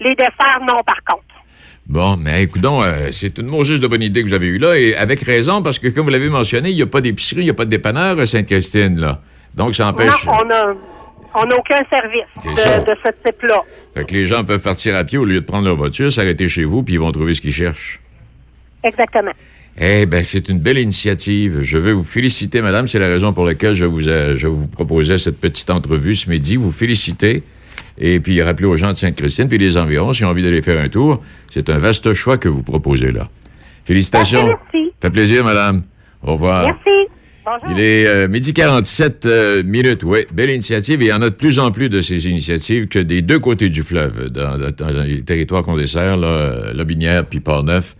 Les 0.00 0.14
desserts, 0.14 0.60
non, 0.60 0.78
par 0.86 1.02
contre. 1.08 1.24
Bon, 1.88 2.16
mais 2.16 2.44
écoutons, 2.44 2.80
euh, 2.82 3.08
c'est 3.10 3.36
une 3.38 3.48
mot 3.48 3.64
juste 3.64 3.82
de 3.82 3.88
bonne 3.88 4.02
idée 4.02 4.22
que 4.22 4.28
vous 4.28 4.34
avez 4.34 4.46
eue 4.46 4.58
là, 4.58 4.78
et 4.78 4.94
avec 4.94 5.20
raison, 5.22 5.60
parce 5.60 5.80
que 5.80 5.88
comme 5.88 6.04
vous 6.04 6.12
l'avez 6.12 6.30
mentionné, 6.30 6.70
il 6.70 6.76
n'y 6.76 6.82
a 6.82 6.86
pas 6.86 7.00
d'épicerie, 7.00 7.40
il 7.40 7.44
n'y 7.44 7.50
a 7.50 7.54
pas 7.54 7.64
de 7.64 7.70
dépanneur 7.70 8.18
à 8.20 8.26
Sainte-Christine, 8.26 9.00
là. 9.00 9.20
Donc, 9.54 9.74
ça 9.74 9.88
empêche. 9.88 10.24
Non, 10.24 10.32
on 10.44 10.50
a, 10.50 10.74
on 11.34 11.46
n'a 11.46 11.56
aucun 11.56 11.80
service 11.90 12.28
de, 12.44 12.84
de 12.84 12.96
ce 13.04 13.10
type-là. 13.28 13.60
Fait 13.94 14.04
que 14.04 14.14
les 14.14 14.28
gens 14.28 14.44
peuvent 14.44 14.62
partir 14.62 14.94
à 14.94 15.02
pied 15.02 15.18
au 15.18 15.24
lieu 15.24 15.40
de 15.40 15.44
prendre 15.44 15.66
leur 15.66 15.76
voiture, 15.76 16.12
s'arrêter 16.12 16.48
chez 16.48 16.64
vous, 16.64 16.84
puis 16.84 16.94
ils 16.94 17.00
vont 17.00 17.10
trouver 17.10 17.34
ce 17.34 17.40
qu'ils 17.40 17.52
cherchent. 17.52 17.98
Exactement. 18.84 19.32
Eh 19.80 20.06
bien, 20.06 20.22
c'est 20.22 20.48
une 20.48 20.58
belle 20.58 20.78
initiative. 20.78 21.60
Je 21.62 21.78
veux 21.78 21.92
vous 21.92 22.02
féliciter, 22.04 22.60
madame. 22.60 22.86
C'est 22.86 22.98
la 22.98 23.08
raison 23.08 23.32
pour 23.32 23.46
laquelle 23.46 23.74
je 23.74 23.84
vous, 23.86 24.06
ai- 24.08 24.36
je 24.36 24.46
vous 24.46 24.66
proposais 24.68 25.18
cette 25.18 25.40
petite 25.40 25.70
entrevue 25.70 26.14
ce 26.14 26.28
midi. 26.28 26.56
Vous 26.56 26.70
féliciter. 26.70 27.42
Et 27.98 28.20
puis, 28.20 28.40
rappeler 28.42 28.66
aux 28.66 28.76
gens 28.76 28.92
de 28.92 28.96
Sainte-Christine, 28.98 29.48
puis 29.48 29.58
les 29.58 29.76
environs, 29.76 30.12
s'ils 30.12 30.26
ont 30.26 30.30
envie 30.30 30.42
d'aller 30.42 30.62
faire 30.62 30.82
un 30.82 30.88
tour, 30.88 31.22
c'est 31.50 31.68
un 31.70 31.78
vaste 31.78 32.12
choix 32.14 32.38
que 32.38 32.48
vous 32.48 32.62
proposez 32.62 33.12
là. 33.12 33.28
Félicitations. 33.84 34.46
Merci. 34.46 34.92
Fait 35.00 35.10
plaisir, 35.10 35.44
madame. 35.44 35.82
Au 36.22 36.32
revoir. 36.32 36.64
Merci. 36.64 37.08
Bonjour. 37.44 37.76
Il 37.76 37.82
est 37.82 38.06
euh, 38.06 38.28
midi 38.28 38.52
47 38.54 39.26
euh, 39.26 39.62
minutes, 39.64 40.04
oui. 40.04 40.20
Belle 40.32 40.50
initiative. 40.50 41.02
Et 41.02 41.06
il 41.06 41.08
y 41.08 41.12
en 41.12 41.22
a 41.22 41.28
de 41.30 41.34
plus 41.34 41.58
en 41.58 41.70
plus 41.72 41.88
de 41.88 42.00
ces 42.00 42.28
initiatives 42.28 42.86
que 42.86 42.98
des 43.00 43.20
deux 43.20 43.40
côtés 43.40 43.68
du 43.68 43.82
fleuve, 43.82 44.28
dans, 44.30 44.56
dans- 44.58 44.70
dans 44.92 45.02
les 45.02 45.22
territoires 45.22 45.62
qu'on 45.64 45.76
dessert, 45.76 46.16
là, 46.16 46.28
euh, 46.28 46.72
Lobinière 46.74 47.26
puis 47.26 47.40
Port-Neuf. 47.40 47.96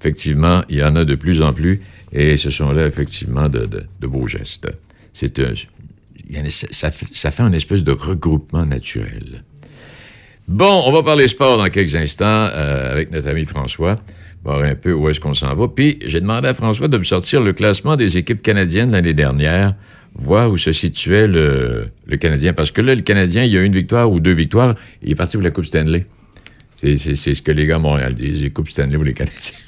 Effectivement, 0.00 0.62
il 0.68 0.78
y 0.78 0.82
en 0.82 0.96
a 0.96 1.04
de 1.04 1.14
plus 1.14 1.42
en 1.42 1.52
plus. 1.52 1.80
Et 2.12 2.36
ce 2.36 2.50
sont 2.50 2.72
là, 2.72 2.86
effectivement, 2.86 3.48
de, 3.48 3.68
beaux 4.00 4.26
gestes. 4.26 4.68
C'est 5.12 5.38
un- 5.40 5.54
ça, 6.70 6.90
fait- 6.90 7.42
un 7.42 7.52
espèce 7.52 7.82
de 7.84 7.92
regroupement 7.92 8.64
naturel. 8.66 9.42
Bon, 10.48 10.82
on 10.86 10.92
va 10.92 11.02
parler 11.02 11.28
sport 11.28 11.58
dans 11.58 11.68
quelques 11.68 11.94
instants 11.94 12.24
euh, 12.26 12.90
avec 12.92 13.12
notre 13.12 13.28
ami 13.28 13.44
François. 13.44 14.00
Voir 14.42 14.62
un 14.62 14.74
peu 14.74 14.92
où 14.92 15.08
est-ce 15.08 15.20
qu'on 15.20 15.34
s'en 15.34 15.54
va. 15.54 15.68
Puis, 15.68 15.98
j'ai 16.06 16.20
demandé 16.20 16.48
à 16.48 16.54
François 16.54 16.88
de 16.88 16.96
me 16.98 17.02
sortir 17.04 17.42
le 17.42 17.52
classement 17.52 17.94
des 17.96 18.16
équipes 18.16 18.42
canadiennes 18.42 18.90
l'année 18.92 19.12
dernière, 19.12 19.74
voir 20.14 20.50
où 20.50 20.56
se 20.56 20.72
situait 20.72 21.26
le, 21.28 21.88
le 22.06 22.16
Canadien. 22.16 22.52
Parce 22.54 22.70
que 22.72 22.80
là, 22.80 22.94
le 22.94 23.02
Canadien, 23.02 23.44
il 23.44 23.52
y 23.52 23.58
a 23.58 23.62
une 23.62 23.74
victoire 23.74 24.10
ou 24.10 24.18
deux 24.18 24.32
victoires, 24.32 24.74
il 25.02 25.10
est 25.10 25.14
parti 25.14 25.36
pour 25.36 25.44
la 25.44 25.50
Coupe 25.50 25.66
Stanley. 25.66 26.06
C'est 26.74 26.96
ce 26.96 27.42
que 27.42 27.52
les 27.52 27.66
gars 27.66 27.76
à 27.76 27.78
Montréal 27.78 28.14
disent, 28.14 28.42
les 28.42 28.50
Coupes 28.50 28.70
Stanley 28.70 28.96
ou 28.96 29.02
les 29.02 29.12
Canadiens. 29.12 29.58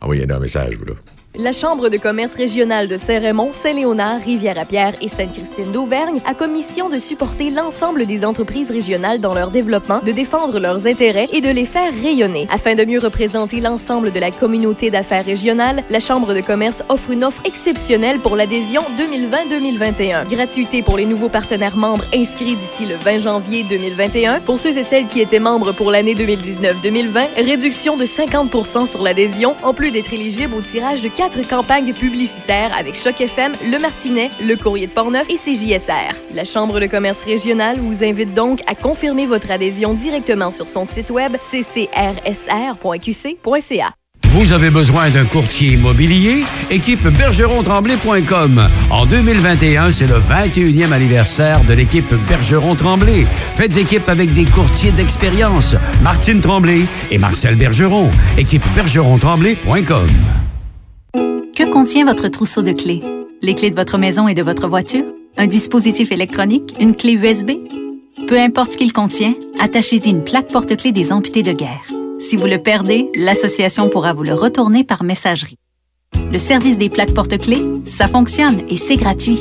Envoyez 0.00 0.30
un 0.30 0.38
message, 0.38 0.74
vous, 0.76 0.84
là. 0.86 0.94
La 1.38 1.52
Chambre 1.52 1.90
de 1.90 1.98
commerce 1.98 2.34
régionale 2.34 2.88
de 2.88 2.96
Saint-Raymond, 2.96 3.50
Saint-Léonard, 3.52 4.20
Rivière-à-Pierre 4.24 4.94
et 5.02 5.08
Sainte-Christine 5.08 5.70
d'Auvergne 5.70 6.20
a 6.24 6.32
commission 6.32 6.88
de 6.88 6.98
supporter 6.98 7.50
l'ensemble 7.50 8.06
des 8.06 8.24
entreprises 8.24 8.70
régionales 8.70 9.20
dans 9.20 9.34
leur 9.34 9.50
développement, 9.50 10.00
de 10.02 10.12
défendre 10.12 10.58
leurs 10.58 10.86
intérêts 10.86 11.28
et 11.32 11.42
de 11.42 11.50
les 11.50 11.66
faire 11.66 11.92
rayonner. 11.92 12.46
Afin 12.50 12.74
de 12.74 12.86
mieux 12.86 12.98
représenter 12.98 13.60
l'ensemble 13.60 14.12
de 14.12 14.18
la 14.18 14.30
communauté 14.30 14.90
d'affaires 14.90 15.26
régionale, 15.26 15.84
la 15.90 16.00
Chambre 16.00 16.32
de 16.32 16.40
commerce 16.40 16.82
offre 16.88 17.10
une 17.10 17.24
offre 17.24 17.44
exceptionnelle 17.44 18.18
pour 18.20 18.34
l'adhésion 18.34 18.80
2020-2021. 18.98 20.30
Gratuité 20.30 20.82
pour 20.82 20.96
les 20.96 21.04
nouveaux 21.04 21.28
partenaires 21.28 21.76
membres 21.76 22.06
inscrits 22.14 22.56
d'ici 22.56 22.86
le 22.86 22.96
20 22.96 23.18
janvier 23.18 23.62
2021. 23.68 24.40
Pour 24.40 24.58
ceux 24.58 24.78
et 24.78 24.84
celles 24.84 25.06
qui 25.06 25.20
étaient 25.20 25.38
membres 25.38 25.72
pour 25.72 25.90
l'année 25.90 26.14
2019-2020, 26.14 27.44
réduction 27.44 27.98
de 27.98 28.06
50% 28.06 28.88
sur 28.88 29.02
l'adhésion, 29.02 29.54
en 29.62 29.74
plus 29.74 29.90
d'être 29.90 30.14
éligible 30.14 30.54
au 30.54 30.62
tirage 30.62 31.02
de 31.02 31.08
quatre 31.26 31.48
campagnes 31.48 31.92
publicitaires 31.92 32.70
avec 32.78 32.94
Choc 32.94 33.20
FM, 33.20 33.52
Le 33.68 33.80
Martinet, 33.80 34.30
Le 34.40 34.54
Courrier 34.54 34.86
de 34.86 34.92
Portneuf 34.92 35.28
et 35.28 35.34
CJSR. 35.34 36.14
La 36.32 36.44
Chambre 36.44 36.78
de 36.78 36.86
commerce 36.86 37.22
régionale 37.22 37.80
vous 37.80 38.04
invite 38.04 38.32
donc 38.32 38.62
à 38.68 38.76
confirmer 38.76 39.26
votre 39.26 39.50
adhésion 39.50 39.92
directement 39.92 40.52
sur 40.52 40.68
son 40.68 40.86
site 40.86 41.10
web 41.10 41.36
ccrsr.qc.ca. 41.36 41.94
Vous 44.28 44.52
avez 44.52 44.70
besoin 44.70 45.10
d'un 45.10 45.24
courtier 45.24 45.72
immobilier? 45.72 46.44
Équipe 46.70 47.08
bergeron-tremblay.com. 47.08 48.68
En 48.90 49.06
2021, 49.06 49.90
c'est 49.90 50.06
le 50.06 50.20
21e 50.20 50.92
anniversaire 50.92 51.64
de 51.64 51.74
l'équipe 51.74 52.14
Bergeron-Tremblay. 52.28 53.26
Faites 53.56 53.76
équipe 53.76 54.08
avec 54.08 54.32
des 54.32 54.44
courtiers 54.44 54.92
d'expérience. 54.92 55.74
Martine 56.02 56.40
Tremblay 56.40 56.82
et 57.10 57.18
Marcel 57.18 57.56
Bergeron. 57.56 58.12
Équipe 58.38 58.64
bergeron-tremblay.com. 58.76 60.45
Que 61.56 61.64
contient 61.64 62.04
votre 62.04 62.28
trousseau 62.28 62.60
de 62.60 62.72
clés? 62.72 63.02
Les 63.40 63.54
clés 63.54 63.70
de 63.70 63.76
votre 63.76 63.96
maison 63.96 64.28
et 64.28 64.34
de 64.34 64.42
votre 64.42 64.68
voiture? 64.68 65.06
Un 65.38 65.46
dispositif 65.46 66.12
électronique? 66.12 66.74
Une 66.80 66.94
clé 66.94 67.14
USB? 67.14 67.52
Peu 68.28 68.38
importe 68.38 68.72
ce 68.72 68.76
qu'il 68.76 68.92
contient, 68.92 69.32
attachez-y 69.58 70.10
une 70.10 70.22
plaque 70.22 70.52
porte-clés 70.52 70.92
des 70.92 71.12
amputés 71.12 71.42
de 71.42 71.52
guerre. 71.52 71.86
Si 72.18 72.36
vous 72.36 72.44
le 72.44 72.58
perdez, 72.58 73.10
l'association 73.14 73.88
pourra 73.88 74.12
vous 74.12 74.22
le 74.22 74.34
retourner 74.34 74.84
par 74.84 75.02
messagerie. 75.02 75.56
Le 76.30 76.36
service 76.36 76.76
des 76.76 76.90
plaques 76.90 77.14
porte-clés, 77.14 77.64
ça 77.86 78.06
fonctionne 78.06 78.60
et 78.68 78.76
c'est 78.76 78.96
gratuit. 78.96 79.40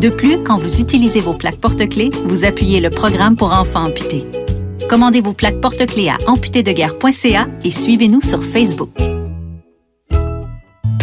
De 0.00 0.08
plus, 0.08 0.38
quand 0.42 0.56
vous 0.56 0.80
utilisez 0.80 1.20
vos 1.20 1.34
plaques 1.34 1.60
porte-clés, 1.60 2.10
vous 2.24 2.44
appuyez 2.44 2.80
le 2.80 2.90
programme 2.90 3.36
pour 3.36 3.52
enfants 3.52 3.84
amputés. 3.84 4.24
Commandez 4.90 5.20
vos 5.20 5.32
plaques 5.32 5.60
porte-clés 5.60 6.08
à 6.08 6.18
amputédeguerre.ca 6.26 7.46
et 7.62 7.70
suivez-nous 7.70 8.22
sur 8.22 8.42
Facebook. 8.42 8.90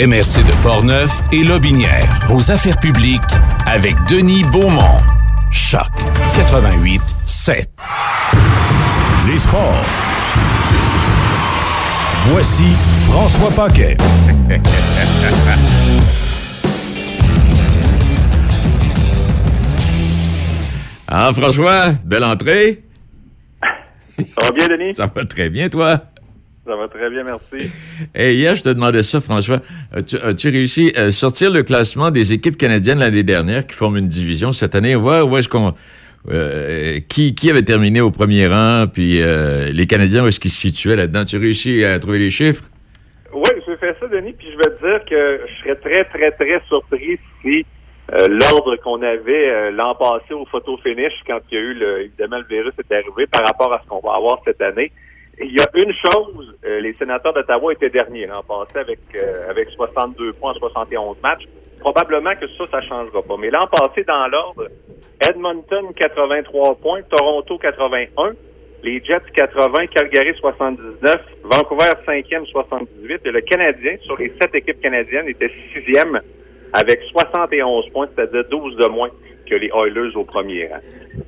MRC 0.00 0.42
de 0.46 0.62
Portneuf 0.62 1.10
et 1.30 1.44
Lobinière. 1.44 2.08
Vos 2.26 2.50
affaires 2.50 2.78
publiques 2.78 3.20
avec 3.66 3.94
Denis 4.08 4.44
Beaumont. 4.44 4.98
Choc 5.52 5.90
88 6.36 7.02
7. 7.26 7.68
Les 9.26 9.38
sports. 9.38 9.84
Voici 12.28 12.64
François 13.10 13.50
Paquet. 13.50 13.98
Ah, 21.08 21.30
François, 21.34 21.90
belle 22.06 22.24
entrée? 22.24 22.84
Ça 24.16 24.44
va 24.46 24.50
bien, 24.52 24.66
Denis? 24.66 24.94
Ça 24.94 25.12
va 25.14 25.26
très 25.26 25.50
bien, 25.50 25.68
toi? 25.68 26.09
Ça 26.70 26.76
va 26.76 26.86
très 26.86 27.10
bien, 27.10 27.24
merci. 27.24 27.68
Et 28.14 28.34
hier, 28.34 28.54
je 28.54 28.62
te 28.62 28.68
demandais 28.68 29.02
ça, 29.02 29.20
François. 29.20 29.58
As-tu 29.92 30.16
as-tu 30.18 30.50
réussi 30.50 30.92
à 30.94 31.10
sortir 31.10 31.50
le 31.50 31.64
classement 31.64 32.12
des 32.12 32.32
équipes 32.32 32.56
canadiennes 32.56 33.00
l'année 33.00 33.24
dernière 33.24 33.66
qui 33.66 33.74
forment 33.74 33.96
une 33.96 34.06
division 34.06 34.52
cette 34.52 34.76
année? 34.76 34.94
Voir 34.94 35.26
où 35.26 35.36
est-ce 35.36 35.48
qu'on. 35.48 35.74
euh, 36.30 36.98
qui, 37.08 37.34
qui 37.34 37.50
avait 37.50 37.64
terminé 37.64 38.00
au 38.00 38.12
premier 38.12 38.46
rang, 38.46 38.84
puis 38.86 39.20
euh, 39.20 39.72
les 39.72 39.88
Canadiens, 39.88 40.22
où 40.22 40.28
est-ce 40.28 40.38
qu'ils 40.38 40.52
se 40.52 40.60
situaient 40.60 40.94
là-dedans? 40.94 41.24
Tu 41.24 41.34
as 41.34 41.40
réussi 41.40 41.84
à 41.84 41.98
trouver 41.98 42.20
les 42.20 42.30
chiffres? 42.30 42.62
Oui, 43.34 43.50
j'ai 43.66 43.76
fait 43.76 43.96
ça, 43.98 44.06
Denis, 44.06 44.34
puis 44.38 44.46
je 44.52 44.56
vais 44.58 44.76
te 44.76 44.80
dire 44.80 45.04
que 45.10 45.40
je 45.48 45.62
serais 45.64 45.74
très, 45.74 46.04
très, 46.04 46.30
très 46.30 46.62
surpris 46.68 47.18
si 47.42 47.66
euh, 48.12 48.28
l'ordre 48.28 48.76
qu'on 48.76 49.02
avait 49.02 49.50
euh, 49.50 49.70
l'an 49.72 49.96
passé 49.96 50.34
au 50.34 50.44
photo 50.46 50.76
finish, 50.84 51.14
quand 51.26 51.40
il 51.50 51.54
y 51.54 51.58
a 51.58 51.60
eu, 51.62 51.74
le, 51.74 52.00
évidemment, 52.02 52.38
le 52.38 52.46
virus 52.48 52.74
est 52.78 52.94
arrivé, 52.94 53.26
par 53.26 53.44
rapport 53.44 53.72
à 53.72 53.80
ce 53.82 53.88
qu'on 53.88 54.00
va 54.00 54.14
avoir 54.14 54.40
cette 54.44 54.62
année. 54.62 54.92
Il 55.42 55.52
y 55.52 55.60
a 55.60 55.68
une 55.74 55.92
chose, 55.92 56.54
euh, 56.66 56.80
les 56.80 56.92
sénateurs 56.94 57.32
d'Ottawa 57.32 57.72
étaient 57.72 57.88
derniers 57.88 58.26
l'an 58.26 58.42
passé 58.42 58.78
avec, 58.78 58.98
euh, 59.14 59.48
avec 59.48 59.70
62 59.70 60.34
points 60.34 60.52
en 60.52 60.54
71 60.54 61.16
matchs. 61.22 61.44
Probablement 61.78 62.32
que 62.38 62.46
ça, 62.58 62.64
ça 62.70 62.82
changera 62.82 63.22
pas. 63.22 63.36
Mais 63.38 63.48
l'an 63.48 63.66
passé, 63.72 64.04
dans 64.04 64.28
l'ordre, 64.28 64.68
Edmonton 65.26 65.94
83 65.96 66.74
points, 66.76 67.00
Toronto 67.08 67.56
81, 67.56 68.32
les 68.82 69.02
Jets 69.02 69.30
80, 69.34 69.86
Calgary 69.86 70.34
79, 70.38 71.16
Vancouver 71.44 71.92
5e 72.06 72.44
78 72.44 73.22
et 73.24 73.30
le 73.30 73.40
Canadien, 73.40 73.96
sur 74.02 74.18
les 74.18 74.32
sept 74.40 74.54
équipes 74.54 74.82
canadiennes, 74.82 75.28
était 75.28 75.50
sixième 75.72 76.20
avec 76.74 77.00
71 77.04 77.88
points, 77.92 78.08
c'est-à-dire 78.14 78.44
12 78.50 78.76
de 78.76 78.86
moins 78.88 79.10
que 79.50 79.56
les 79.56 79.70
Oilers 79.76 80.14
au 80.14 80.24
premier 80.24 80.68
rang. 80.68 80.78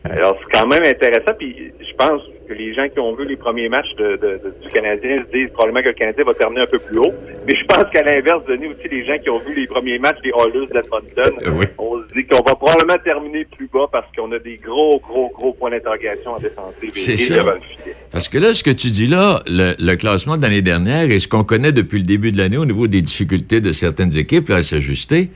Alors, 0.05 0.39
c'est 0.43 0.53
quand 0.59 0.67
même 0.69 0.85
intéressant, 0.85 1.33
puis 1.39 1.57
je 1.81 1.95
pense 1.97 2.23
que 2.49 2.55
les 2.55 2.73
gens 2.75 2.89
qui 2.89 2.99
ont 3.01 3.15
vu 3.15 3.27
les 3.27 3.37
premiers 3.37 3.69
matchs 3.69 3.93
de, 3.99 4.13
de- 4.17 4.39
de- 4.45 4.55
du 4.63 4.69
Canadien 4.73 5.25
se 5.27 5.37
disent 5.37 5.51
probablement 5.53 5.83
que 5.83 5.89
le 5.89 5.95
Canadien 5.95 6.25
va 6.25 6.35
terminer 6.35 6.63
un 6.63 6.67
peu 6.67 6.79
plus 6.79 6.99
haut. 6.99 7.13
Mais 7.47 7.55
je 7.57 7.65
pense 7.67 7.85
qu'à 7.93 8.03
l'inverse, 8.03 8.45
Denis, 8.49 8.69
aussi, 8.69 8.89
les 8.91 9.05
gens 9.05 9.19
qui 9.23 9.29
ont 9.31 9.39
vu 9.39 9.55
les 9.55 9.67
premiers 9.67 9.99
matchs 9.99 10.21
des 10.23 10.31
Oilers 10.31 10.67
d'Edmonton, 10.73 11.33
on 11.79 11.99
se 12.03 12.15
dit 12.15 12.25
qu'on 12.27 12.43
va 12.47 12.55
probablement 12.55 12.99
terminer 13.05 13.45
plus 13.57 13.69
bas 13.73 13.87
parce 13.91 14.07
qu'on 14.17 14.31
a 14.33 14.39
des 14.39 14.57
gros, 14.65 15.01
gros, 15.01 15.31
gros 15.35 15.53
points 15.53 15.71
d'interrogation 15.71 16.33
en 16.33 16.39
défensive 16.39 16.91
C'est 16.95 17.13
et, 17.13 17.15
et 17.15 17.17
ça. 17.17 17.37
devant 17.39 17.53
le 17.53 17.61
filet. 17.61 17.97
Parce 18.11 18.29
que 18.29 18.39
là, 18.39 18.55
ce 18.55 18.63
que 18.63 18.71
tu 18.71 18.89
dis 18.89 19.07
là, 19.09 19.41
le, 19.47 19.75
le 19.79 19.97
classement 19.97 20.37
de 20.37 20.43
l'année 20.43 20.63
dernière 20.63 21.11
et 21.11 21.19
ce 21.21 21.29
qu'on 21.29 21.45
connaît 21.45 21.73
depuis 21.73 21.99
le 21.99 22.05
début 22.07 22.31
de 22.33 22.39
l'année 22.39 22.57
au 22.59 22.67
niveau 22.67 22.87
des 22.87 23.03
difficultés 23.03 23.61
de 23.61 23.73
certaines 23.73 24.17
équipes 24.17 24.49
là, 24.49 24.57
à 24.57 24.63
s'ajuster, 24.63 25.31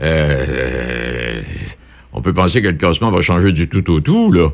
euh, 0.00 1.40
on 2.12 2.22
peut 2.22 2.32
penser 2.34 2.62
que 2.62 2.68
le 2.68 2.74
classement 2.76 3.10
va 3.10 3.20
changer 3.20 3.52
du 3.52 3.68
tout 3.68 3.90
au 3.92 4.00
tout, 4.00 4.32
là. 4.32 4.48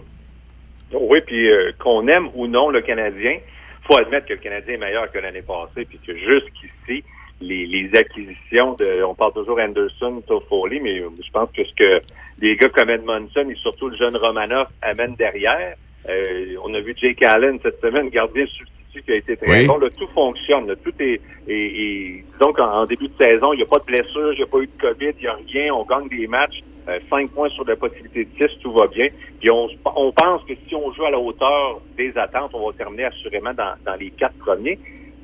Oui, 0.93 1.19
puis 1.27 1.51
euh, 1.51 1.73
qu'on 1.79 2.07
aime 2.09 2.29
ou 2.35 2.47
non 2.47 2.69
le 2.71 2.81
Canadien, 2.81 3.39
faut 3.87 3.99
admettre 3.99 4.27
que 4.27 4.35
le 4.35 4.39
Canadien 4.41 4.75
est 4.75 4.79
meilleur 4.81 5.11
que 5.11 5.19
l'année 5.19 5.43
passée, 5.43 5.85
puis 5.89 5.99
que 6.07 6.13
jusqu'ici, 6.17 7.05
les, 7.41 7.67
les 7.67 7.91
acquisitions 7.99 8.75
de, 8.75 9.03
on 9.03 9.15
parle 9.15 9.33
toujours 9.33 9.59
Anderson, 9.59 10.23
Toffoli, 10.27 10.81
mais 10.81 10.99
je 11.01 11.31
pense 11.33 11.51
que 11.57 11.65
ce 11.65 11.75
que 11.75 12.01
des 12.39 12.57
gars 12.57 12.69
comme 12.69 12.91
Edmondson 12.91 13.47
et 13.51 13.55
surtout 13.57 13.89
le 13.89 13.97
jeune 13.97 14.17
Romanov 14.17 14.69
amènent 14.83 15.17
derrière, 15.17 15.75
euh, 16.09 16.55
on 16.65 16.73
a 16.75 16.81
vu 16.81 16.93
Jake 17.01 17.23
Allen 17.23 17.59
cette 17.63 17.81
semaine, 17.81 18.09
gardien 18.11 18.45
substitut 18.47 19.03
qui 19.05 19.13
a 19.13 19.17
été 19.17 19.37
très 19.37 19.51
Oui. 19.51 19.67
bon, 19.67 19.79
là, 19.79 19.89
tout 19.99 20.07
fonctionne, 20.15 20.69
là, 20.69 20.75
tout 20.77 20.93
est, 21.01 21.21
est- 21.49 21.53
est- 21.53 22.25
donc 22.39 22.59
en, 22.61 22.67
en 22.83 22.87
début 22.87 23.09
de 23.09 23.17
saison, 23.17 23.53
il 23.53 23.57
n'y 23.57 23.63
a 23.63 23.67
pas 23.67 23.79
de 23.81 23.85
blessure, 23.85 24.33
il 24.33 24.37
n'y 24.37 24.43
a 24.43 24.47
pas 24.47 24.59
eu 24.61 24.67
de 24.67 24.81
COVID, 24.81 25.13
il 25.19 25.23
n'y 25.23 25.27
a 25.27 25.37
rien, 25.53 25.75
on 25.75 25.85
gagne 25.85 26.09
des 26.09 26.27
matchs, 26.29 26.61
euh, 26.89 26.99
cinq 27.09 27.31
points 27.31 27.49
sur 27.51 27.65
la 27.65 27.77
possibilité 27.77 28.25
de 28.25 28.49
6, 28.49 28.59
tout 28.61 28.73
va 28.73 28.87
bien. 28.87 29.09
Puis 29.41 29.51
on, 29.51 29.69
on 29.97 30.13
pense 30.13 30.45
que 30.45 30.55
si 30.69 30.75
on 30.75 30.93
joue 30.93 31.05
à 31.05 31.11
la 31.11 31.19
hauteur 31.19 31.81
des 31.97 32.17
attentes, 32.17 32.51
on 32.55 32.67
va 32.67 32.73
terminer 32.77 33.05
assurément 33.05 33.55
dans, 33.55 33.75
dans 33.85 33.95
les 33.95 34.11
quatre 34.11 34.37
premiers. 34.39 34.79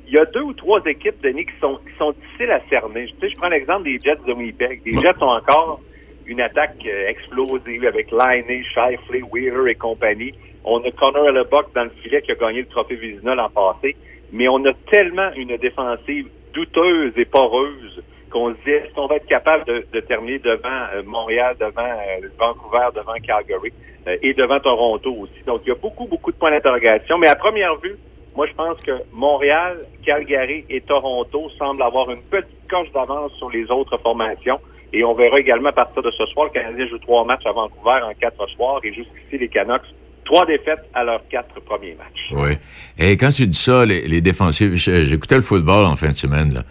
Il 0.07 0.13
y 0.13 0.17
a 0.17 0.25
deux 0.25 0.41
ou 0.41 0.53
trois 0.53 0.81
équipes, 0.85 1.21
Denis, 1.21 1.45
qui 1.45 1.59
sont, 1.61 1.77
qui 1.77 1.97
sont 1.97 2.11
difficiles 2.11 2.51
à 2.51 2.59
cerner. 2.69 3.05
Tu 3.05 3.13
sais, 3.21 3.29
je 3.29 3.35
prends 3.35 3.47
l'exemple 3.47 3.83
des 3.83 3.97
Jets 3.99 4.17
de 4.27 4.33
Winnipeg. 4.33 4.81
Les 4.85 4.99
Jets 4.99 5.21
ont 5.21 5.31
encore 5.31 5.79
une 6.25 6.41
attaque 6.41 6.85
euh, 6.87 7.07
explosive 7.07 7.85
avec 7.85 8.11
Liney, 8.11 8.63
Shifley, 8.63 9.21
Wheeler 9.31 9.71
et 9.71 9.75
compagnie. 9.75 10.33
On 10.63 10.79
a 10.83 10.91
Connor 10.91 11.29
Hellebuck 11.29 11.73
dans 11.73 11.83
le 11.83 11.91
filet 12.01 12.21
qui 12.21 12.31
a 12.31 12.35
gagné 12.35 12.61
le 12.61 12.67
trophée 12.67 12.95
Vizina 12.95 13.35
l'an 13.35 13.49
passé. 13.49 13.95
Mais 14.31 14.47
on 14.47 14.63
a 14.65 14.73
tellement 14.89 15.31
une 15.35 15.57
défensive 15.57 16.27
douteuse 16.53 17.13
et 17.17 17.25
poreuse 17.25 18.03
qu'on 18.31 18.49
se 18.51 18.57
dit, 18.65 18.71
est-ce 18.71 18.93
qu'on 18.95 19.07
va 19.07 19.17
être 19.17 19.27
capable 19.27 19.65
de, 19.65 19.99
terminer 19.99 20.39
devant 20.39 20.81
euh, 20.95 21.03
Montréal, 21.05 21.55
devant 21.59 21.81
euh, 21.83 22.27
Vancouver, 22.39 22.87
devant 22.95 23.13
Calgary 23.23 23.71
euh, 24.07 24.17
et 24.23 24.33
devant 24.33 24.59
Toronto 24.59 25.11
aussi? 25.19 25.43
Donc, 25.45 25.61
il 25.65 25.69
y 25.69 25.71
a 25.71 25.75
beaucoup, 25.75 26.05
beaucoup 26.07 26.31
de 26.31 26.37
points 26.37 26.51
d'interrogation. 26.51 27.17
Mais 27.19 27.27
à 27.27 27.35
première 27.35 27.75
vue, 27.83 27.95
moi, 28.35 28.47
je 28.47 28.53
pense 28.53 28.81
que 28.81 28.93
Montréal, 29.11 29.81
Calgary 30.05 30.65
et 30.69 30.81
Toronto 30.81 31.49
semblent 31.59 31.83
avoir 31.83 32.09
une 32.09 32.21
petite 32.23 32.67
coche 32.69 32.91
d'avance 32.93 33.33
sur 33.37 33.49
les 33.51 33.69
autres 33.69 33.97
formations. 33.97 34.59
Et 34.93 35.03
on 35.03 35.13
verra 35.13 35.39
également 35.39 35.69
à 35.69 35.73
partir 35.73 36.01
de 36.01 36.11
ce 36.11 36.25
soir, 36.27 36.47
le 36.47 36.51
Canadien 36.59 36.87
joue 36.87 36.97
trois 36.99 37.23
matchs 37.25 37.45
à 37.45 37.51
Vancouver 37.51 37.99
en 38.03 38.13
quatre 38.19 38.45
soirs 38.55 38.79
et 38.83 38.93
jusqu'ici, 38.93 39.37
les 39.37 39.47
Canucks, 39.47 39.83
trois 40.25 40.45
défaites 40.45 40.83
à 40.93 41.03
leurs 41.03 41.25
quatre 41.29 41.59
premiers 41.61 41.95
matchs. 41.95 42.31
Oui. 42.31 42.51
Et 42.97 43.15
quand 43.17 43.29
tu 43.29 43.47
dis 43.47 43.57
ça, 43.57 43.85
les, 43.85 44.01
les 44.07 44.21
défensives, 44.21 44.75
j'ai- 44.75 45.05
j'écoutais 45.07 45.35
le 45.35 45.41
football 45.41 45.85
en 45.85 45.95
fin 45.95 46.09
de 46.09 46.13
semaine, 46.13 46.53
là. 46.53 46.61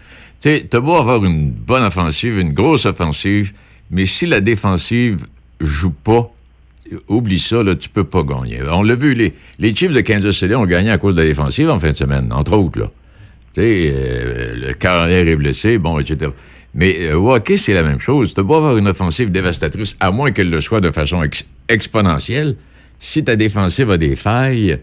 Tu 0.41 0.49
sais, 0.49 0.67
t'as 0.69 0.79
beau 0.79 0.95
avoir 0.95 1.23
une 1.23 1.51
bonne 1.51 1.83
offensive, 1.83 2.39
une 2.39 2.53
grosse 2.53 2.85
offensive, 2.85 3.53
mais 3.91 4.05
si 4.05 4.25
la 4.25 4.41
défensive 4.41 5.25
joue 5.59 5.91
pas, 5.91 6.31
oublie 7.07 7.39
ça, 7.39 7.61
là, 7.61 7.75
tu 7.75 7.89
peux 7.89 8.03
pas 8.03 8.23
gagner. 8.23 8.59
On 8.71 8.81
l'a 8.81 8.95
vu, 8.95 9.13
les, 9.13 9.33
les 9.59 9.75
Chiefs 9.75 9.93
de 9.93 10.01
Kansas 10.01 10.35
City 10.35 10.55
ont 10.55 10.65
gagné 10.65 10.89
à 10.89 10.97
cause 10.97 11.15
de 11.15 11.21
la 11.21 11.27
défensive 11.27 11.69
en 11.69 11.79
fin 11.79 11.91
de 11.91 11.95
semaine, 11.95 12.33
entre 12.33 12.53
autres, 12.57 12.79
là. 12.79 12.91
Tu 13.53 13.61
euh, 13.61 14.55
le 14.67 14.73
carrière 14.73 15.27
est 15.27 15.35
blessé, 15.35 15.77
bon, 15.77 15.99
etc. 15.99 16.31
Mais 16.73 16.95
euh, 17.01 17.39
c'est 17.57 17.73
la 17.73 17.83
même 17.83 17.99
chose. 17.99 18.33
Tu 18.33 18.41
beau 18.43 18.55
avoir 18.55 18.77
une 18.77 18.87
offensive 18.87 19.29
dévastatrice, 19.29 19.95
à 19.99 20.11
moins 20.11 20.31
qu'elle 20.31 20.49
le 20.49 20.61
soit 20.61 20.81
de 20.81 20.89
façon 20.89 21.21
ex- 21.21 21.45
exponentielle. 21.67 22.55
Si 22.99 23.23
ta 23.23 23.35
défensive 23.35 23.91
a 23.91 23.97
des 23.97 24.15
failles, 24.15 24.79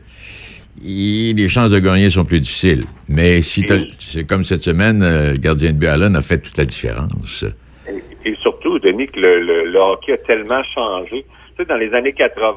les 0.83 1.49
chances 1.49 1.71
de 1.71 1.79
gagner 1.79 2.11
sont 2.11 2.25
plus 2.25 2.41
difficiles. 2.41 2.85
Mais 3.09 3.43
si 3.43 3.65
c'est 3.99 4.25
comme 4.27 4.45
cette 4.45 4.63
semaine, 4.63 5.03
euh, 5.03 5.33
le 5.33 5.39
gardien 5.39 5.73
de 5.73 5.77
but 5.79 5.87
Allen 5.87 6.17
a 6.17 6.23
fait 6.23 6.39
toute 6.39 6.57
la 6.57 6.65
différence. 6.65 7.45
Et 8.25 8.35
surtout, 8.43 8.79
Denis, 8.79 9.07
que 9.07 9.19
le, 9.21 9.41
le- 9.41 9.71
le 9.71 9.79
hockey 9.79 10.13
a 10.13 10.19
tellement 10.19 10.63
changé. 10.75 11.25
Tu 11.57 11.63
sais, 11.63 11.65
dans 11.69 11.77
les 11.77 11.93
années 11.95 12.13
80, 12.13 12.55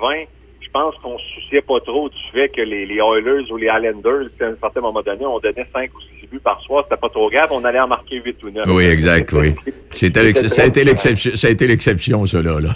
je 0.61 0.67
pense 0.73 0.95
qu'on 1.01 1.17
se 1.17 1.23
souciait 1.35 1.61
pas 1.61 1.79
trop 1.85 2.09
du 2.09 2.15
fait 2.33 2.49
que 2.49 2.61
les, 2.61 2.85
les 2.85 2.95
Oilers 2.95 3.49
ou 3.51 3.57
les 3.57 3.67
Islanders, 3.67 4.27
à 4.41 4.45
un 4.45 4.55
certain 4.61 4.81
moment 4.81 5.01
donné, 5.01 5.25
on 5.25 5.39
donnait 5.39 5.67
5 5.73 5.89
ou 5.95 6.01
6 6.21 6.27
buts 6.31 6.39
par 6.43 6.61
soir, 6.61 6.85
c'était 6.87 6.99
pas 6.99 7.09
trop 7.09 7.29
grave, 7.29 7.49
on 7.51 7.63
allait 7.63 7.79
en 7.79 7.87
marquer 7.87 8.21
8 8.23 8.37
ou 8.43 8.49
9. 8.49 8.65
Oui, 8.69 8.85
exact, 8.85 9.31
oui. 9.33 9.53
C'était 9.91 10.33
ça, 10.47 10.63
a 10.63 10.65
été 10.67 10.83
l'exception, 10.83 11.31
ça 11.35 11.47
a 11.47 11.49
été 11.49 11.67
l'exception, 11.67 12.25
ça, 12.25 12.41
là. 12.41 12.59
là. 12.59 12.69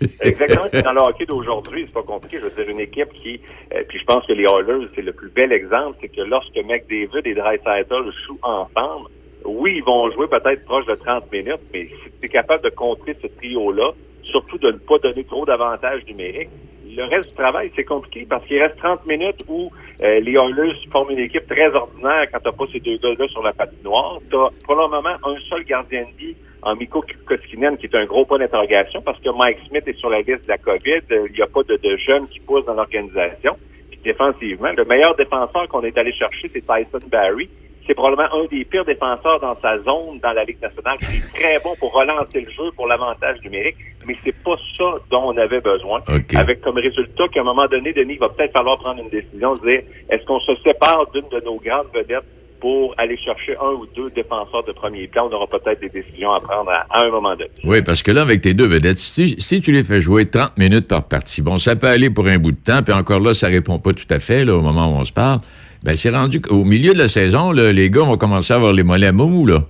Exactement. 0.20 0.66
Dans 0.82 0.92
le 0.92 1.00
hockey 1.00 1.26
d'aujourd'hui, 1.26 1.84
c'est 1.86 1.92
pas 1.92 2.02
compliqué. 2.02 2.38
Je 2.38 2.44
veux 2.44 2.50
dire, 2.50 2.68
une 2.68 2.80
équipe 2.80 3.12
qui, 3.12 3.40
euh, 3.74 3.82
puis 3.88 3.98
je 3.98 4.04
pense 4.04 4.26
que 4.26 4.32
les 4.32 4.44
Oilers, 4.44 4.88
c'est 4.94 5.02
le 5.02 5.12
plus 5.12 5.30
bel 5.30 5.52
exemple, 5.52 5.96
c'est 6.00 6.08
que 6.08 6.22
lorsque 6.22 6.56
McDavid 6.56 7.22
et 7.24 7.34
Draisaitl 7.34 8.12
jouent 8.26 8.38
ensemble, 8.42 9.08
oui, 9.44 9.74
ils 9.76 9.84
vont 9.84 10.10
jouer 10.10 10.26
peut-être 10.28 10.64
proche 10.64 10.86
de 10.86 10.94
30 10.94 11.30
minutes, 11.32 11.60
mais 11.72 11.86
si 11.86 12.10
tu 12.20 12.26
es 12.26 12.28
capable 12.28 12.62
de 12.62 12.70
contrer 12.70 13.14
ce 13.20 13.26
trio-là, 13.26 13.92
surtout 14.22 14.58
de 14.58 14.72
ne 14.72 14.78
pas 14.78 14.98
donner 14.98 15.24
trop 15.24 15.46
d'avantages 15.46 16.04
numériques, 16.06 16.50
le 16.96 17.04
reste 17.04 17.30
du 17.30 17.36
travail, 17.36 17.70
c'est 17.76 17.84
compliqué 17.84 18.26
parce 18.28 18.44
qu'il 18.46 18.60
reste 18.60 18.76
30 18.78 19.06
minutes 19.06 19.44
où 19.48 19.70
euh, 20.02 20.20
les 20.20 20.32
Oilers 20.32 20.74
forment 20.90 21.10
une 21.10 21.20
équipe 21.20 21.46
très 21.46 21.68
ordinaire 21.72 22.26
quand 22.32 22.40
t'as 22.42 22.52
pas 22.52 22.64
ces 22.72 22.80
deux 22.80 22.98
gars-là 22.98 23.28
sur 23.28 23.42
la 23.42 23.52
patinoire. 23.52 24.18
T'as 24.30 24.48
pour 24.64 24.74
le 24.74 24.88
moment 24.88 25.16
un 25.24 25.36
seul 25.48 25.64
gardien 25.64 26.02
de 26.02 26.18
vie 26.18 26.36
en 26.62 26.76
Miko 26.76 27.04
Koskinen 27.26 27.76
qui 27.76 27.86
est 27.86 27.94
un 27.94 28.04
gros 28.04 28.24
point 28.24 28.38
d'interrogation 28.38 29.02
parce 29.02 29.18
que 29.20 29.30
Mike 29.30 29.58
Smith 29.68 29.84
est 29.86 29.98
sur 29.98 30.10
la 30.10 30.18
liste 30.18 30.44
de 30.44 30.48
la 30.48 30.58
COVID. 30.58 31.02
Il 31.10 31.32
n'y 31.32 31.42
a 31.42 31.46
pas 31.46 31.62
de, 31.62 31.76
de 31.76 31.96
jeunes 31.96 32.28
qui 32.28 32.40
poussent 32.40 32.66
dans 32.66 32.74
l'organisation. 32.74 33.56
Puis 33.90 34.00
défensivement, 34.04 34.70
le 34.76 34.84
meilleur 34.84 35.14
défenseur 35.16 35.68
qu'on 35.68 35.82
est 35.82 35.96
allé 35.96 36.12
chercher, 36.12 36.50
c'est 36.52 36.60
Tyson 36.66 37.06
Barry. 37.10 37.48
C'est 37.86 37.94
probablement 37.94 38.28
un 38.34 38.44
des 38.50 38.66
pires 38.66 38.84
défenseurs 38.84 39.40
dans 39.40 39.58
sa 39.62 39.78
zone 39.78 40.18
dans 40.22 40.32
la 40.32 40.44
Ligue 40.44 40.60
nationale. 40.60 40.98
qui 40.98 41.16
est 41.16 41.32
très 41.32 41.58
bon 41.60 41.74
pour 41.80 41.94
relancer 41.94 42.42
le 42.42 42.50
jeu, 42.50 42.70
pour 42.76 42.86
l'avantage 42.86 43.40
numérique, 43.42 43.76
mais 44.06 44.14
c'est 44.22 44.36
pas 44.44 44.56
ça 44.76 44.90
dont 45.10 45.32
on 45.32 45.36
avait 45.38 45.62
besoin. 45.62 46.02
Avec 46.36 46.60
comme 46.60 46.76
résultat 46.76 47.28
qu'à 47.28 47.40
un 47.40 47.44
moment 47.44 47.66
donné, 47.66 47.94
Denis, 47.94 48.14
il 48.14 48.18
va 48.18 48.28
peut-être 48.28 48.52
falloir 48.52 48.76
prendre 48.78 49.00
une 49.00 49.08
décision, 49.08 49.56
se 49.56 49.62
dire, 49.62 49.80
est-ce 50.10 50.22
qu'on 50.26 50.40
se 50.40 50.54
sépare 50.56 51.10
d'une 51.12 51.28
de 51.30 51.40
nos 51.46 51.56
grandes 51.56 51.88
vedettes 51.94 52.26
pour 52.60 52.94
aller 52.98 53.16
chercher 53.18 53.56
un 53.60 53.70
ou 53.72 53.86
deux 53.94 54.10
défenseurs 54.10 54.64
de 54.64 54.72
premier 54.72 55.06
plan? 55.06 55.28
On 55.30 55.34
aura 55.34 55.46
peut-être 55.46 55.80
des 55.80 55.88
décisions 55.88 56.30
à 56.32 56.40
prendre 56.40 56.70
à, 56.70 56.86
à 56.90 57.04
un 57.04 57.10
moment 57.10 57.32
donné. 57.36 57.50
Oui, 57.64 57.82
parce 57.82 58.02
que 58.02 58.10
là, 58.10 58.22
avec 58.22 58.40
tes 58.40 58.54
deux 58.54 58.66
vedettes, 58.66 58.98
si, 58.98 59.36
si 59.38 59.60
tu 59.60 59.72
les 59.72 59.84
fais 59.84 60.00
jouer 60.00 60.26
30 60.28 60.56
minutes 60.58 60.88
par 60.88 61.04
partie, 61.04 61.42
bon, 61.42 61.58
ça 61.58 61.76
peut 61.76 61.86
aller 61.88 62.10
pour 62.10 62.26
un 62.26 62.38
bout 62.38 62.52
de 62.52 62.56
temps, 62.64 62.82
puis 62.82 62.92
encore 62.94 63.20
là, 63.20 63.34
ça 63.34 63.48
répond 63.48 63.78
pas 63.78 63.92
tout 63.92 64.06
à 64.10 64.18
fait 64.18 64.44
là, 64.44 64.54
au 64.56 64.60
moment 64.62 64.88
où 64.92 64.96
on 65.00 65.04
se 65.04 65.12
parle. 65.12 65.38
Ben, 65.84 65.94
c'est 65.96 66.10
rendu 66.10 66.40
qu'au 66.40 66.64
milieu 66.64 66.92
de 66.92 66.98
la 66.98 67.08
saison, 67.08 67.52
là, 67.52 67.72
les 67.72 67.88
gars 67.90 68.02
vont 68.02 68.16
commencer 68.16 68.52
à 68.52 68.56
avoir 68.56 68.72
les 68.72 68.82
mollets 68.82 69.12
mous, 69.12 69.46
là. 69.46 69.62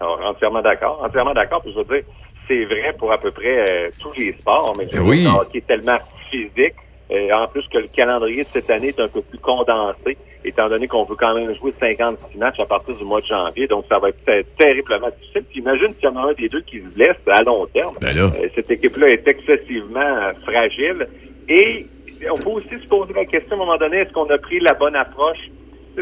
Alors, 0.00 0.20
entièrement 0.26 0.62
d'accord. 0.62 1.02
Entièrement 1.04 1.34
d'accord. 1.34 1.62
Puis 1.62 1.72
je 1.72 1.78
veux 1.78 1.84
dire, 1.96 2.04
c'est 2.46 2.64
vrai 2.66 2.94
pour 2.98 3.10
à 3.12 3.18
peu 3.18 3.30
près 3.30 3.58
euh, 3.68 3.88
tous 4.00 4.12
les 4.18 4.32
sports, 4.38 4.74
mais 4.78 4.86
c'est 4.90 4.98
Oui. 5.00 5.24
le 5.24 5.30
hockey 5.30 5.58
est 5.58 5.66
tellement 5.66 5.98
physique. 6.30 6.74
Euh, 7.10 7.30
en 7.32 7.46
plus 7.48 7.66
que 7.68 7.78
le 7.78 7.88
calendrier 7.88 8.42
de 8.42 8.48
cette 8.48 8.70
année 8.70 8.88
est 8.88 9.00
un 9.00 9.08
peu 9.08 9.20
plus 9.22 9.38
condensé, 9.38 10.16
étant 10.44 10.68
donné 10.68 10.86
qu'on 10.88 11.04
veut 11.04 11.16
quand 11.16 11.34
même 11.34 11.54
jouer 11.54 11.72
56 11.78 12.38
matchs 12.38 12.60
à 12.60 12.66
partir 12.66 12.94
du 12.96 13.04
mois 13.04 13.20
de 13.20 13.26
janvier, 13.26 13.66
donc 13.66 13.84
ça 13.88 13.98
va 13.98 14.08
être 14.10 14.24
ter- 14.24 14.44
terriblement 14.58 15.08
difficile. 15.20 15.44
Puis 15.50 15.60
imagine 15.60 15.92
s'il 15.94 16.04
y 16.04 16.06
en 16.08 16.16
a 16.16 16.30
un 16.30 16.32
des 16.32 16.48
deux 16.48 16.60
qui 16.62 16.78
se 16.80 16.94
blesse 16.94 17.16
à 17.26 17.42
long 17.42 17.66
terme. 17.66 17.94
Ben 18.00 18.14
là. 18.16 18.24
Euh, 18.24 18.48
cette 18.54 18.70
équipe-là 18.70 19.08
est 19.08 19.26
excessivement 19.28 20.00
euh, 20.00 20.32
fragile. 20.46 21.06
Et 21.48 21.86
on 22.30 22.38
peut 22.38 22.50
aussi 22.50 22.68
se 22.82 22.86
poser 22.88 23.12
la 23.12 23.24
question 23.26 23.52
à 23.52 23.54
un 23.54 23.58
moment 23.66 23.76
donné, 23.78 23.98
est-ce 23.98 24.12
qu'on 24.12 24.28
a 24.30 24.38
pris 24.38 24.60
la 24.60 24.74
bonne 24.74 24.96
approche? 24.96 25.38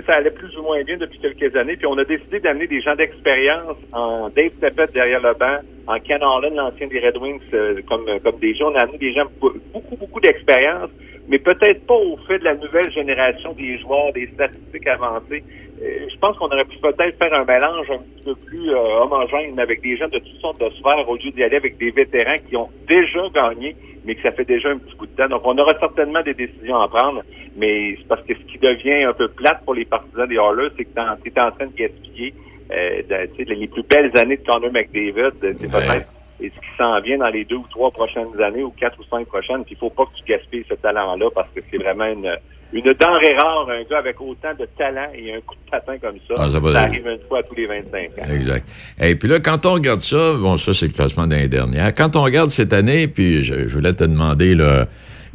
Ça 0.06 0.14
allait 0.14 0.30
plus 0.30 0.56
ou 0.56 0.62
moins 0.62 0.82
bien 0.84 0.96
depuis 0.96 1.18
quelques 1.18 1.54
années, 1.54 1.76
puis 1.76 1.86
on 1.86 1.98
a 1.98 2.04
décidé 2.04 2.40
d'amener 2.40 2.66
des 2.66 2.80
gens 2.80 2.94
d'expérience 2.96 3.76
en 3.92 4.30
Dave 4.30 4.52
Teppett 4.58 4.90
derrière 4.92 5.20
le 5.20 5.34
banc, 5.34 5.58
en 5.86 5.98
Ken 6.00 6.22
Holland, 6.22 6.54
l'ancien 6.54 6.86
des 6.86 6.98
Red 6.98 7.18
Wings, 7.18 7.40
euh, 7.52 7.80
comme, 7.86 8.06
comme 8.24 8.38
des 8.38 8.54
gens. 8.54 8.72
On 8.72 8.74
a 8.74 8.84
amené 8.84 8.98
des 8.98 9.12
gens 9.12 9.26
beaucoup, 9.38 9.96
beaucoup 9.96 10.20
d'expérience, 10.20 10.88
mais 11.28 11.38
peut-être 11.38 11.86
pas 11.86 11.94
au 11.94 12.16
fait 12.26 12.38
de 12.38 12.44
la 12.44 12.54
nouvelle 12.54 12.90
génération 12.92 13.52
des 13.52 13.78
joueurs, 13.78 14.12
des 14.14 14.28
statistiques 14.28 14.86
avancées. 14.86 15.44
Euh, 15.80 16.06
je 16.12 16.18
pense 16.18 16.36
qu'on 16.36 16.46
aurait 16.46 16.64
pu 16.64 16.78
peut-être 16.78 17.16
faire 17.18 17.32
un 17.34 17.44
mélange 17.44 17.90
un 17.90 17.98
petit 17.98 18.24
peu 18.24 18.34
plus 18.34 18.70
euh, 18.70 19.00
homogène 19.02 19.58
avec 19.58 19.80
des 19.80 19.96
gens 19.96 20.08
de 20.08 20.18
toutes 20.18 20.40
sortes 20.40 20.60
de 20.60 20.68
sphères 20.70 21.08
au 21.08 21.16
lieu 21.16 21.30
d'y 21.30 21.42
aller 21.42 21.56
avec 21.56 21.78
des 21.78 21.90
vétérans 21.90 22.36
qui 22.48 22.56
ont 22.56 22.68
déjà 22.86 23.20
gagné, 23.34 23.74
mais 24.04 24.14
que 24.14 24.22
ça 24.22 24.32
fait 24.32 24.44
déjà 24.44 24.68
un 24.70 24.78
petit 24.78 24.94
bout 24.96 25.06
de 25.06 25.12
temps. 25.16 25.28
Donc, 25.28 25.42
on 25.44 25.56
aura 25.58 25.72
certainement 25.80 26.22
des 26.22 26.34
décisions 26.34 26.76
à 26.80 26.88
prendre, 26.88 27.22
mais 27.56 27.96
c'est 27.96 28.06
parce 28.06 28.22
que 28.22 28.34
ce 28.34 28.40
qui 28.52 28.58
devient 28.58 29.04
un 29.04 29.12
peu 29.14 29.28
plate 29.28 29.64
pour 29.64 29.74
les 29.74 29.84
partisans 29.86 30.28
des 30.28 30.36
Oilers, 30.36 30.68
c'est 30.76 30.84
que 30.84 30.90
tu 30.92 31.30
es 31.34 31.40
en 31.40 31.50
train 31.52 31.66
de 31.66 31.74
gaspiller 31.74 32.34
euh, 32.70 33.02
de- 33.08 33.52
les 33.52 33.66
plus 33.66 33.82
belles 33.82 34.12
années 34.18 34.36
de 34.36 34.44
Connor 34.44 34.70
McDavid. 34.72 35.32
euh, 35.42 35.54
C'est 35.60 35.70
peut-être 35.70 36.12
et 36.40 36.48
ce 36.48 36.54
qui 36.60 36.76
s'en 36.76 37.00
vient 37.00 37.18
dans 37.18 37.28
les 37.28 37.44
deux 37.44 37.56
ou 37.56 37.66
trois 37.70 37.90
prochaines 37.92 38.40
années 38.42 38.62
ou 38.64 38.70
quatre 38.70 38.98
ou 38.98 39.04
cinq 39.04 39.26
prochaines. 39.28 39.64
Puis 39.64 39.74
il 39.74 39.78
faut 39.78 39.90
pas 39.90 40.04
que 40.06 40.14
tu 40.16 40.24
gaspilles 40.24 40.64
ce 40.68 40.74
talent-là 40.74 41.26
parce 41.34 41.48
que 41.52 41.60
c'est 41.70 41.76
vraiment 41.76 42.06
une, 42.06 42.34
une 42.72 42.94
denrée 42.94 43.34
rare, 43.36 43.68
un 43.68 43.82
gars 43.90 43.98
avec 43.98 44.20
autant 44.20 44.54
de 44.58 44.66
talent 44.78 45.08
et 45.14 45.34
un 45.34 45.40
coup 45.40 45.54
de 45.54 45.70
patin 45.70 45.98
comme 45.98 46.16
ça. 46.26 46.34
Ah, 46.38 46.48
ça 46.50 46.80
arrive 46.80 47.06
une 47.06 47.28
fois 47.28 47.42
tous 47.42 47.54
les 47.54 47.66
25 47.66 48.18
ans. 48.18 48.34
Exact. 48.34 48.68
Et 49.00 49.14
puis 49.16 49.28
là, 49.28 49.40
quand 49.40 49.66
on 49.66 49.74
regarde 49.74 50.00
ça, 50.00 50.32
bon, 50.34 50.56
ça, 50.56 50.72
c'est 50.72 50.86
le 50.86 50.92
classement 50.92 51.26
d'année 51.26 51.48
dernière. 51.48 51.92
Quand 51.94 52.16
on 52.16 52.22
regarde 52.22 52.50
cette 52.50 52.72
année, 52.72 53.08
puis 53.08 53.44
je, 53.44 53.68
je 53.68 53.74
voulais 53.74 53.92
te 53.92 54.04
demander, 54.04 54.54
là, 54.54 54.86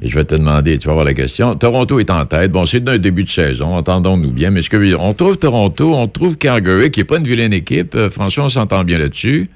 et 0.02 0.10
je 0.10 0.16
vais 0.16 0.26
te 0.26 0.36
demander, 0.36 0.78
tu 0.78 0.88
vas 0.88 0.94
voir 0.94 1.06
la 1.06 1.14
question. 1.14 1.56
Toronto 1.56 2.00
est 2.00 2.12
en 2.12 2.24
tête. 2.26 2.52
Bon, 2.52 2.66
c'est 2.66 2.84
d'un 2.84 3.00
début 3.00 3.24
de 3.24 3.30
saison, 3.30 3.76
entendons-nous 3.76 4.32
bien. 4.32 4.52
Mais 4.52 4.62
ce 4.62 4.70
que 4.70 4.96
on 4.96 5.14
trouve 5.14 5.38
Toronto, 5.38 5.94
on 5.96 6.08
trouve 6.08 6.38
Calgary, 6.38 6.92
qui 6.92 7.00
n'est 7.00 7.06
pas 7.06 7.18
une 7.18 7.28
vilaine 7.28 7.54
équipe. 7.54 7.96
Euh, 7.96 8.10
François, 8.10 8.46
on 8.46 8.50
s'entend 8.50 8.84
bien 8.84 9.00
là-dessus. 9.00 9.50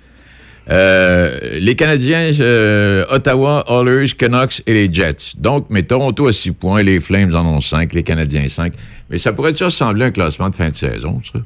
Euh, 0.69 1.37
les 1.59 1.75
Canadiens, 1.75 2.31
euh, 2.39 3.03
Ottawa, 3.09 3.63
Oilers, 3.67 4.13
Canucks 4.17 4.61
et 4.67 4.73
les 4.73 4.93
Jets. 4.93 5.35
Donc, 5.37 5.65
mais 5.69 5.83
Toronto 5.83 6.27
a 6.27 6.33
6 6.33 6.53
points, 6.53 6.83
les 6.83 6.99
Flames 6.99 7.33
en 7.35 7.45
ont 7.45 7.61
5, 7.61 7.93
les 7.93 8.03
Canadiens 8.03 8.47
5. 8.47 8.73
Mais 9.09 9.17
ça 9.17 9.33
pourrait-tu 9.33 9.63
ressembler 9.63 10.03
à 10.03 10.07
un 10.07 10.11
classement 10.11 10.49
de 10.49 10.55
fin 10.55 10.69
de 10.69 10.73
saison, 10.73 11.19
ça? 11.23 11.39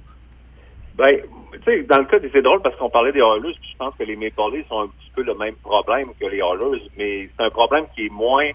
Ben, 0.98 1.18
tu 1.54 1.60
sais, 1.66 1.84
dans 1.84 1.98
le 1.98 2.06
cas, 2.06 2.18
c'est 2.32 2.42
drôle 2.42 2.62
parce 2.62 2.76
qu'on 2.76 2.90
parlait 2.90 3.12
des 3.12 3.20
Oilers, 3.20 3.56
je 3.62 3.78
pense 3.78 3.94
que 3.98 4.04
les 4.04 4.16
Maple 4.16 4.54
Leafs 4.54 4.72
ont 4.72 4.84
un 4.84 4.88
petit 4.88 5.12
peu 5.16 5.24
le 5.24 5.34
même 5.36 5.56
problème 5.56 6.06
que 6.20 6.26
les 6.28 6.38
Oilers, 6.38 6.84
mais 6.98 7.30
c'est 7.36 7.44
un 7.44 7.50
problème 7.50 7.86
qui 7.96 8.06
est 8.06 8.12
moins 8.12 8.50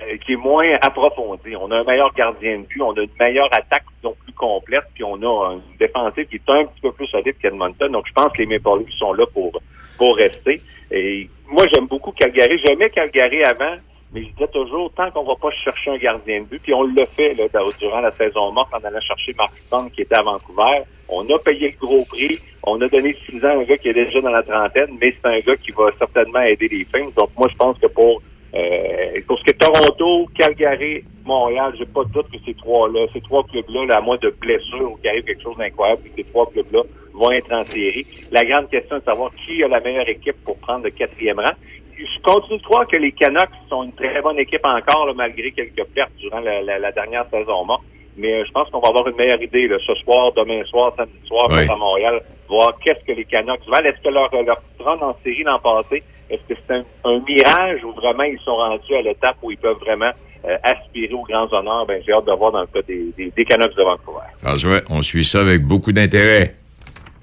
euh, 0.00 0.16
qui 0.26 0.32
est 0.32 0.36
moins 0.36 0.74
approfondi. 0.82 1.54
On 1.54 1.70
a 1.70 1.76
un 1.76 1.84
meilleur 1.84 2.12
gardien 2.14 2.58
de 2.58 2.64
but, 2.64 2.82
on 2.82 2.92
a 2.94 3.02
une 3.02 3.10
meilleure 3.20 3.48
attaque 3.52 3.84
plus 4.02 4.32
complète, 4.32 4.84
puis 4.92 5.04
on 5.04 5.22
a 5.22 5.52
une 5.52 5.76
défensive 5.78 6.26
qui 6.26 6.34
est 6.36 6.50
un 6.50 6.64
petit 6.64 6.80
peu 6.80 6.90
plus 6.90 7.06
solide 7.06 7.36
qu'Edmonton. 7.40 7.92
Donc, 7.92 8.04
je 8.08 8.12
pense 8.12 8.32
que 8.32 8.38
les 8.38 8.46
Maple 8.46 8.80
Leafs 8.80 8.98
sont 8.98 9.12
là 9.12 9.24
pour 9.32 9.52
pour 9.96 10.16
rester. 10.16 10.60
Et 10.90 11.28
moi, 11.48 11.64
j'aime 11.72 11.86
beaucoup 11.86 12.12
Calgary. 12.12 12.58
J'aimais 12.64 12.90
Calgary 12.90 13.42
avant, 13.44 13.76
mais 14.12 14.22
je 14.22 14.28
disais 14.28 14.48
toujours, 14.48 14.92
tant 14.94 15.10
qu'on 15.10 15.24
va 15.24 15.34
pas 15.34 15.50
chercher 15.50 15.90
un 15.90 15.96
gardien 15.96 16.40
de 16.40 16.46
but, 16.46 16.62
puis 16.62 16.72
on 16.72 16.84
l'a 16.84 17.06
fait 17.06 17.34
là, 17.34 17.44
durant 17.78 18.00
la 18.00 18.12
saison 18.12 18.52
morte 18.52 18.72
en 18.72 18.84
allant 18.86 19.00
chercher 19.00 19.32
Mark 19.36 19.52
Stone 19.54 19.90
qui 19.90 20.02
était 20.02 20.14
à 20.14 20.22
Vancouver. 20.22 20.82
On 21.08 21.28
a 21.28 21.38
payé 21.38 21.70
le 21.70 21.86
gros 21.86 22.04
prix. 22.04 22.38
On 22.62 22.80
a 22.80 22.88
donné 22.88 23.16
six 23.26 23.44
ans 23.44 23.48
à 23.48 23.56
un 23.56 23.64
gars 23.64 23.76
qui 23.76 23.88
est 23.88 23.94
déjà 23.94 24.20
dans 24.20 24.30
la 24.30 24.42
trentaine, 24.42 24.96
mais 25.00 25.12
c'est 25.12 25.28
un 25.28 25.40
gars 25.40 25.56
qui 25.56 25.72
va 25.72 25.90
certainement 25.98 26.40
aider 26.40 26.68
les 26.68 26.84
Flames. 26.84 27.10
Donc 27.16 27.30
moi, 27.36 27.48
je 27.50 27.56
pense 27.56 27.78
que 27.78 27.88
pour 27.88 28.22
euh, 28.54 29.20
pour 29.26 29.36
ce 29.38 29.44
qui 29.44 29.50
est 29.50 29.58
Toronto, 29.58 30.26
Calgary, 30.36 31.02
Montréal, 31.24 31.74
j'ai 31.76 31.86
pas 31.86 32.04
de 32.04 32.12
doute 32.12 32.30
que 32.30 32.38
ces 32.46 32.54
trois-là, 32.54 33.06
ces 33.12 33.20
trois 33.20 33.42
clubs-là, 33.44 33.86
là, 33.86 33.96
à 33.96 34.00
moins 34.00 34.16
de 34.18 34.30
blessures 34.40 34.92
ou 34.92 34.96
qu'il 34.96 35.10
arrive 35.10 35.24
quelque 35.24 35.42
chose 35.42 35.56
d'incroyable, 35.56 36.02
que 36.02 36.10
ces 36.16 36.24
trois 36.24 36.48
clubs-là 36.50 36.82
vont 37.14 37.30
être 37.30 37.52
en 37.52 37.64
série. 37.64 38.04
La 38.32 38.44
grande 38.44 38.68
question 38.68 38.96
est 38.96 39.00
de 39.00 39.04
savoir 39.04 39.30
qui 39.46 39.62
a 39.62 39.68
la 39.68 39.80
meilleure 39.80 40.08
équipe 40.08 40.36
pour 40.44 40.58
prendre 40.58 40.84
le 40.84 40.90
quatrième 40.90 41.38
rang. 41.38 41.54
Je 41.96 42.22
continue 42.22 42.58
de 42.58 42.64
croire 42.64 42.86
que 42.88 42.96
les 42.96 43.12
Canucks 43.12 43.48
sont 43.70 43.84
une 43.84 43.92
très 43.92 44.20
bonne 44.20 44.38
équipe 44.38 44.64
encore, 44.66 45.06
là, 45.06 45.12
malgré 45.14 45.52
quelques 45.52 45.84
pertes 45.94 46.10
durant 46.18 46.40
la, 46.40 46.60
la- 46.60 46.78
la 46.78 46.92
dernière 46.92 47.24
saison 47.30 47.64
morte. 47.64 47.82
Mais 48.16 48.32
euh, 48.32 48.44
je 48.46 48.52
pense 48.52 48.68
qu'on 48.70 48.80
va 48.80 48.88
avoir 48.88 49.08
une 49.08 49.16
meilleure 49.16 49.42
idée 49.42 49.66
là, 49.68 49.76
ce 49.84 49.94
soir, 49.96 50.32
demain 50.36 50.62
soir, 50.64 50.92
samedi 50.96 51.12
soir, 51.26 51.46
Oui. 51.50 51.68
à 51.68 51.74
Montréal, 51.76 52.20
voir 52.48 52.74
qu'est-ce 52.84 53.04
que 53.04 53.12
les 53.12 53.24
Canucks 53.24 53.66
valent. 53.68 53.88
Est-ce 53.88 54.00
que 54.02 54.08
leur, 54.08 54.30
leur 54.44 54.60
run 54.80 54.98
en 55.00 55.16
série 55.24 55.42
l'an 55.44 55.58
passé, 55.58 56.02
est-ce 56.30 56.42
que 56.52 56.54
c'est 56.66 56.74
un, 56.74 56.84
un 57.04 57.20
mirage 57.26 57.82
ou 57.84 57.92
vraiment 57.92 58.22
ils 58.24 58.38
sont 58.44 58.54
rendus 58.56 58.94
à 58.94 59.02
l'étape 59.02 59.36
où 59.42 59.50
ils 59.50 59.56
peuvent 59.58 59.78
vraiment 59.80 60.10
euh, 60.44 60.56
aspirer 60.62 61.12
aux 61.14 61.22
grands 61.24 61.52
honneurs? 61.52 61.86
Ben, 61.86 62.00
j'ai 62.06 62.12
hâte 62.12 62.26
de 62.26 62.32
voir 62.32 62.52
dans 62.52 62.60
le 62.60 62.66
cas 62.68 62.82
des, 62.82 63.04
des, 63.16 63.30
des 63.30 63.44
Canucks 63.44 63.74
de 63.76 63.82
Vancouver. 63.82 64.26
François, 64.42 64.80
on 64.90 65.02
suit 65.02 65.24
ça 65.24 65.40
avec 65.40 65.62
beaucoup 65.62 65.92
d'intérêt. 65.92 66.54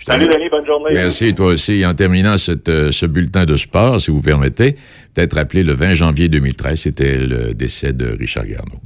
Je 0.02 0.06
Salut, 0.08 0.28
Denis, 0.28 0.50
bonne 0.50 0.66
journée. 0.66 0.90
Merci, 0.94 1.36
toi 1.36 1.48
aussi. 1.54 1.86
En 1.86 1.94
terminant 1.94 2.36
cette, 2.40 2.70
euh, 2.70 2.92
ce 2.92 3.06
bulletin 3.06 3.46
de 3.46 3.56
sport, 3.56 4.02
si 4.02 4.10
vous 4.10 4.24
permettez, 4.24 4.76
peut-être 5.14 5.36
rappelé 5.36 5.62
le 5.62 5.74
20 5.74 5.94
janvier 5.94 6.28
2013, 6.28 6.80
c'était 6.80 7.20
le 7.20 7.54
décès 7.54 7.94
de 7.94 8.08
Richard 8.08 8.48
Garneau, 8.48 8.80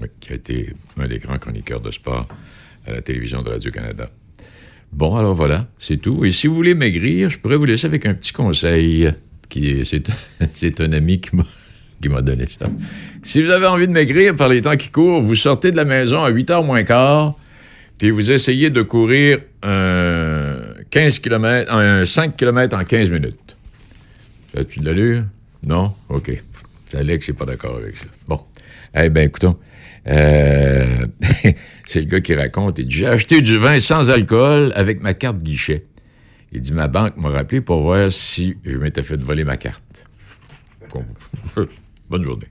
oui, 0.00 0.08
qui 0.18 0.32
a 0.32 0.36
été 0.36 0.70
un 0.98 1.06
des 1.08 1.18
grands 1.18 1.36
chroniqueurs 1.36 1.82
de 1.82 1.90
sport 1.90 2.26
à 2.86 2.92
la 2.92 3.02
télévision 3.02 3.42
de 3.42 3.50
Radio-Canada. 3.50 4.08
Bon, 4.92 5.14
alors 5.16 5.34
voilà, 5.34 5.68
c'est 5.78 5.98
tout. 5.98 6.24
Et 6.24 6.30
si 6.30 6.46
vous 6.46 6.54
voulez 6.54 6.74
maigrir, 6.74 7.28
je 7.28 7.38
pourrais 7.38 7.56
vous 7.56 7.66
laisser 7.66 7.86
avec 7.86 8.06
un 8.06 8.14
petit 8.14 8.32
conseil. 8.32 9.10
qui 9.50 9.68
est- 9.68 9.84
C'est 9.84 10.04
c'est 10.54 10.80
un 10.80 10.92
ami 10.94 11.20
qui 11.20 11.36
m'a 11.36 11.44
qui 12.00 12.08
m'a 12.08 12.22
donné 12.22 12.46
ça. 12.58 12.66
Si 13.22 13.42
vous 13.42 13.50
avez 13.50 13.66
envie 13.66 13.88
de 13.88 13.92
maigrir 13.92 14.34
par 14.36 14.48
les 14.48 14.62
temps 14.62 14.76
qui 14.76 14.88
courent, 14.88 15.20
vous 15.22 15.34
sortez 15.34 15.70
de 15.70 15.76
la 15.76 15.84
maison 15.84 16.22
à 16.24 16.28
8 16.30 16.48
h 16.50 16.64
moins 16.64 16.82
quart, 16.82 17.34
puis 17.98 18.10
vous 18.10 18.30
essayez 18.30 18.70
de 18.70 18.82
courir 18.82 19.38
un 19.62 20.56
15 20.90 21.18
km, 21.20 21.72
un 21.72 22.04
5 22.04 22.36
km 22.36 22.76
en 22.76 22.84
15 22.84 23.10
minutes. 23.10 23.56
As-tu 24.56 24.80
de 24.80 24.86
l'allure? 24.86 25.24
Non? 25.64 25.92
OK. 26.08 26.32
Alex 26.94 27.28
n'est 27.28 27.34
pas 27.34 27.44
d'accord 27.44 27.76
avec 27.76 27.96
ça. 27.96 28.04
Bon. 28.26 28.40
Eh 28.94 29.10
bien, 29.10 29.24
écoutons. 29.24 29.58
Euh, 30.08 31.06
c'est 31.86 32.00
le 32.00 32.06
gars 32.06 32.20
qui 32.20 32.34
raconte. 32.34 32.78
Il 32.78 32.86
dit 32.86 32.96
J'ai 32.96 33.06
acheté 33.06 33.42
du 33.42 33.58
vin 33.58 33.80
sans 33.80 34.10
alcool 34.10 34.72
avec 34.74 35.02
ma 35.02 35.14
carte 35.14 35.42
guichet. 35.42 35.84
Il 36.52 36.60
dit 36.60 36.72
Ma 36.72 36.88
banque 36.88 37.16
m'a 37.16 37.30
rappelé 37.30 37.60
pour 37.60 37.82
voir 37.82 38.12
si 38.12 38.56
je 38.64 38.78
m'étais 38.78 39.02
fait 39.02 39.20
voler 39.20 39.44
ma 39.44 39.56
carte. 39.56 39.82
Bonne 42.08 42.22
journée. 42.22 42.46